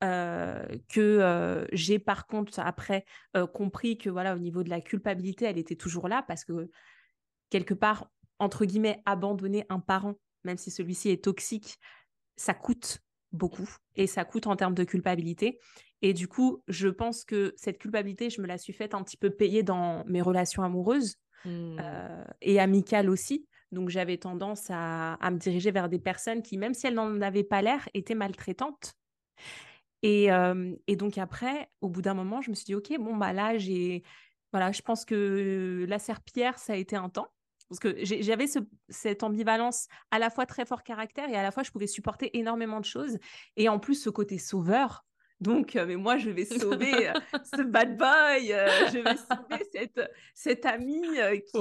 que 0.02 1.68
j'ai 1.72 2.00
par 2.00 2.28
contre 2.28 2.60
après 2.60 3.06
compris 3.54 3.98
que 3.98 4.10
voilà 4.10 4.36
au 4.36 4.40
niveau 4.40 4.62
de 4.62 4.70
la 4.70 4.80
culpabilité 4.80 5.46
elle 5.46 5.58
était 5.58 5.76
toujours 5.76 6.08
là 6.08 6.24
parce 6.28 6.46
que 6.46 6.70
quelque 7.56 7.74
part 7.74 8.12
entre 8.38 8.66
guillemets 8.66 9.02
abandonner 9.06 9.66
un 9.70 9.80
parent 9.80 10.16
même 10.44 10.58
si 10.58 10.72
celui-ci 10.72 11.10
est 11.10 11.24
toxique 11.24 11.80
ça 12.36 12.54
coûte 12.54 13.00
beaucoup 13.32 13.70
et 13.96 14.08
ça 14.08 14.26
coûte 14.26 14.48
en 14.48 14.58
termes 14.58 14.76
de 14.76 14.84
culpabilité 14.84 15.60
et 16.02 16.14
du 16.14 16.28
coup 16.28 16.62
je 16.68 16.90
pense 16.90 17.24
que 17.24 17.54
cette 17.56 17.78
culpabilité 17.78 18.30
je 18.30 18.42
me 18.42 18.48
la 18.48 18.58
suis 18.58 18.74
faite 18.74 18.94
un 18.94 19.04
petit 19.04 19.18
peu 19.18 19.30
payer 19.30 19.64
dans 19.64 20.04
mes 20.06 20.22
relations 20.22 20.64
amoureuses 20.64 21.16
Mmh. 21.48 21.78
et 22.42 22.60
amicales 22.60 23.08
aussi 23.08 23.46
donc 23.72 23.90
j'avais 23.90 24.18
tendance 24.18 24.72
à, 24.72 25.14
à 25.14 25.30
me 25.30 25.38
diriger 25.38 25.70
vers 25.70 25.90
des 25.90 26.00
personnes 26.00 26.42
qui 26.42 26.58
même 26.58 26.74
si 26.74 26.88
elles 26.88 26.96
n'en 26.96 27.22
avaient 27.22 27.44
pas 27.44 27.62
l'air 27.62 27.88
étaient 27.94 28.16
maltraitantes 28.16 28.96
et, 30.06 30.30
et, 30.88 30.96
donc 30.96 31.18
après, 31.18 31.68
au 31.82 31.90
bout 31.90 32.04
d'un 32.04 32.14
moment, 32.14 32.40
je 32.40 32.52
me 32.52 32.56
suis 32.56 32.66
dit, 32.66 32.76
OK, 32.76 32.94
bon, 33.00 33.18
bah 33.18 33.34
là, 33.34 33.58
j'ai... 33.58 34.04
Voilà, 34.54 34.72
je 34.72 34.82
pense 34.84 35.04
que 35.04 35.84
la 35.90 35.98
serpillère, 35.98 36.60
ça 36.60 36.74
a 36.74 36.76
été 36.76 36.96
un 36.96 37.10
temps. 37.10 37.28
Parce 37.70 37.80
que 37.80 37.96
j'avais 38.04 38.48
ce, 38.48 38.60
cette 38.90 39.24
ambivalence 39.24 39.88
à 40.12 40.20
la 40.20 40.30
fois 40.30 40.46
très 40.46 40.66
fort 40.66 40.84
caractère 40.84 41.30
et 41.30 41.36
à 41.36 41.44
la 41.44 41.52
fois, 41.52 41.64
je 41.64 41.72
pouvais 41.72 41.88
supporter 41.88 42.38
énormément 42.38 42.80
de 42.80 42.86
choses. 42.86 43.18
Et 43.58 43.70
en 43.70 43.80
plus, 43.80 43.96
ce 43.96 44.10
côté 44.10 44.38
sauveur. 44.38 45.06
Donc, 45.42 45.76
mais 45.76 45.96
moi, 45.96 46.18
je 46.18 46.30
vais 46.30 46.46
sauver 46.46 47.12
ce 47.44 47.62
bad 47.64 47.98
boy, 47.98 48.48
je 48.48 49.00
vais 49.00 49.18
sauver 49.18 49.66
cette, 49.74 50.12
cette 50.34 50.66
amie 50.66 51.02
qui, 51.52 51.60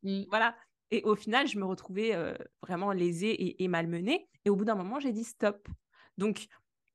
qui, 0.00 0.26
Voilà. 0.30 0.56
Et 0.92 1.02
au 1.04 1.14
final, 1.14 1.46
je 1.46 1.58
me 1.58 1.64
retrouvais 1.64 2.16
vraiment 2.62 2.92
lésée 2.92 3.30
et, 3.30 3.62
et 3.62 3.68
malmenée. 3.68 4.28
Et 4.44 4.50
au 4.50 4.56
bout 4.56 4.64
d'un 4.64 4.74
moment, 4.74 4.98
j'ai 5.00 5.12
dit 5.12 5.24
stop. 5.24 5.68
Donc, 6.16 6.46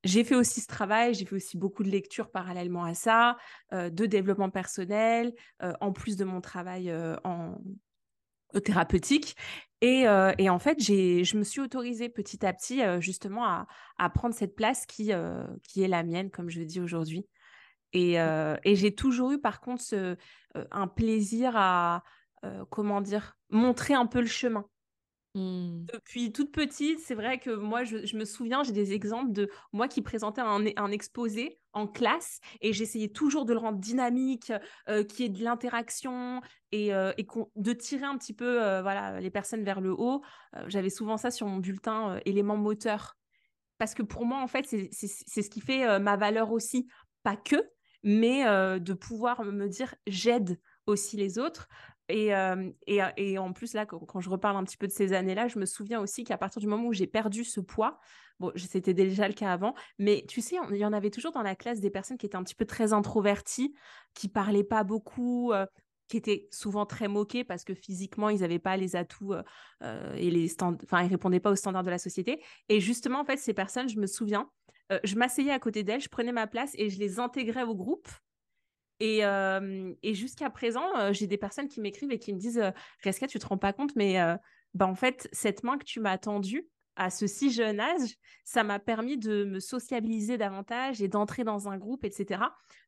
j'ai 0.03 0.23
fait 0.23 0.35
aussi 0.35 0.61
ce 0.61 0.67
travail, 0.67 1.13
j'ai 1.13 1.25
fait 1.25 1.35
aussi 1.35 1.57
beaucoup 1.57 1.83
de 1.83 1.89
lectures 1.89 2.29
parallèlement 2.29 2.83
à 2.83 2.93
ça, 2.93 3.37
de 3.71 4.05
développement 4.05 4.49
personnel, 4.49 5.33
en 5.59 5.91
plus 5.91 6.15
de 6.15 6.23
mon 6.25 6.41
travail 6.41 6.93
en 7.23 7.57
thérapeutique. 8.63 9.36
Et, 9.81 10.05
et, 10.38 10.49
en 10.49 10.58
fait, 10.58 10.81
je 10.81 11.38
me 11.38 11.43
suis 11.43 11.62
autorisée 11.62 12.10
petit 12.10 12.43
à 12.45 12.53
petit 12.53 12.81
justement 12.99 13.45
à, 13.45 13.67
à, 13.97 14.10
prendre 14.10 14.34
cette 14.34 14.55
place 14.55 14.86
qui, 14.86 15.12
qui 15.63 15.84
est 15.84 15.88
la 15.88 16.03
mienne, 16.03 16.31
comme 16.31 16.49
je 16.49 16.62
dis 16.62 16.79
aujourd'hui. 16.79 17.27
Et, 17.93 18.13
et 18.15 18.75
j'ai 18.75 18.95
toujours 18.95 19.31
eu 19.31 19.39
par 19.39 19.62
contre 19.62 19.84
un 20.71 20.88
plaisir 20.88 21.51
à, 21.55 22.03
comment 22.71 23.01
dire, 23.01 23.38
montrer 23.49 23.93
un 23.93 24.08
peu 24.08 24.21
le 24.21 24.27
chemin. 24.27 24.65
Mmh. 25.36 25.88
Depuis 25.93 26.32
toute 26.32 26.54
petite, 26.54 27.00
c'est 27.02 27.13
vrai 27.13 27.39
que 27.39 27.50
moi, 27.50 27.84
je, 27.84 28.15
me 28.15 28.24
souviens, 28.24 28.63
j'ai 28.63 28.71
des 28.71 28.93
exemples 28.93 29.34
de 29.34 29.50
moi 29.74 29.89
qui 29.89 30.02
présentais 30.02 30.39
un, 30.39 30.91
exposé 30.91 31.60
en 31.74 31.88
classe 31.88 32.39
et 32.62 32.71
j'essayais 32.71 33.10
toujours 33.10 33.43
de 33.43 33.52
le 33.52 33.60
rendre 33.60 33.78
dynamique, 33.78 34.54
euh, 34.88 35.04
qu'il 35.04 35.26
y 35.26 35.28
ait 35.28 35.30
de 35.30 35.43
l'interaction 35.43 36.39
et, 36.71 36.93
euh, 36.93 37.12
de 37.58 37.74
tirer 37.74 38.06
un 38.06 38.17
petit 38.17 38.34
peu 38.34 38.63
euh, 38.63 38.82
voilà, 38.82 39.19
les 39.19 39.30
personnes 39.30 39.65
vers 39.65 39.82
le 39.82 39.91
haut. 39.91 40.24
J'avais 40.67 40.89
souvent 40.89 41.17
ça 41.17 41.32
sur 41.32 41.48
mon 41.48 41.58
bulletin 41.58 42.17
élément 42.24 42.56
moteur. 42.56 43.17
Parce 43.78 43.93
que 43.93 44.04
pour 44.04 44.26
moi, 44.26 44.41
en 44.41 44.48
fait, 44.48 44.65
c'est 44.65 45.41
ce 45.41 45.50
qui 45.50 45.60
fait 45.60 46.00
ma 46.00 46.15
valeur 46.15 46.54
aussi. 46.54 46.88
Pas 47.24 47.36
que, 47.36 47.58
mais 48.04 48.45
de 48.80 48.93
pouvoir 48.93 49.43
me 49.43 49.67
dire 49.67 49.95
j'aide 50.08 50.62
aussi 50.86 51.17
les 51.17 51.39
autres. 51.39 51.67
Et, 52.07 52.31
et, 52.87 53.01
et, 53.17 53.37
en 53.37 53.51
plus, 53.51 53.73
là, 53.73 53.85
quand, 53.85 54.19
je 54.19 54.29
reparle 54.29 54.57
un 54.57 54.63
petit 54.63 54.77
peu 54.77 54.87
de 54.87 54.91
ces 54.91 55.13
années-là, 55.13 55.47
je 55.47 55.57
me 55.57 55.65
souviens 55.65 55.99
aussi 55.99 56.23
qu'à 56.23 56.37
partir 56.37 56.61
du 56.61 56.67
moment 56.67 56.87
où 56.87 56.93
j'ai 56.93 57.07
perdu 57.07 57.43
ce 57.43 57.59
poids, 57.59 57.99
bon, 58.39 58.51
c'était 58.55 58.93
déjà 58.93 59.27
le 59.27 59.33
cas 59.33 59.51
avant, 59.51 59.73
mais 59.97 60.23
tu 60.27 60.41
sais, 60.41 60.57
il 60.71 60.77
y 60.77 60.85
en 60.85 60.93
avait 60.93 61.09
toujours 61.09 61.31
dans 61.31 61.41
la 61.41 61.55
classe 61.55 61.79
des 61.79 61.89
personnes 61.89 62.17
qui 62.17 62.27
étaient 62.27 62.35
un 62.35 62.43
petit 62.43 62.55
peu 62.55 62.65
très 62.65 62.93
introverties, 62.93 63.73
qui 64.13 64.27
parlaient 64.27 64.63
pas 64.63 64.83
beaucoup, 64.83 65.51
qui 66.07 66.17
étaient 66.17 66.47
souvent 66.51 66.85
très 66.85 67.07
moquées 67.07 67.43
parce 67.43 67.63
que 67.63 67.73
physiquement, 67.73 68.29
ils 68.29 68.41
n'avaient 68.41 68.59
pas 68.59 68.77
les 68.77 68.95
atouts 68.95 69.33
et 69.81 70.29
les 70.29 70.55
enfin, 70.61 71.01
ils 71.03 71.09
répondaient 71.09 71.39
pas 71.39 71.51
aux 71.51 71.55
standards 71.55 71.83
de 71.83 71.89
la 71.89 71.97
société. 71.97 72.43
Et 72.69 72.79
justement, 72.79 73.21
en 73.21 73.25
fait, 73.25 73.37
ces 73.37 73.53
personnes, 73.53 73.89
je 73.89 73.99
me 73.99 74.07
souviens, 74.07 74.49
je 75.03 75.15
m'asseyais 75.15 75.51
à 75.51 75.59
côté 75.59 75.83
d'elles, 75.83 76.01
je 76.01 76.09
prenais 76.09 76.31
ma 76.31 76.47
place 76.47 76.71
et 76.75 76.89
je 76.89 76.99
les 76.99 77.19
intégrais 77.19 77.63
au 77.63 77.75
groupe. 77.75 78.07
Et, 78.99 80.13
jusqu'à 80.13 80.49
présent, 80.49 81.12
j'ai 81.12 81.27
des 81.27 81.38
personnes 81.38 81.67
qui 81.67 81.81
m'écrivent 81.81 82.12
et 82.12 82.19
qui 82.19 82.34
me 82.34 82.39
disent 82.39 82.62
Reska, 83.03 83.27
tu 83.27 83.39
te 83.39 83.47
rends 83.47 83.58
pas 83.58 83.73
compte, 83.73 83.95
mais 83.95 84.17
bah, 84.73 84.88
en 84.88 84.95
fait, 84.95 85.27
cette 85.31 85.63
main 85.63 85.77
que 85.77 85.86
tu 85.86 85.99
m'as 85.99 86.17
tendue 86.17 86.67
à 86.97 87.10
ce 87.10 87.27
si 87.27 87.51
jeune 87.51 87.81
âge, 87.81 88.15
ça 88.45 88.63
m'a 88.63 88.79
permis 88.79 89.17
de 89.17 89.43
me 89.43 89.60
sociabiliser 89.60 90.38
davantage 90.38 91.01
et 91.01 91.10
d'entrer 91.10 91.43
dans 91.43 91.67
un 91.67 91.77
groupe, 91.77 92.05
etc. 92.05 92.41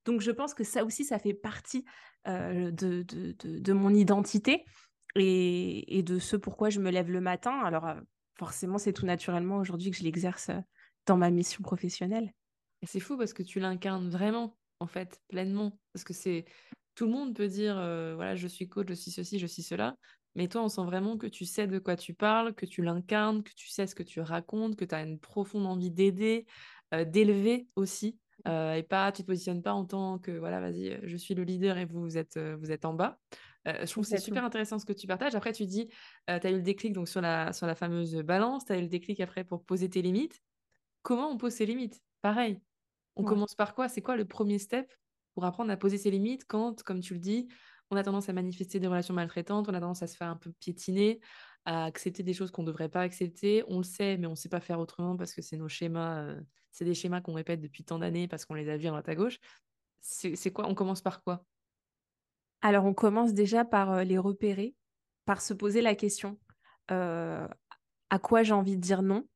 Donc, 0.06 0.22
je 0.22 0.32
pense 0.32 0.54
que 0.54 0.64
ça 0.64 0.86
aussi, 0.86 1.04
ça 1.04 1.20
fait 1.20 1.34
partie 1.34 1.84
de, 2.26 2.72
de, 2.72 3.36
de, 3.42 3.74
mon 3.74 3.94
identité 3.94 4.66
et, 5.16 5.98
et, 5.98 6.04
de 6.04 6.20
ce 6.20 6.38
pourquoi 6.38 6.70
je 6.70 6.80
me 6.80 6.90
lève 6.90 7.12
le 7.12 7.20
matin. 7.20 7.60
Alors, 7.64 7.96
forcément, 8.38 8.78
c'est 8.78 8.94
tout 8.94 9.06
naturellement 9.06 9.58
aujourd'hui 9.58 9.92
que 9.92 9.98
je 9.98 10.04
l'exerce 10.04 10.52
dans 11.06 11.18
ma 11.18 11.32
mission 11.32 11.64
professionnelle. 11.64 12.32
C'est 12.84 13.00
fou 13.00 13.18
parce 13.18 13.34
que 13.34 13.44
tu 13.44 13.60
l'incarnes 13.60 14.10
vraiment 14.10 14.57
en 14.80 14.88
fait, 14.88 15.22
pleinement. 15.28 15.80
Parce 15.94 16.04
que 16.04 16.14
c'est. 16.14 16.46
Tout 16.96 17.06
le 17.06 17.12
monde 17.12 17.36
peut 17.36 17.48
dire, 17.48 17.76
voilà, 18.16 18.36
je 18.36 18.48
suis 18.48 18.68
coach, 18.68 18.88
je 18.90 18.96
suis 18.96 19.12
ceci, 19.12 19.38
je 19.38 19.46
suis 19.46 19.62
cela. 19.62 19.96
Mais 20.34 20.48
toi, 20.48 20.64
on 20.64 20.70
sent 20.70 20.84
vraiment 20.84 21.18
que 21.18 21.28
tu 21.28 21.46
sais 21.46 21.68
de 21.68 21.78
quoi 21.78 21.96
tu 21.96 22.16
parles, 22.16 22.56
que 22.56 22.66
tu 22.66 22.82
l'incarnes, 22.82 23.44
que 23.44 23.54
tu 23.56 23.70
sais 23.70 23.86
ce 23.86 23.94
que 23.94 24.04
tu 24.04 24.20
racontes, 24.20 24.76
que 24.76 24.86
tu 24.86 24.96
as 24.96 25.04
une 25.04 25.20
profonde 25.20 25.68
envie 25.68 25.92
d'aider, 25.92 26.48
d'élever 26.92 27.68
aussi. 27.76 28.18
et 28.48 28.84
pas, 28.90 29.12
tu 29.12 29.22
te 29.22 29.28
positionnes 29.28 29.62
pas 29.62 29.74
en 29.74 29.86
tant 29.86 30.18
que, 30.18 30.32
voilà, 30.32 30.60
vas-y, 30.60 31.00
je 31.04 31.18
suis 31.18 31.36
le 31.36 31.44
leader 31.44 31.78
et 31.78 31.86
vous, 31.86 32.02
vous 32.02 32.18
êtes, 32.18 32.40
vous 32.40 32.72
êtes 32.72 32.86
en 32.86 32.96
bas. 32.96 33.20
je 33.66 33.86
trouve 33.92 34.04
que 34.04 34.10
c'est 34.10 34.18
super 34.18 34.44
intéressant 34.44 34.80
ce 34.80 34.86
que 34.86 34.94
tu 34.94 35.06
partages. 35.06 35.36
Après, 35.36 35.54
tu 35.54 35.68
dis, 35.68 35.88
tu 35.88 36.32
as 36.34 36.50
eu 36.50 36.56
le 36.56 36.62
déclic 36.64 36.94
donc, 36.94 37.08
sur, 37.08 37.22
la, 37.22 37.54
sur 37.54 37.68
la 37.68 37.76
fameuse 37.76 38.16
balance, 38.18 38.66
tu 38.66 38.74
as 38.74 38.78
eu 38.78 38.82
le 38.82 38.88
déclic 38.88 39.20
après 39.20 39.44
pour 39.44 39.64
poser 39.64 39.90
tes 39.90 40.02
limites. 40.02 40.42
Comment 41.04 41.30
on 41.30 41.38
pose 41.38 41.54
ses 41.54 41.66
limites? 41.66 42.02
Pareil, 42.22 42.60
on 43.18 43.24
commence 43.24 43.56
par 43.56 43.76
quoi? 43.76 43.90
C'est 43.90 44.02
quoi 44.02 44.16
le 44.16 44.26
premier 44.26 44.60
step 44.60 44.94
pour 45.34 45.46
apprendre 45.46 45.72
à 45.72 45.78
poser 45.78 45.98
ses 45.98 46.12
limites 46.12 46.46
quand, 46.48 46.82
comme 46.84 47.00
tu 47.00 47.14
le 47.14 47.20
dis, 47.20 47.48
on 47.90 47.96
a 47.96 48.04
tendance 48.04 48.30
à 48.30 48.34
manifester 48.34 48.80
des 48.80 48.88
relations 48.88 49.14
maltraitantes, 49.14 49.70
on 49.70 49.74
a 49.74 49.80
tendance 49.80 50.04
à 50.04 50.08
se 50.08 50.18
faire 50.18 50.28
un 50.28 50.36
peu 50.36 50.52
piétiner, 50.60 51.20
à 51.66 51.86
accepter 51.86 52.24
des 52.24 52.34
choses 52.34 52.52
qu'on 52.52 52.64
ne 52.64 52.68
devrait 52.68 52.90
pas 52.90 53.02
accepter. 53.02 53.64
On 53.68 53.78
le 53.78 53.84
sait, 53.84 54.18
mais 54.18 54.28
on 54.28 54.32
ne 54.32 54.36
sait 54.36 54.50
pas 54.50 54.60
faire 54.60 54.80
autrement 54.80 55.16
parce 55.16 55.34
que 55.34 55.42
c'est 55.42 55.58
nos 55.58 55.70
schémas, 55.70 56.24
euh, 56.24 56.42
c'est 56.72 56.86
des 56.86 56.94
schémas 56.94 57.22
qu'on 57.22 57.34
répète 57.34 57.62
depuis 57.62 57.84
tant 57.84 58.00
d'années 58.00 58.28
parce 58.28 58.46
qu'on 58.46 58.56
les 58.56 58.70
a 58.70 58.78
vus 58.78 58.88
à 58.88 58.90
droite 58.90 59.10
à 59.10 59.16
gauche. 59.16 59.40
C'est 60.02 60.52
quoi? 60.52 60.68
On 60.68 60.76
commence 60.76 61.02
par 61.02 61.24
quoi? 61.24 61.44
Alors, 62.62 62.86
on 62.86 62.94
commence 62.94 63.34
déjà 63.34 63.66
par 63.66 63.92
euh, 63.92 64.04
les 64.04 64.18
repérer, 64.18 64.76
par 65.26 65.42
se 65.42 65.54
poser 65.54 65.82
la 65.82 65.96
question 65.96 66.40
euh, 66.92 67.48
à 68.10 68.20
quoi 68.20 68.44
j'ai 68.44 68.54
envie 68.54 68.76
de 68.76 68.82
dire 68.82 69.02
non 69.02 69.28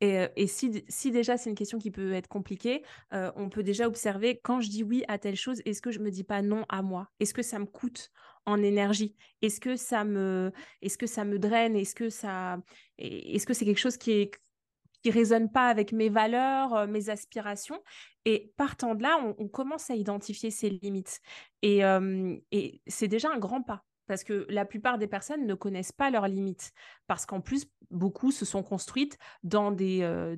et, 0.00 0.46
si, 0.46 1.10
déjà 1.10 1.36
c'est 1.36 1.50
une 1.50 1.56
question 1.56 1.78
qui 1.78 1.90
peut 1.90 2.12
être 2.12 2.28
compliquée, 2.28 2.82
on 3.12 3.48
peut 3.50 3.62
déjà 3.62 3.86
observer 3.86 4.40
quand 4.42 4.60
je 4.60 4.68
dis 4.68 4.82
oui 4.82 5.04
à 5.08 5.18
telle 5.18 5.36
chose, 5.36 5.60
est-ce 5.64 5.82
que 5.82 5.90
je 5.90 5.98
me 5.98 6.10
dis 6.10 6.24
pas 6.24 6.42
non 6.42 6.64
à 6.68 6.82
moi? 6.82 7.08
Est-ce 7.20 7.34
que 7.34 7.42
ça 7.42 7.58
me 7.58 7.66
coûte 7.66 8.10
en 8.46 8.62
énergie? 8.62 9.14
Est-ce 9.42 9.60
que 9.60 9.76
ça 9.76 10.04
me, 10.04 10.52
est-ce 10.80 10.96
que 10.96 11.06
ça 11.06 11.24
me 11.24 11.38
draine? 11.38 11.76
Est-ce 11.76 11.94
que 11.94 12.08
ça, 12.08 12.58
est-ce 12.98 13.46
que 13.46 13.54
c'est 13.54 13.64
quelque 13.64 13.78
chose 13.78 13.96
qui 13.96 14.12
est 14.12 14.30
qui 15.02 15.10
résonne 15.10 15.50
pas 15.50 15.68
avec 15.68 15.92
mes 15.92 16.10
valeurs, 16.10 16.86
mes 16.86 17.08
aspirations? 17.08 17.82
Et 18.26 18.52
partant 18.56 18.94
de 18.94 19.02
là, 19.02 19.18
on, 19.38 19.48
commence 19.48 19.90
à 19.90 19.94
identifier 19.94 20.50
ses 20.50 20.68
limites. 20.68 21.20
Et, 21.62 21.80
et 22.52 22.82
c'est 22.86 23.08
déjà 23.08 23.30
un 23.30 23.38
grand 23.38 23.62
pas 23.62 23.82
parce 24.10 24.24
que 24.24 24.44
la 24.48 24.64
plupart 24.64 24.98
des 24.98 25.06
personnes 25.06 25.46
ne 25.46 25.54
connaissent 25.54 25.92
pas 25.92 26.10
leurs 26.10 26.26
limites, 26.26 26.72
parce 27.06 27.26
qu'en 27.26 27.40
plus, 27.40 27.66
beaucoup 27.92 28.32
se 28.32 28.44
sont 28.44 28.64
construites 28.64 29.16
dans 29.44 29.70
des, 29.70 30.00
euh, 30.02 30.34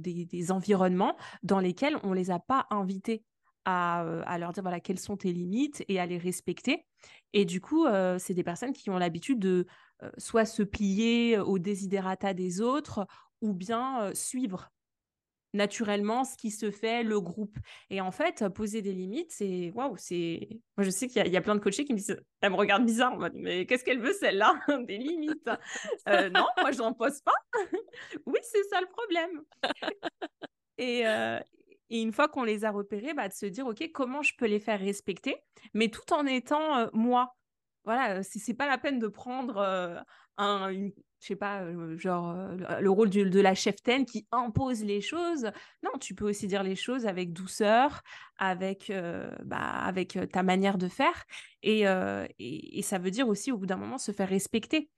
environnements 0.51 1.16
dans 1.43 1.59
lesquels 1.59 1.97
on 2.03 2.11
ne 2.11 2.16
les 2.16 2.31
a 2.31 2.39
pas 2.39 2.66
invités 2.68 3.25
à, 3.64 4.05
euh, 4.05 4.23
à, 4.27 4.37
leur 4.37 4.53
dire 4.53 4.62
voilà, 4.62 4.79
quelles 4.79 4.99
sont 4.99 5.16
tes 5.16 5.33
limites 5.33 5.83
et 5.89 5.99
à 5.99 6.05
les 6.05 6.18
respecter. 6.18 6.85
Et 7.33 7.47
du 7.47 7.62
coup, 7.62 7.87
euh, 7.87 8.18
c'est 8.18 8.35
des 8.35 8.45
personnes 8.45 8.75
qui 8.75 8.91
ont 8.91 8.99
l'habitude 8.99 9.39
de 9.39 9.66
soit 10.18 10.45
se 10.45 10.62
plier 10.62 11.39
aux 11.39 11.59
désidérata 11.59 12.35
des 12.35 12.61
autres 12.61 13.07
ou 13.41 13.55
bien 13.55 14.12
suivre 14.12 14.70
naturellement 15.53 16.25
ce 16.25 16.37
qui 16.37 16.51
se 16.51 16.71
fait, 16.71 17.03
le 17.03 17.21
groupe. 17.21 17.57
Et 17.91 18.01
en 18.01 18.11
fait, 18.11 18.49
poser 18.49 18.83
des 18.83 18.93
limites, 18.93 19.33
c'est 19.33 19.71
waouh, 19.75 19.97
c'est. 19.97 20.49
Moi, 20.77 20.85
je 20.85 20.91
sais 20.91 21.09
qu'il 21.09 21.27
y, 21.27 21.37
a 21.37 21.41
plein 21.41 21.55
de 21.55 21.61
coachés 21.61 21.85
qui 21.85 21.93
me 21.93 21.99
disent, 21.99 22.21
elle 22.41 22.51
me 22.51 22.57
regarde 22.57 22.85
bizarre, 22.85 23.17
mais 23.35 23.67
qu'est-ce 23.67 23.85
qu'elle 23.85 24.01
veut 24.01 24.13
celle-là? 24.15 24.55
Des 24.87 24.99
limites 24.99 25.51
euh, 26.09 26.31
Non, 26.31 26.47
moi, 26.61 26.73
je 26.73 26.79
n'en 26.79 26.93
pose 26.93 27.21
pas. 27.21 27.35
oui, 28.27 28.39
c'est 28.43 28.65
ça 28.65 28.81
le 28.81 28.87
problème. 28.87 29.43
et, 30.79 31.07
euh, 31.07 31.39
et 31.91 32.01
une 32.01 32.13
fois 32.13 32.29
qu'on 32.29 32.45
les 32.45 32.65
a 32.65 32.71
repérés, 32.71 33.15
bah, 33.15 33.29
de 33.29 33.35
se 33.35 33.47
dire, 33.47 33.67
OK, 33.67 33.91
comment 33.93 34.23
je 34.23 34.35
peux 34.37 34.47
les 34.47 34.61
faire 34.61 34.81
respecter, 34.81 35.37
mais 35.75 35.89
tout 35.89 36.13
en 36.13 36.27
étant 36.27 36.79
euh, 36.79 36.87
moi. 36.93 37.37
Voilà, 37.85 38.23
c'est 38.23 38.55
pas 38.55 38.69
la 38.69 38.79
peine 38.79 39.01
de 39.01 39.09
prendre 39.09 40.05
un, 40.37 40.69
une, 40.69 40.93
je 41.23 41.29
sais 41.29 41.37
pas, 41.37 41.64
genre 41.99 42.35
le 42.81 42.91
rôle 42.91 43.09
de 43.09 43.41
la 43.41 43.55
cheftaine 43.55 44.05
qui 44.05 44.27
impose 44.33 44.83
les 44.83 45.01
choses. 45.01 45.53
Non, 45.85 45.93
tu 46.01 46.16
peux 46.16 46.29
aussi 46.29 46.49
dire 46.49 46.64
les 46.64 46.75
choses 46.75 47.07
avec 47.07 47.33
douceur, 47.33 48.03
avec, 48.39 48.93
bah, 49.45 49.57
avec 49.57 50.18
ta 50.33 50.43
manière 50.43 50.79
de 50.79 50.89
faire. 50.89 51.25
Et, 51.62 51.83
et, 52.41 52.79
et, 52.79 52.83
ça 52.83 52.99
veut 52.99 53.12
dire 53.12 53.29
aussi, 53.29 53.53
au 53.53 53.57
bout 53.57 53.66
d'un 53.66 53.77
moment, 53.77 53.99
se 53.99 54.11
faire 54.11 54.29
respecter. 54.29 54.91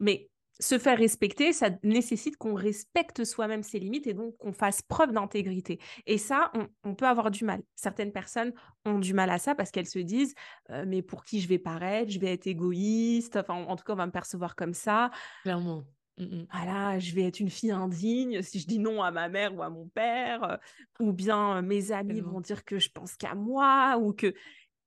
Mais 0.00 0.28
se 0.60 0.78
faire 0.78 0.98
respecter, 0.98 1.52
ça 1.52 1.70
nécessite 1.82 2.36
qu'on 2.36 2.54
respecte 2.54 3.24
soi-même 3.24 3.62
ses 3.62 3.78
limites 3.78 4.06
et 4.06 4.14
donc 4.14 4.36
qu'on 4.38 4.52
fasse 4.52 4.82
preuve 4.82 5.12
d'intégrité. 5.12 5.78
Et 6.06 6.18
ça, 6.18 6.50
on, 6.84 6.94
peut 6.94 7.06
avoir 7.06 7.30
du 7.30 7.44
mal. 7.44 7.62
Certaines 7.74 8.12
personnes 8.12 8.52
ont 8.84 8.98
du 8.98 9.14
mal 9.14 9.30
à 9.30 9.38
ça 9.38 9.54
parce 9.54 9.70
qu'elles 9.70 9.86
se 9.86 9.98
disent 9.98 10.34
euh, 10.70 10.84
mais 10.86 11.02
pour 11.02 11.24
qui 11.24 11.40
je 11.40 11.48
vais 11.48 11.58
paraître? 11.58 12.10
Je 12.10 12.18
vais 12.18 12.32
être 12.32 12.46
égoïste. 12.46 13.36
Enfin, 13.36 13.54
en, 13.54 13.76
tout 13.76 13.84
cas, 13.84 13.92
on 13.92 13.96
va 13.96 14.06
me 14.06 14.12
percevoir 14.12 14.56
comme 14.56 14.74
ça. 14.74 15.10
Clairement. 15.42 15.84
Mmh 16.18 16.46
voilà, 16.52 16.98
je 16.98 17.14
vais 17.14 17.22
être 17.22 17.38
une 17.38 17.50
fille 17.50 17.70
indigne 17.70 18.42
si 18.42 18.58
je 18.58 18.66
dis 18.66 18.80
non 18.80 19.02
à 19.04 19.12
ma 19.12 19.28
mère 19.28 19.54
ou 19.54 19.62
à 19.62 19.70
mon 19.70 19.86
père, 19.86 20.42
euh, 20.42 20.56
ou 20.98 21.12
bien 21.12 21.58
euh, 21.58 21.62
mes 21.62 21.92
amis 21.92 22.20
vont 22.20 22.40
dire 22.40 22.64
que 22.64 22.80
je 22.80 22.90
pense 22.90 23.16
qu'à 23.16 23.36
moi, 23.36 23.98
ou 24.00 24.12
que 24.12 24.34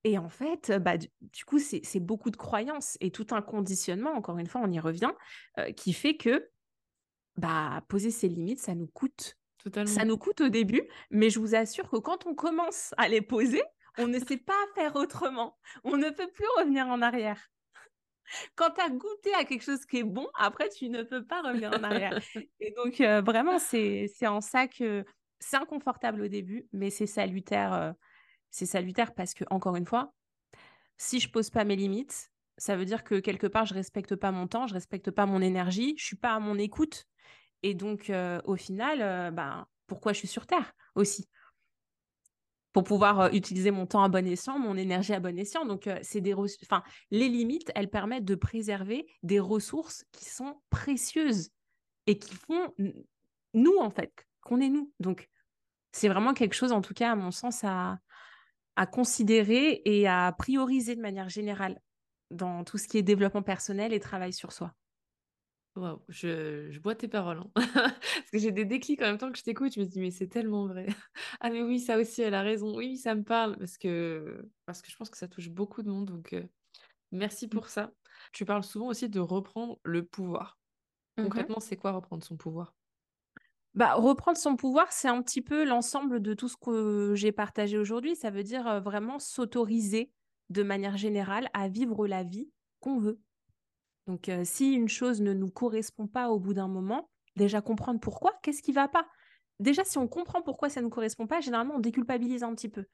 et 0.03 0.17
en 0.17 0.29
fait, 0.29 0.71
bah, 0.71 0.97
du, 0.97 1.45
coup, 1.45 1.59
c'est 1.59 1.99
beaucoup 1.99 2.31
de 2.31 2.37
croyances 2.37 2.97
et 3.01 3.11
tout 3.11 3.27
un 3.31 3.41
conditionnement, 3.41 4.11
encore 4.11 4.37
une 4.37 4.47
fois, 4.47 4.61
on 4.63 4.71
y 4.71 4.79
revient, 4.79 5.11
qui 5.75 5.93
fait 5.93 6.17
que 6.17 6.49
bah, 7.37 7.83
poser 7.87 8.11
ses 8.11 8.27
limites, 8.27 8.59
ça 8.59 8.75
nous 8.75 8.87
coûte. 8.87 9.37
Ça 9.85 10.05
nous 10.05 10.17
coûte 10.17 10.41
au 10.41 10.49
début, 10.49 10.81
mais 11.11 11.29
je 11.29 11.39
vous 11.39 11.53
assure 11.53 11.89
que 11.89 11.97
quand 11.97 12.25
on 12.25 12.33
commence 12.33 12.95
à 12.97 13.07
les 13.07 13.21
poser, 13.21 13.61
on 13.97 14.07
ne 14.07 14.17
sait 14.19 14.37
pas 14.37 14.57
faire 14.75 14.95
autrement. 14.95 15.57
On 15.83 15.97
ne 15.97 16.09
peut 16.09 16.29
plus 16.31 16.47
revenir 16.57 16.87
en 16.87 17.01
arrière. 17.01 17.39
Quand 18.55 18.71
tu 18.71 18.81
as 18.81 18.89
goûté 18.89 19.33
à 19.35 19.43
quelque 19.43 19.63
chose 19.63 19.85
qui 19.85 19.97
est 19.97 20.03
bon, 20.03 20.27
après, 20.35 20.69
tu 20.69 20.89
ne 20.89 21.03
peux 21.03 21.23
pas 21.23 21.41
revenir 21.41 21.71
en 21.77 21.83
arrière. 21.83 22.17
Et 22.59 22.71
donc, 22.71 23.01
vraiment, 23.23 23.59
c'est 23.59 24.09
en 24.25 24.41
ça 24.41 24.67
que 24.67 25.05
c'est 25.39 25.57
inconfortable 25.57 26.21
au 26.21 26.27
début, 26.27 26.67
mais 26.71 26.89
c'est 26.89 27.07
salutaire 27.07 27.93
c'est 28.51 28.65
salutaire 28.65 29.13
parce 29.13 29.33
que, 29.33 29.45
encore 29.49 29.75
une 29.75 29.85
fois, 29.85 30.13
si 30.97 31.19
je 31.19 31.29
pose 31.29 31.49
pas 31.49 31.63
mes 31.63 31.75
limites, 31.75 32.31
ça 32.57 32.75
veut 32.75 32.85
dire 32.85 33.03
que 33.03 33.19
quelque 33.19 33.47
part, 33.47 33.65
je 33.65 33.73
respecte 33.73 34.15
pas 34.15 34.31
mon 34.31 34.47
temps, 34.47 34.67
je 34.67 34.73
respecte 34.73 35.09
pas 35.09 35.25
mon 35.25 35.41
énergie, 35.41 35.95
je 35.97 36.05
suis 36.05 36.15
pas 36.15 36.33
à 36.33 36.39
mon 36.39 36.57
écoute. 36.59 37.07
Et 37.63 37.73
donc, 37.73 38.09
euh, 38.09 38.39
au 38.45 38.55
final, 38.55 39.01
euh, 39.01 39.31
ben, 39.31 39.65
pourquoi 39.87 40.13
je 40.13 40.19
suis 40.19 40.27
sur 40.27 40.45
Terre 40.45 40.73
aussi? 40.95 41.27
Pour 42.73 42.83
pouvoir 42.83 43.21
euh, 43.21 43.29
utiliser 43.31 43.71
mon 43.71 43.85
temps 43.85 44.03
à 44.03 44.09
bon 44.09 44.27
escient, 44.27 44.59
mon 44.59 44.77
énergie 44.77 45.13
à 45.13 45.19
bon 45.19 45.37
escient. 45.39 45.65
Donc, 45.65 45.89
c'est 46.03 46.21
des 46.21 46.33
enfin, 46.33 46.83
les 47.09 47.29
limites, 47.29 47.71
elles 47.73 47.89
permettent 47.89 48.25
de 48.25 48.35
préserver 48.35 49.07
des 49.23 49.39
ressources 49.39 50.05
qui 50.11 50.25
sont 50.25 50.61
précieuses 50.69 51.49
et 52.07 52.19
qui 52.19 52.35
font 52.35 52.73
nous, 53.53 53.77
en 53.79 53.89
fait, 53.89 54.27
qu'on 54.41 54.59
est 54.59 54.69
nous. 54.69 54.91
Donc, 54.99 55.29
c'est 55.91 56.07
vraiment 56.07 56.33
quelque 56.33 56.53
chose, 56.53 56.71
en 56.71 56.81
tout 56.81 56.93
cas, 56.93 57.11
à 57.11 57.15
mon 57.15 57.31
sens, 57.31 57.63
à, 57.63 57.99
à 58.81 58.87
considérer 58.87 59.83
et 59.85 60.07
à 60.07 60.33
prioriser 60.35 60.95
de 60.95 61.01
manière 61.01 61.29
générale 61.29 61.79
dans 62.31 62.63
tout 62.63 62.79
ce 62.79 62.87
qui 62.87 62.97
est 62.97 63.03
développement 63.03 63.43
personnel 63.43 63.93
et 63.93 63.99
travail 63.99 64.33
sur 64.33 64.51
soi. 64.51 64.73
Waouh, 65.75 66.01
je, 66.09 66.79
bois 66.79 66.95
tes 66.95 67.07
paroles. 67.07 67.41
Hein. 67.41 67.51
Parce 68.01 68.31
que 68.31 68.39
j'ai 68.39 68.51
des 68.51 68.65
déclics 68.65 68.99
en 69.03 69.05
même 69.05 69.19
temps 69.19 69.31
que 69.31 69.37
je 69.37 69.43
t'écoute. 69.43 69.75
Je 69.75 69.81
me 69.81 69.85
dis, 69.85 69.99
mais 69.99 70.09
c'est 70.09 70.25
tellement 70.25 70.65
vrai. 70.65 70.87
ah, 71.41 71.51
mais 71.51 71.61
oui, 71.61 71.79
ça 71.79 71.99
aussi, 71.99 72.23
elle 72.23 72.33
a 72.33 72.41
raison. 72.41 72.75
Oui, 72.75 72.97
ça 72.97 73.13
me 73.13 73.21
parle. 73.21 73.55
Parce 73.59 73.77
que, 73.77 74.49
parce 74.65 74.81
que 74.81 74.89
je 74.89 74.97
pense 74.97 75.11
que 75.11 75.17
ça 75.17 75.27
touche 75.27 75.51
beaucoup 75.51 75.83
de 75.83 75.89
monde. 75.89 76.07
Donc, 76.07 76.33
euh, 76.33 76.43
merci 77.11 77.45
mmh. 77.45 77.49
pour 77.49 77.69
ça. 77.69 77.91
Tu 78.33 78.45
parles 78.45 78.63
souvent 78.63 78.87
aussi 78.87 79.09
de 79.09 79.19
reprendre 79.19 79.77
le 79.83 80.03
pouvoir. 80.03 80.57
Concrètement, 81.17 81.59
c'est 81.59 81.77
quoi 81.77 81.91
reprendre 81.91 82.23
son 82.23 82.35
pouvoir? 82.35 82.73
Bah, 83.73 83.93
reprendre 83.93 84.37
son 84.37 84.55
pouvoir, 84.55 84.91
c'est 84.91 85.07
un 85.07 85.21
petit 85.21 85.41
peu 85.41 85.63
l'ensemble 85.65 86.21
de 86.21 86.33
tout 86.33 86.47
ce 86.47 86.57
que 86.57 87.13
j'ai 87.15 87.31
partagé 87.31 87.77
aujourd'hui. 87.77 88.15
Ça 88.15 88.29
veut 88.29 88.43
dire 88.43 88.81
vraiment 88.81 89.19
s'autoriser 89.19 90.11
de 90.49 90.63
manière 90.63 90.97
générale 90.97 91.49
à 91.53 91.69
vivre 91.69 92.07
la 92.07 92.23
vie 92.23 92.51
qu'on 92.81 92.99
veut. 92.99 93.21
Donc, 94.07 94.29
si 94.43 94.73
une 94.73 94.89
chose 94.89 95.21
ne 95.21 95.33
nous 95.33 95.49
correspond 95.49 96.07
pas 96.07 96.29
au 96.29 96.39
bout 96.39 96.53
d'un 96.53 96.67
moment, 96.67 97.09
déjà 97.37 97.61
comprendre 97.61 97.99
pourquoi, 97.99 98.33
qu'est-ce 98.43 98.61
qui 98.61 98.73
va 98.73 98.87
pas? 98.87 99.07
Déjà, 99.61 99.83
si 99.83 99.99
on 99.99 100.07
comprend 100.07 100.41
pourquoi 100.41 100.69
ça 100.69 100.81
ne 100.81 100.85
nous 100.85 100.89
correspond 100.89 101.27
pas, 101.27 101.39
généralement, 101.39 101.75
on 101.75 101.79
déculpabilise 101.79 102.41
un 102.41 102.53
petit 102.55 102.67
peu. 102.67 102.85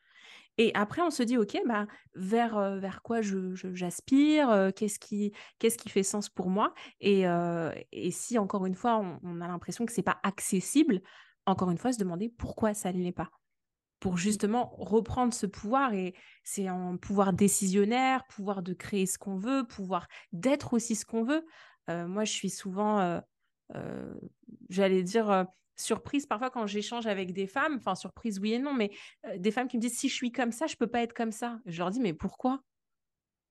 Et 0.57 0.71
après, 0.73 1.01
on 1.01 1.09
se 1.09 1.23
dit, 1.23 1.37
OK, 1.37 1.57
bah, 1.65 1.87
vers, 2.13 2.57
euh, 2.57 2.77
vers 2.77 3.01
quoi 3.01 3.21
j'aspire, 3.21 4.49
euh, 4.49 4.71
qu'est-ce 4.75 4.99
qui, 4.99 5.31
qu'est-ce 5.59 5.77
qui 5.77 5.87
fait 5.87 6.03
sens 6.03 6.27
pour 6.27 6.49
moi? 6.49 6.73
Et, 6.99 7.25
euh, 7.25 7.71
et, 7.93 8.11
si, 8.11 8.37
encore 8.37 8.65
une 8.65 8.75
fois, 8.75 8.97
on, 9.23 9.39
a 9.39 9.47
l'impression 9.47 9.85
que 9.85 9.93
ce 9.93 10.01
n'est 10.01 10.03
pas 10.03 10.19
accessible, 10.23 11.01
encore 11.45 11.71
une 11.71 11.77
fois, 11.77 11.93
se 11.93 11.99
demander 11.99 12.27
pourquoi 12.27 12.73
ça 12.73 12.91
ne 12.91 13.01
l'est 13.01 13.13
pas. 13.13 13.29
Pour 14.01 14.15
mmh. 14.15 14.17
justement 14.17 14.75
reprendre 14.77 15.33
ce 15.33 15.45
pouvoir, 15.45 15.93
et 15.93 16.15
c'est 16.43 16.67
un 16.67 16.97
pouvoir 16.97 17.31
décisionnaire, 17.31 18.25
pouvoir 18.27 18.61
de 18.61 18.73
créer 18.73 19.05
ce 19.05 19.17
qu'on 19.17 19.37
veut, 19.37 19.65
pouvoir 19.65 20.07
d'être 20.33 20.73
aussi 20.73 20.95
ce 20.95 21.05
qu'on 21.05 21.23
veut. 21.23 21.45
moi, 21.87 22.25
je 22.25 22.31
suis 22.33 22.49
souvent, 22.49 23.21
j'allais 24.69 25.03
dire, 25.03 25.47
surprise 25.77 26.25
parfois 26.25 26.49
quand 26.49 26.67
j'échange 26.67 27.07
avec 27.07 27.33
des 27.33 27.47
femmes, 27.47 27.75
enfin 27.77 27.95
surprise 27.95 28.39
oui 28.39 28.53
et 28.53 28.59
non, 28.59 28.73
mais 28.73 28.91
euh, 29.25 29.37
des 29.37 29.51
femmes 29.51 29.67
qui 29.67 29.77
me 29.77 29.81
disent 29.81 29.97
si 29.97 30.09
je 30.09 30.13
suis 30.15 30.31
comme 30.31 30.51
ça, 30.51 30.67
je 30.67 30.75
peux 30.75 30.87
pas 30.87 31.01
être 31.01 31.13
comme 31.13 31.31
ça. 31.31 31.59
Je 31.65 31.77
leur 31.79 31.91
dis 31.91 31.99
mais 31.99 32.13
pourquoi? 32.13 32.61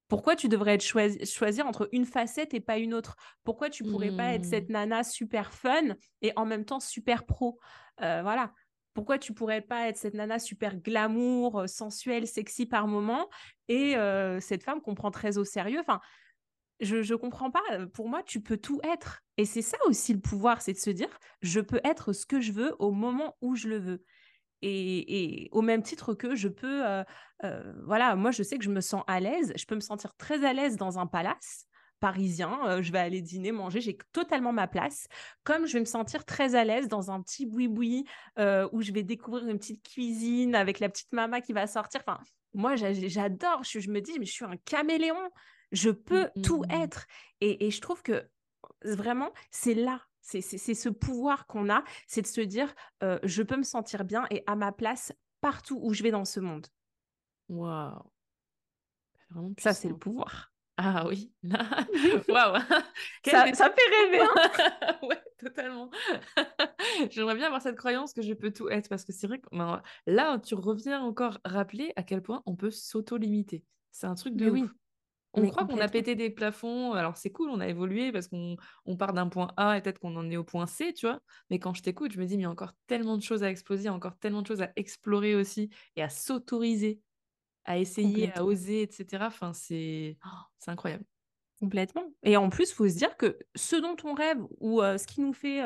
Pourquoi 0.08 0.36
tu 0.36 0.48
devrais 0.48 0.74
être 0.74 0.84
choisir 0.84 1.66
entre 1.66 1.88
une 1.90 2.04
facette 2.04 2.54
et 2.54 2.60
pas 2.60 2.78
une 2.78 2.94
autre? 2.94 3.16
Pourquoi 3.42 3.70
tu 3.70 3.82
pourrais 3.82 4.12
pas 4.16 4.34
être 4.34 4.44
cette 4.44 4.68
mmh. 4.68 4.72
nana 4.72 5.02
super 5.02 5.52
fun 5.52 5.96
et 6.22 6.32
en 6.36 6.44
même 6.46 6.64
temps 6.64 6.78
super 6.78 7.24
pro? 7.26 7.58
Euh, 8.02 8.22
Voilà. 8.22 8.52
Pourquoi 8.94 9.18
tu 9.18 9.34
pourrais 9.34 9.60
pas 9.60 9.88
être 9.88 9.96
cette 9.96 10.14
nana 10.14 10.38
super 10.38 10.76
glamour, 10.76 11.60
euh, 11.60 11.66
sensuelle, 11.66 12.26
sexy 12.26 12.66
par 12.66 12.86
moment? 12.86 13.28
Et 13.68 13.96
cette 14.40 14.62
femme 14.62 14.80
qu'on 14.80 14.94
prend 14.94 15.10
très 15.10 15.38
au 15.38 15.44
sérieux 15.44 15.80
Enfin, 15.80 16.00
je 16.80 16.96
ne 16.96 17.16
comprends 17.16 17.50
pas. 17.50 17.60
Pour 17.92 18.08
moi, 18.08 18.22
tu 18.22 18.40
peux 18.40 18.56
tout 18.56 18.80
être. 18.84 19.22
Et 19.36 19.44
c'est 19.44 19.62
ça 19.62 19.78
aussi 19.86 20.12
le 20.12 20.20
pouvoir, 20.20 20.62
c'est 20.62 20.72
de 20.72 20.78
se 20.78 20.90
dire, 20.90 21.08
je 21.42 21.60
peux 21.60 21.80
être 21.84 22.12
ce 22.12 22.26
que 22.26 22.40
je 22.40 22.52
veux 22.52 22.74
au 22.78 22.90
moment 22.90 23.36
où 23.40 23.54
je 23.54 23.68
le 23.68 23.78
veux. 23.78 24.04
Et, 24.62 25.48
au 25.52 25.62
même 25.62 25.82
titre 25.82 26.14
que 26.14 26.34
je 26.34 26.48
peux, 26.48 26.82
voilà, 27.84 28.16
moi 28.16 28.30
je 28.30 28.42
sais 28.42 28.58
que 28.58 28.64
je 28.64 28.70
me 28.70 28.80
sens 28.80 29.02
à 29.06 29.20
l'aise, 29.20 29.52
je 29.56 29.64
peux 29.66 29.74
me 29.74 29.80
sentir 29.80 30.14
très 30.16 30.44
à 30.44 30.52
l'aise 30.52 30.76
dans 30.76 30.98
un 30.98 31.06
palace 31.06 31.66
parisien, 31.98 32.82
je 32.82 32.92
vais 32.92 32.98
aller 32.98 33.22
dîner, 33.22 33.52
manger, 33.52 33.80
j'ai 33.80 33.96
totalement 34.12 34.52
ma 34.52 34.66
place, 34.66 35.06
comme 35.44 35.66
je 35.66 35.74
vais 35.74 35.80
me 35.80 35.86
sentir 35.86 36.26
très 36.26 36.54
à 36.54 36.62
l'aise 36.62 36.88
dans 36.88 37.10
un 37.10 37.22
petit 37.22 37.46
boui-boui 37.46 38.04
où 38.38 38.82
je 38.82 38.92
vais 38.92 39.02
découvrir 39.02 39.46
une 39.48 39.58
petite 39.58 39.82
cuisine 39.82 40.54
avec 40.54 40.80
la 40.80 40.88
petite 40.88 41.12
maman 41.12 41.40
qui 41.40 41.52
va 41.52 41.66
sortir. 41.66 42.02
Enfin, 42.06 42.20
moi 42.54 42.74
j'adore, 42.76 43.62
je, 43.64 43.90
me 43.90 44.00
dis, 44.00 44.18
mais 44.18 44.26
je 44.26 44.32
suis 44.32 44.44
un 44.44 44.56
caméléon, 44.64 45.30
je 45.72 45.90
peux 45.90 46.28
mmh, 46.36 46.42
tout 46.42 46.62
mmh, 46.62 46.66
mmh. 46.66 46.82
être. 46.82 47.06
Et, 47.40 47.70
je 47.70 47.80
trouve 47.80 48.02
que 48.02 48.28
vraiment, 48.82 49.32
c'est 49.50 49.74
là, 49.74 50.00
c'est 50.20 50.40
ce 50.40 50.88
pouvoir 50.88 51.46
qu'on 51.46 51.70
a, 51.70 51.84
c'est 52.06 52.22
de 52.22 52.26
se 52.26 52.40
dire, 52.40 52.74
je 53.00 53.42
peux 53.42 53.56
me 53.56 53.62
sentir 53.62 54.04
bien 54.04 54.26
et 54.30 54.42
à 54.46 54.56
ma 54.56 54.72
place 54.72 55.12
partout 55.40 55.78
où 55.82 55.92
je 55.92 56.02
vais 56.02 56.10
dans 56.10 56.24
ce 56.24 56.40
monde. 56.40 56.66
Waouh. 57.48 58.02
Ça, 59.58 59.72
c'est 59.72 59.88
le 59.88 59.96
pouvoir. 59.96 60.52
Ah 60.78 61.06
oui, 61.08 61.32
waouh, 62.28 62.60
ça, 63.24 63.54
ça, 63.54 63.70
fait 63.70 63.96
rêver. 63.96 64.20
Hein 64.20 64.98
ouais, 65.02 65.22
totalement. 65.38 65.90
J'aimerais 67.10 67.34
bien 67.34 67.46
avoir 67.46 67.62
cette 67.62 67.76
croyance 67.76 68.12
que 68.12 68.20
je 68.20 68.34
peux 68.34 68.52
tout 68.52 68.68
être 68.68 68.90
parce 68.90 69.04
que 69.04 69.12
c'est 69.12 69.26
vrai 69.26 69.38
que 69.38 69.48
ben, 69.52 69.82
là, 70.06 70.38
tu 70.38 70.54
reviens 70.54 71.00
encore 71.00 71.38
rappeler 71.46 71.94
à 71.96 72.02
quel 72.02 72.20
point 72.20 72.42
on 72.44 72.56
peut 72.56 72.70
s'auto-limiter. 72.70 73.64
C'est 73.90 74.06
un 74.06 74.14
truc 74.14 74.36
de 74.36 74.50
oui. 74.50 74.64
On 75.36 75.46
croit 75.48 75.66
qu'on 75.66 75.78
a 75.78 75.88
pété 75.88 76.14
des 76.14 76.30
plafonds. 76.30 76.94
Alors, 76.94 77.16
c'est 77.16 77.30
cool, 77.30 77.50
on 77.50 77.60
a 77.60 77.68
évolué 77.68 78.10
parce 78.10 78.28
qu'on 78.28 78.56
part 78.98 79.12
d'un 79.12 79.28
point 79.28 79.52
A 79.56 79.76
et 79.76 79.82
peut-être 79.82 79.98
qu'on 79.98 80.16
en 80.16 80.30
est 80.30 80.36
au 80.36 80.44
point 80.44 80.66
C, 80.66 80.94
tu 80.94 81.06
vois. 81.06 81.20
Mais 81.50 81.58
quand 81.58 81.74
je 81.74 81.82
t'écoute, 81.82 82.12
je 82.12 82.18
me 82.18 82.24
dis, 82.24 82.36
mais 82.36 82.42
il 82.42 82.44
y 82.44 82.46
a 82.46 82.50
encore 82.50 82.72
tellement 82.86 83.16
de 83.16 83.22
choses 83.22 83.42
à 83.42 83.50
exploser, 83.50 83.88
encore 83.88 84.16
tellement 84.18 84.42
de 84.42 84.46
choses 84.46 84.62
à 84.62 84.72
explorer 84.76 85.34
aussi 85.34 85.68
et 85.94 86.02
à 86.02 86.08
s'autoriser, 86.08 87.00
à 87.64 87.78
essayer, 87.78 88.32
à 88.32 88.44
oser, 88.44 88.82
etc. 88.82 89.24
Enfin, 89.26 89.52
c'est 89.52 90.16
incroyable. 90.66 91.04
Complètement. 91.60 92.04
Et 92.22 92.36
en 92.36 92.50
plus, 92.50 92.70
il 92.70 92.74
faut 92.74 92.88
se 92.88 92.96
dire 92.96 93.16
que 93.16 93.38
ce 93.54 93.76
dont 93.76 93.96
on 94.04 94.12
rêve 94.12 94.38
ou 94.60 94.80
ce 94.80 95.06
qui 95.06 95.20
nous 95.20 95.32
fait 95.32 95.62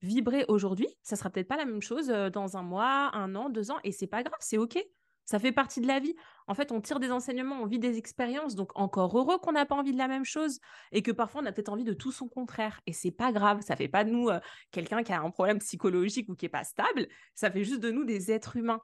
vibrer 0.00 0.44
aujourd'hui, 0.48 0.88
ça 1.02 1.16
sera 1.16 1.30
peut-être 1.30 1.48
pas 1.48 1.56
la 1.56 1.66
même 1.66 1.82
chose 1.82 2.08
dans 2.08 2.56
un 2.56 2.62
mois, 2.62 3.10
un 3.14 3.34
an, 3.34 3.50
deux 3.50 3.70
ans, 3.70 3.78
et 3.84 3.92
c'est 3.92 4.06
pas 4.06 4.22
grave, 4.22 4.38
c'est 4.40 4.58
ok. 4.58 4.78
Ça 5.24 5.38
fait 5.38 5.52
partie 5.52 5.80
de 5.80 5.86
la 5.86 6.00
vie. 6.00 6.14
En 6.46 6.54
fait, 6.54 6.70
on 6.72 6.80
tire 6.80 7.00
des 7.00 7.10
enseignements, 7.10 7.62
on 7.62 7.66
vit 7.66 7.78
des 7.78 7.96
expériences, 7.96 8.54
donc 8.54 8.70
encore 8.74 9.16
heureux 9.18 9.38
qu'on 9.38 9.52
n'a 9.52 9.64
pas 9.64 9.74
envie 9.74 9.92
de 9.92 9.98
la 9.98 10.08
même 10.08 10.24
chose 10.24 10.60
et 10.92 11.02
que 11.02 11.10
parfois 11.10 11.40
on 11.42 11.46
a 11.46 11.52
peut-être 11.52 11.70
envie 11.70 11.84
de 11.84 11.94
tout 11.94 12.12
son 12.12 12.28
contraire. 12.28 12.80
Et 12.86 12.92
c'est 12.92 13.10
pas 13.10 13.32
grave, 13.32 13.62
ça 13.62 13.76
fait 13.76 13.88
pas 13.88 14.04
de 14.04 14.10
nous 14.10 14.28
quelqu'un 14.70 15.02
qui 15.02 15.12
a 15.12 15.20
un 15.20 15.30
problème 15.30 15.58
psychologique 15.58 16.28
ou 16.28 16.34
qui 16.34 16.46
est 16.46 16.50
pas 16.50 16.64
stable, 16.64 17.08
ça 17.34 17.50
fait 17.50 17.64
juste 17.64 17.80
de 17.80 17.90
nous 17.90 18.04
des 18.04 18.30
êtres 18.30 18.56
humains. 18.56 18.80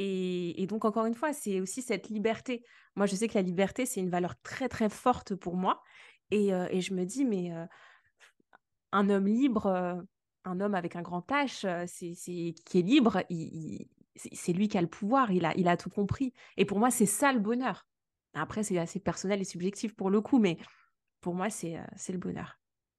Et, 0.00 0.64
donc, 0.68 0.84
encore 0.84 1.06
une 1.06 1.14
fois, 1.14 1.32
c'est 1.32 1.60
aussi 1.60 1.82
cette 1.82 2.08
liberté. 2.08 2.64
Moi, 2.94 3.06
je 3.06 3.16
sais 3.16 3.26
que 3.26 3.34
la 3.34 3.42
liberté, 3.42 3.84
c'est 3.84 3.98
une 3.98 4.10
valeur 4.10 4.40
très, 4.42 4.68
très 4.68 4.88
forte 4.88 5.34
pour 5.34 5.56
moi. 5.56 5.82
Et, 6.30 6.50
et 6.50 6.80
je 6.80 6.94
me 6.94 7.04
dis, 7.04 7.24
mais 7.24 7.50
un 8.92 9.10
homme 9.10 9.26
libre, 9.26 10.04
un 10.44 10.60
homme 10.60 10.74
avec 10.74 10.94
un 10.94 11.02
grand 11.02 11.28
H, 11.28 11.86
qui 12.64 12.78
est 12.78 12.82
libre, 12.82 13.22
c'est 14.18 14.52
lui 14.52 14.68
qui 14.68 14.78
a 14.78 14.82
le 14.82 14.88
pouvoir, 14.88 15.30
il 15.30 15.44
a, 15.44 15.56
il 15.56 15.68
a 15.68 15.76
tout 15.76 15.90
compris. 15.90 16.32
Et 16.56 16.64
pour 16.64 16.78
moi, 16.78 16.90
c'est 16.90 17.06
ça 17.06 17.32
le 17.32 17.40
bonheur. 17.40 17.86
Après, 18.34 18.62
c'est 18.62 18.78
assez 18.78 19.00
personnel 19.00 19.40
et 19.40 19.44
subjectif 19.44 19.94
pour 19.94 20.10
le 20.10 20.20
coup, 20.20 20.38
mais 20.38 20.58
pour 21.20 21.34
moi, 21.34 21.50
c'est, 21.50 21.78
c'est 21.96 22.12
le 22.12 22.18
bonheur. 22.18 22.58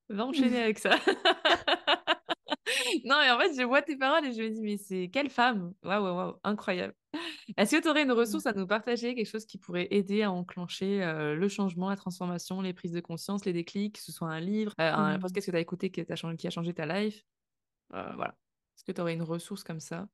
Va 0.09 0.25
enchaîner 0.25 0.61
avec 0.61 0.79
ça. 0.79 0.91
non, 3.05 3.21
et 3.21 3.31
en 3.31 3.39
fait, 3.39 3.53
je 3.55 3.63
vois 3.63 3.81
tes 3.81 3.97
paroles 3.97 4.25
et 4.25 4.33
je 4.33 4.41
me 4.41 4.49
dis, 4.49 4.61
mais 4.61 4.77
c'est 4.77 5.09
quelle 5.11 5.29
femme? 5.29 5.73
Waouh, 5.83 6.03
waouh, 6.03 6.15
waouh, 6.15 6.39
incroyable. 6.43 6.93
Est-ce 7.57 7.75
que 7.75 7.81
tu 7.81 7.89
aurais 7.89 8.03
une 8.03 8.11
ressource 8.11 8.45
à 8.45 8.53
nous 8.53 8.67
partager, 8.67 9.15
quelque 9.15 9.29
chose 9.29 9.45
qui 9.45 9.57
pourrait 9.57 9.87
aider 9.91 10.21
à 10.21 10.31
enclencher 10.31 10.99
le 11.35 11.47
changement, 11.47 11.89
la 11.89 11.95
transformation, 11.95 12.61
les 12.61 12.73
prises 12.73 12.91
de 12.91 12.99
conscience, 12.99 13.45
les 13.45 13.53
déclics, 13.53 13.95
que 13.95 14.01
ce 14.01 14.11
soit 14.11 14.29
un 14.29 14.39
livre, 14.39 14.73
un 14.77 15.17
mmh. 15.17 15.19
podcast 15.19 15.47
que 15.47 15.51
tu 15.51 15.57
as 15.57 15.59
écouté 15.59 15.89
qui, 15.89 16.05
qui 16.05 16.47
a 16.47 16.51
changé 16.51 16.73
ta 16.73 16.85
life? 16.85 17.23
Voilà. 17.89 18.35
Est-ce 18.75 18.83
que 18.83 18.91
tu 18.91 19.01
aurais 19.01 19.13
une 19.13 19.23
ressource 19.23 19.63
comme 19.63 19.79
ça? 19.79 20.07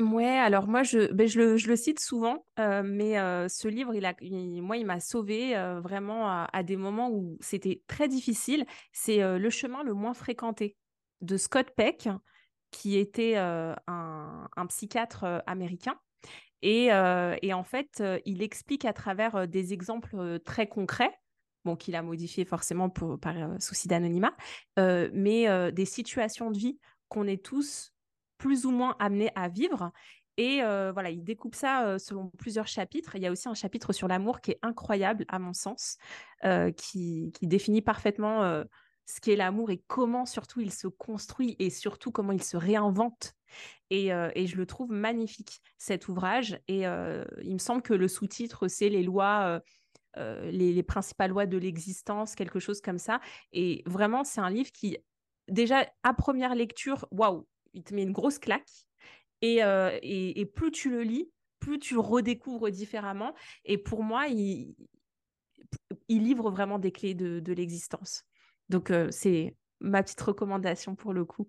Ouais, 0.00 0.28
alors 0.28 0.68
moi, 0.68 0.84
je, 0.84 1.12
ben, 1.12 1.28
le, 1.34 1.76
cite 1.76 1.98
souvent, 1.98 2.44
mais 2.56 3.14
ce 3.48 3.66
livre, 3.66 3.94
il 3.94 4.06
a, 4.06 4.14
moi, 4.62 4.76
il 4.76 4.86
m'a 4.86 5.00
sauvé 5.00 5.54
vraiment 5.82 6.28
à, 6.28 6.48
à, 6.52 6.62
des 6.62 6.76
moments 6.76 7.10
où 7.10 7.36
c'était 7.40 7.82
très 7.88 8.06
difficile. 8.06 8.64
C'est 8.92 9.18
Le 9.38 9.50
chemin 9.50 9.82
le 9.82 9.94
moins 9.94 10.14
fréquenté 10.14 10.76
de 11.20 11.36
Scott 11.36 11.70
Peck, 11.76 12.08
qui 12.70 12.96
était 12.96 13.36
un, 13.36 14.48
psychiatre 14.68 15.42
américain. 15.46 15.98
Et, 16.62 16.92
en 16.92 17.64
fait, 17.64 18.02
il 18.24 18.42
explique 18.42 18.84
à 18.84 18.92
travers 18.92 19.48
des 19.48 19.72
exemples 19.72 20.38
très 20.44 20.68
concrets, 20.68 21.18
bon, 21.64 21.74
qu'il 21.74 21.96
a 21.96 22.02
modifié 22.02 22.44
forcément 22.44 22.88
pour, 22.88 23.18
par 23.18 23.34
souci 23.60 23.88
d'anonymat, 23.88 24.36
mais 24.76 25.72
des 25.72 25.86
situations 25.86 26.52
de 26.52 26.58
vie 26.58 26.78
qu'on 27.08 27.26
est 27.26 27.44
tous 27.44 27.92
plus 28.38 28.64
ou 28.64 28.70
moins 28.70 28.96
amenés 28.98 29.30
à 29.34 29.48
vivre. 29.48 29.92
Et 30.36 30.60
voilà, 30.62 31.10
il 31.10 31.24
découpe 31.24 31.56
ça 31.56 31.98
selon 31.98 32.30
plusieurs 32.38 32.68
chapitres. 32.68 33.16
Il 33.16 33.22
y 33.22 33.26
a 33.26 33.32
aussi 33.32 33.48
un 33.48 33.54
chapitre 33.54 33.92
sur 33.92 34.06
l'amour 34.06 34.40
qui 34.40 34.52
est 34.52 34.58
incroyable, 34.62 35.24
à 35.28 35.40
mon 35.40 35.52
sens, 35.52 35.98
qui, 36.76 37.32
qui, 37.34 37.46
définit 37.48 37.82
parfaitement 37.82 38.62
ce 39.08 39.20
qu'est 39.20 39.36
l'amour 39.36 39.70
et 39.70 39.82
comment 39.86 40.26
surtout 40.26 40.60
il 40.60 40.72
se 40.72 40.86
construit 40.86 41.56
et 41.58 41.70
surtout 41.70 42.12
comment 42.12 42.32
il 42.32 42.42
se 42.42 42.56
réinvente. 42.56 43.34
Et, 43.90 44.10
je 44.10 44.56
le 44.56 44.66
trouve 44.66 44.92
magnifique, 44.92 45.60
cet 45.78 46.08
ouvrage. 46.08 46.60
Et 46.68 46.82
il 46.82 47.52
me 47.52 47.58
semble 47.58 47.82
que 47.82 47.94
le 47.94 48.06
sous-titre, 48.06 48.68
c'est 48.68 48.90
les 48.90 49.02
lois, 49.02 49.62
les, 50.16 50.82
principales 50.82 51.30
lois 51.30 51.46
de 51.46 51.56
l'existence, 51.56 52.34
quelque 52.34 52.60
chose 52.60 52.80
comme 52.80 52.98
ça. 52.98 53.20
Et 53.52 53.82
vraiment, 53.86 54.24
c'est 54.24 54.40
un 54.40 54.50
livre 54.50 54.70
qui, 54.72 54.98
déjà, 55.48 55.86
à 56.02 56.12
première 56.12 56.54
lecture, 56.54 57.06
waouh, 57.10 57.46
il 57.74 57.82
te 57.82 57.94
met 57.94 58.02
une 58.02 58.12
grosse 58.12 58.38
claque. 58.38 58.70
Et, 59.40 59.60
et, 59.60 60.46
plus 60.46 60.72
tu 60.72 60.90
le 60.90 61.02
lis, 61.02 61.30
plus 61.60 61.78
tu 61.78 61.94
le 61.94 62.00
redécouvres 62.00 62.70
différemment. 62.70 63.34
Et 63.64 63.78
pour 63.78 64.02
moi, 64.02 64.26
il, 64.26 64.74
il 66.08 66.22
livre 66.24 66.50
vraiment 66.50 66.78
des 66.78 66.90
clés 66.90 67.14
de 67.14 67.52
l'existence. 67.52 68.24
Donc, 68.68 68.92
c'est 69.10 69.54
ma 69.80 70.02
petite 70.02 70.20
recommandation 70.20 70.96
pour 70.96 71.12
le 71.12 71.24
coup. 71.24 71.48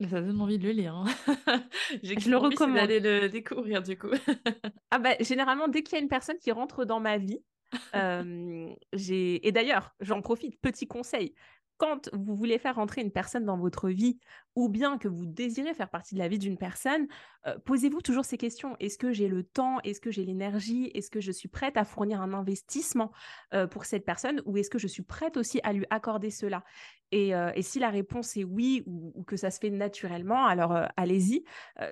Ça 0.00 0.20
donne 0.20 0.40
envie 0.40 0.58
de 0.58 0.64
le 0.64 0.72
lire. 0.72 0.94
Hein. 0.94 1.06
je 2.04 2.30
le 2.30 2.36
recommande. 2.36 2.76
d'aller 2.76 3.00
le 3.00 3.28
découvrir 3.28 3.82
du 3.82 3.98
coup. 3.98 4.10
ah 4.92 4.98
bah, 4.98 5.16
généralement, 5.20 5.66
dès 5.66 5.82
qu'il 5.82 5.96
y 5.96 6.00
a 6.00 6.02
une 6.02 6.08
personne 6.08 6.38
qui 6.38 6.52
rentre 6.52 6.84
dans 6.84 7.00
ma 7.00 7.18
vie, 7.18 7.42
j'ai... 8.92 9.46
et 9.46 9.50
d'ailleurs, 9.50 9.94
j'en 10.00 10.22
profite, 10.22 10.60
petit 10.60 10.86
conseil, 10.86 11.34
quand 11.78 12.10
vous 12.12 12.36
voulez 12.36 12.58
faire 12.58 12.76
rentrer 12.76 13.00
une 13.00 13.10
personne 13.10 13.44
dans 13.44 13.58
votre 13.58 13.88
vie 13.88 14.18
ou 14.58 14.68
bien 14.68 14.98
que 14.98 15.06
vous 15.06 15.24
désirez 15.24 15.72
faire 15.72 15.88
partie 15.88 16.16
de 16.16 16.18
la 16.18 16.26
vie 16.26 16.40
d'une 16.40 16.58
personne, 16.58 17.06
euh, 17.46 17.56
posez-vous 17.64 18.00
toujours 18.00 18.24
ces 18.24 18.36
questions. 18.36 18.76
Est-ce 18.80 18.98
que 18.98 19.12
j'ai 19.12 19.28
le 19.28 19.44
temps? 19.44 19.78
Est-ce 19.84 20.00
que 20.00 20.10
j'ai 20.10 20.24
l'énergie? 20.24 20.90
Est-ce 20.94 21.12
que 21.12 21.20
je 21.20 21.30
suis 21.30 21.48
prête 21.48 21.76
à 21.76 21.84
fournir 21.84 22.20
un 22.20 22.32
investissement 22.32 23.12
euh, 23.54 23.68
pour 23.68 23.84
cette 23.84 24.04
personne 24.04 24.42
ou 24.46 24.56
est-ce 24.56 24.68
que 24.68 24.80
je 24.80 24.88
suis 24.88 25.04
prête 25.04 25.36
aussi 25.36 25.60
à 25.62 25.72
lui 25.72 25.86
accorder 25.90 26.32
cela? 26.32 26.64
Et, 27.12 27.36
euh, 27.36 27.52
si 27.60 27.78
la 27.78 27.88
réponse 27.88 28.36
est 28.36 28.42
oui 28.42 28.82
ou, 28.84 29.22
que 29.28 29.36
ça 29.36 29.52
se 29.52 29.60
fait 29.60 29.70
naturellement, 29.70 30.44
alors 30.44 30.76
allez-y. 30.96 31.44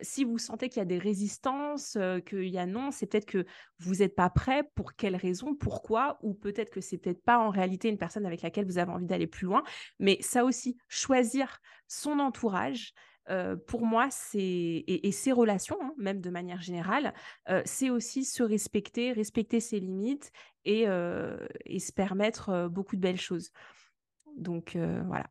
si 0.03 0.25
vous 0.25 0.39
sentez 0.39 0.69
qu'il 0.69 0.81
y 0.81 0.83
a 0.83 0.87
des 0.87 0.99
résistances, 0.99 1.97
qu'il 2.27 2.49
y 2.49 2.59
a 2.59 2.67
non, 2.67 2.91
c'est 2.91 3.07
peut-être 3.07 3.27
que 3.27 3.47
vous 3.79 3.97
n'êtes 3.97 4.15
pas 4.15 4.29
prêt. 4.29 4.65
Pour 4.75 4.95
quelle 4.95 5.17
raison? 5.17 5.55
Pourquoi? 5.55 6.19
Ou 6.23 6.35
peut-être 6.35 6.71
que 6.71 6.81
c'est 6.81 6.99
peut-être 6.99 7.23
pas 7.23 7.39
en 7.39 7.51
réalité 7.51 7.89
une 7.89 7.97
personne 7.97 8.27
avec 8.27 8.43
laquelle 8.43 8.67
vous 8.67 8.79
avez 8.79 8.91
envie 8.91 9.07
d'aller 9.07 9.27
plus 9.27 9.47
loin. 9.47 9.63
Mais 9.99 10.19
ça 10.21 10.45
aussi, 10.45 10.77
choisir 10.89 11.61
son 11.89 12.19
entourage, 12.19 12.93
pour 13.67 13.85
moi, 13.85 14.07
c'est 14.11 14.85
et, 14.87 15.11
ses 15.11 15.33
relations, 15.33 15.79
hein, 15.83 15.93
même 15.97 16.21
de 16.21 16.31
manière 16.31 16.63
générale, 16.63 17.13
c'est 17.65 17.91
aussi 17.91 18.25
se 18.25 18.43
respecter, 18.43 19.13
respecter 19.13 19.59
ses 19.59 19.81
limites 19.81 20.31
et, 20.65 20.83
et 21.65 21.81
se 21.81 21.93
permettre 21.93 22.69
beaucoup 22.69 22.95
de 22.95 23.01
belles 23.01 23.21
choses. 23.21 23.51
Donc 24.37 24.77
voilà, 24.77 25.27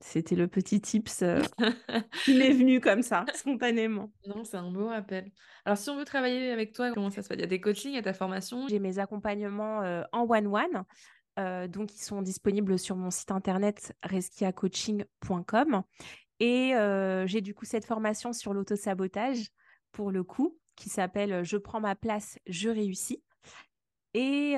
c'était 0.00 0.36
le 0.36 0.46
petit 0.46 0.80
tips 0.80 1.24
qui 2.24 2.38
m'est 2.38 2.52
venu 2.52 2.80
comme 2.80 3.02
ça, 3.02 3.24
spontanément. 3.34 4.12
Non, 4.26 4.44
c'est 4.44 4.56
un 4.56 4.70
beau 4.70 4.86
rappel. 4.86 5.32
Alors, 5.64 5.76
si 5.76 5.90
on 5.90 5.96
veut 5.96 6.04
travailler 6.04 6.52
avec 6.52 6.72
toi, 6.72 6.92
comment 6.92 7.10
ça 7.10 7.22
se 7.22 7.28
passe? 7.28 7.36
Il 7.36 7.40
y 7.40 7.44
a 7.44 7.48
des 7.48 7.60
coachings, 7.60 7.90
il 7.90 7.96
y 7.96 7.98
a 7.98 8.02
ta 8.02 8.14
formation? 8.14 8.68
J'ai 8.68 8.78
mes 8.78 8.98
accompagnements 8.98 9.80
en 10.12 10.22
one-one. 10.22 10.84
Donc, 11.68 11.94
ils 11.94 12.02
sont 12.02 12.22
disponibles 12.22 12.78
sur 12.78 12.96
mon 12.96 13.10
site 13.10 13.30
internet 13.30 13.94
reskiacoaching.com. 14.02 15.82
Et 16.40 16.72
j'ai 17.26 17.40
du 17.40 17.54
coup 17.54 17.64
cette 17.64 17.84
formation 17.84 18.32
sur 18.32 18.54
l'autosabotage, 18.54 19.48
pour 19.92 20.10
le 20.10 20.24
coup, 20.24 20.58
qui 20.76 20.88
s'appelle 20.88 21.44
Je 21.44 21.56
prends 21.56 21.80
ma 21.80 21.94
place, 21.94 22.38
je 22.46 22.68
réussis. 22.68 23.22
Et, 24.14 24.56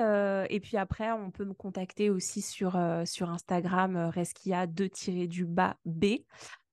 puis 0.63 0.77
après, 0.77 1.13
on 1.13 1.31
peut 1.31 1.45
me 1.45 1.55
contacter 1.55 2.11
aussi 2.11 2.41
sur, 2.41 2.79
sur 3.05 3.31
Instagram, 3.31 3.97
Reskia 3.97 4.67
2-du-bas 4.67 5.77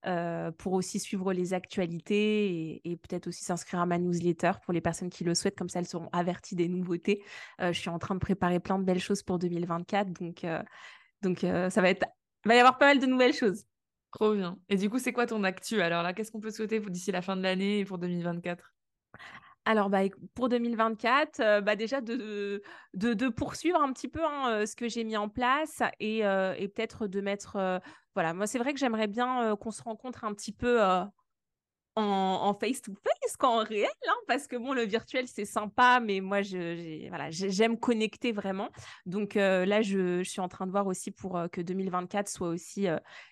B, 0.05 0.51
pour 0.57 0.73
aussi 0.73 0.99
suivre 0.99 1.33
les 1.33 1.53
actualités 1.53 2.81
et, 2.83 2.97
peut-être 2.97 3.27
aussi 3.27 3.43
s'inscrire 3.43 3.81
à 3.81 3.85
ma 3.85 3.97
newsletter 3.97 4.53
pour 4.63 4.73
les 4.73 4.81
personnes 4.81 5.09
qui 5.09 5.23
le 5.23 5.35
souhaitent, 5.35 5.57
comme 5.57 5.69
ça 5.69 5.79
elles 5.79 5.87
seront 5.87 6.09
averties 6.11 6.55
des 6.55 6.67
nouveautés. 6.67 7.23
je 7.59 7.71
suis 7.71 7.89
en 7.89 7.99
train 7.99 8.15
de 8.15 8.19
préparer 8.19 8.59
plein 8.59 8.79
de 8.79 8.83
belles 8.83 8.99
choses 8.99 9.23
pour 9.23 9.39
2024, 9.39 10.11
donc, 10.11 10.45
donc 11.21 11.39
ça 11.39 11.81
va 11.81 11.89
être, 11.89 12.05
va 12.45 12.55
y 12.55 12.59
avoir 12.59 12.77
pas 12.77 12.87
mal 12.87 12.99
de 12.99 13.05
nouvelles 13.05 13.33
choses. 13.33 13.65
Trop 14.11 14.33
bien. 14.33 14.57
Et 14.69 14.75
du 14.75 14.89
coup, 14.89 14.97
c'est 14.99 15.13
quoi 15.13 15.27
ton 15.27 15.43
actu 15.43 15.81
alors 15.81 16.01
là? 16.01 16.13
Qu'est-ce 16.13 16.31
qu'on 16.31 16.39
peut 16.39 16.51
souhaiter 16.51 16.79
d'ici 16.79 17.11
la 17.11 17.21
fin 17.21 17.35
de 17.35 17.43
l'année 17.43 17.79
et 17.79 17.85
pour 17.85 17.99
2024 17.99 18.73
alors, 19.69 19.91
bah, 19.91 19.99
pour 20.33 20.49
2024, 20.49 21.41
euh, 21.41 21.61
bah, 21.61 21.75
déjà 21.75 22.01
de, 22.01 22.59
poursuivre 23.29 23.79
un 23.79 23.93
petit 23.93 24.07
peu 24.07 24.25
hein, 24.25 24.49
euh, 24.49 24.65
ce 24.65 24.75
que 24.75 24.89
j'ai 24.89 25.03
mis 25.03 25.15
en 25.15 25.29
place 25.29 25.83
et, 25.99 26.25
euh, 26.25 26.55
peut-être 26.55 27.05
de 27.05 27.21
mettre. 27.21 27.79
voilà, 28.15 28.33
moi, 28.33 28.47
c'est 28.47 28.57
vrai 28.57 28.73
que 28.73 28.79
j'aimerais 28.79 29.05
bien 29.05 29.55
qu'on 29.57 29.69
se 29.69 29.83
rencontre 29.83 30.23
un 30.23 30.33
petit 30.33 30.51
peu 30.51 30.81
en, 31.95 32.57
face-to-face 32.59 33.37
qu'en 33.37 33.63
réel, 33.63 33.91
hein, 34.07 34.15
parce 34.27 34.47
que 34.47 34.55
bon, 34.55 34.73
le 34.73 34.85
virtuel, 34.85 35.27
c'est 35.27 35.45
sympa, 35.45 35.99
mais 35.99 36.19
moi, 36.19 36.39
voilà, 37.09 37.29
j'aime 37.29 37.77
connecter 37.77 38.31
vraiment. 38.31 38.69
Donc 39.05 39.35
là, 39.35 39.83
je, 39.83 40.23
suis 40.23 40.41
en 40.41 40.49
train 40.49 40.65
de 40.65 40.71
voir 40.71 40.87
aussi 40.87 41.11
pour 41.11 41.39
que 41.51 41.61
2024 41.61 42.27
soit 42.27 42.49
aussi 42.49 42.87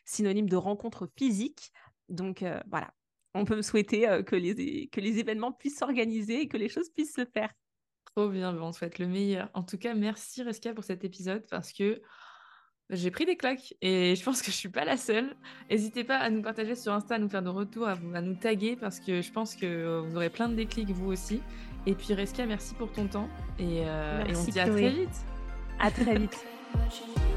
synonyme 0.06 0.50
de 0.50 0.56
rencontre 0.56 1.10
physique. 1.18 1.72
Donc 2.10 2.46
voilà, 2.70 2.94
on 3.38 3.46
peut 3.46 3.56
me 3.56 3.62
souhaiter 3.62 4.22
que, 4.26 4.36
les, 4.36 4.88
que 4.88 5.00
les 5.00 5.20
événements 5.20 5.52
puissent 5.52 5.78
s'organiser 5.78 6.42
et 6.42 6.48
que 6.48 6.58
les 6.58 6.70
choses 6.70 6.90
puissent 6.90 7.16
se 7.16 7.26
faire. 7.26 7.52
Trop 8.16 8.30
bien, 8.30 8.56
on 8.60 8.72
souhaite 8.72 9.00
le 9.00 9.08
meilleur. 9.08 9.50
En 9.54 9.64
tout 9.64 9.78
cas, 9.78 9.94
merci 9.94 10.42
Reska 10.42 10.74
pour 10.74 10.84
cet 10.84 11.04
épisode 11.04 11.46
parce 11.50 11.72
que 11.72 12.02
j'ai 12.90 13.12
pris 13.12 13.26
des 13.26 13.36
claques 13.36 13.76
et 13.82 14.16
je 14.16 14.24
pense 14.24 14.42
que 14.42 14.48
je 14.48 14.56
suis 14.56 14.70
pas 14.70 14.86
la 14.86 14.98
seule. 14.98 15.36
N'hésitez 15.70 16.04
pas 16.04 16.18
à 16.18 16.30
nous 16.30 16.42
partager 16.42 16.76
sur 16.76 16.94
Insta, 16.94 17.16
à 17.16 17.20
nous 17.20 17.30
faire 17.30 17.44
de 17.44 17.50
retours, 17.50 17.88
à, 17.88 17.98
à, 18.14 18.22
nous 18.22 18.36
taguer 18.36 18.76
parce 18.76 19.00
que 19.00 19.22
je 19.22 19.32
pense 19.32 19.56
que 19.56 20.00
vous 20.00 20.16
aurez 20.16 20.30
plein 20.30 20.48
de 20.48 20.56
déclics 20.56 20.90
vous 20.90 21.12
aussi. 21.12 21.42
Et 21.86 21.94
puis 21.94 22.14
Reska, 22.14 22.46
merci 22.46 22.74
pour 22.76 22.92
ton 22.92 23.08
temps 23.08 23.30
et, 23.60 23.84
euh, 23.86 24.26
et 24.26 24.36
on 24.36 24.46
se 24.46 24.52
dit 24.52 24.60
à 24.60 24.68
très 24.68 24.90
vite. 24.90 25.26
À 25.80 25.92
très 25.92 26.18
vite. 26.18 26.46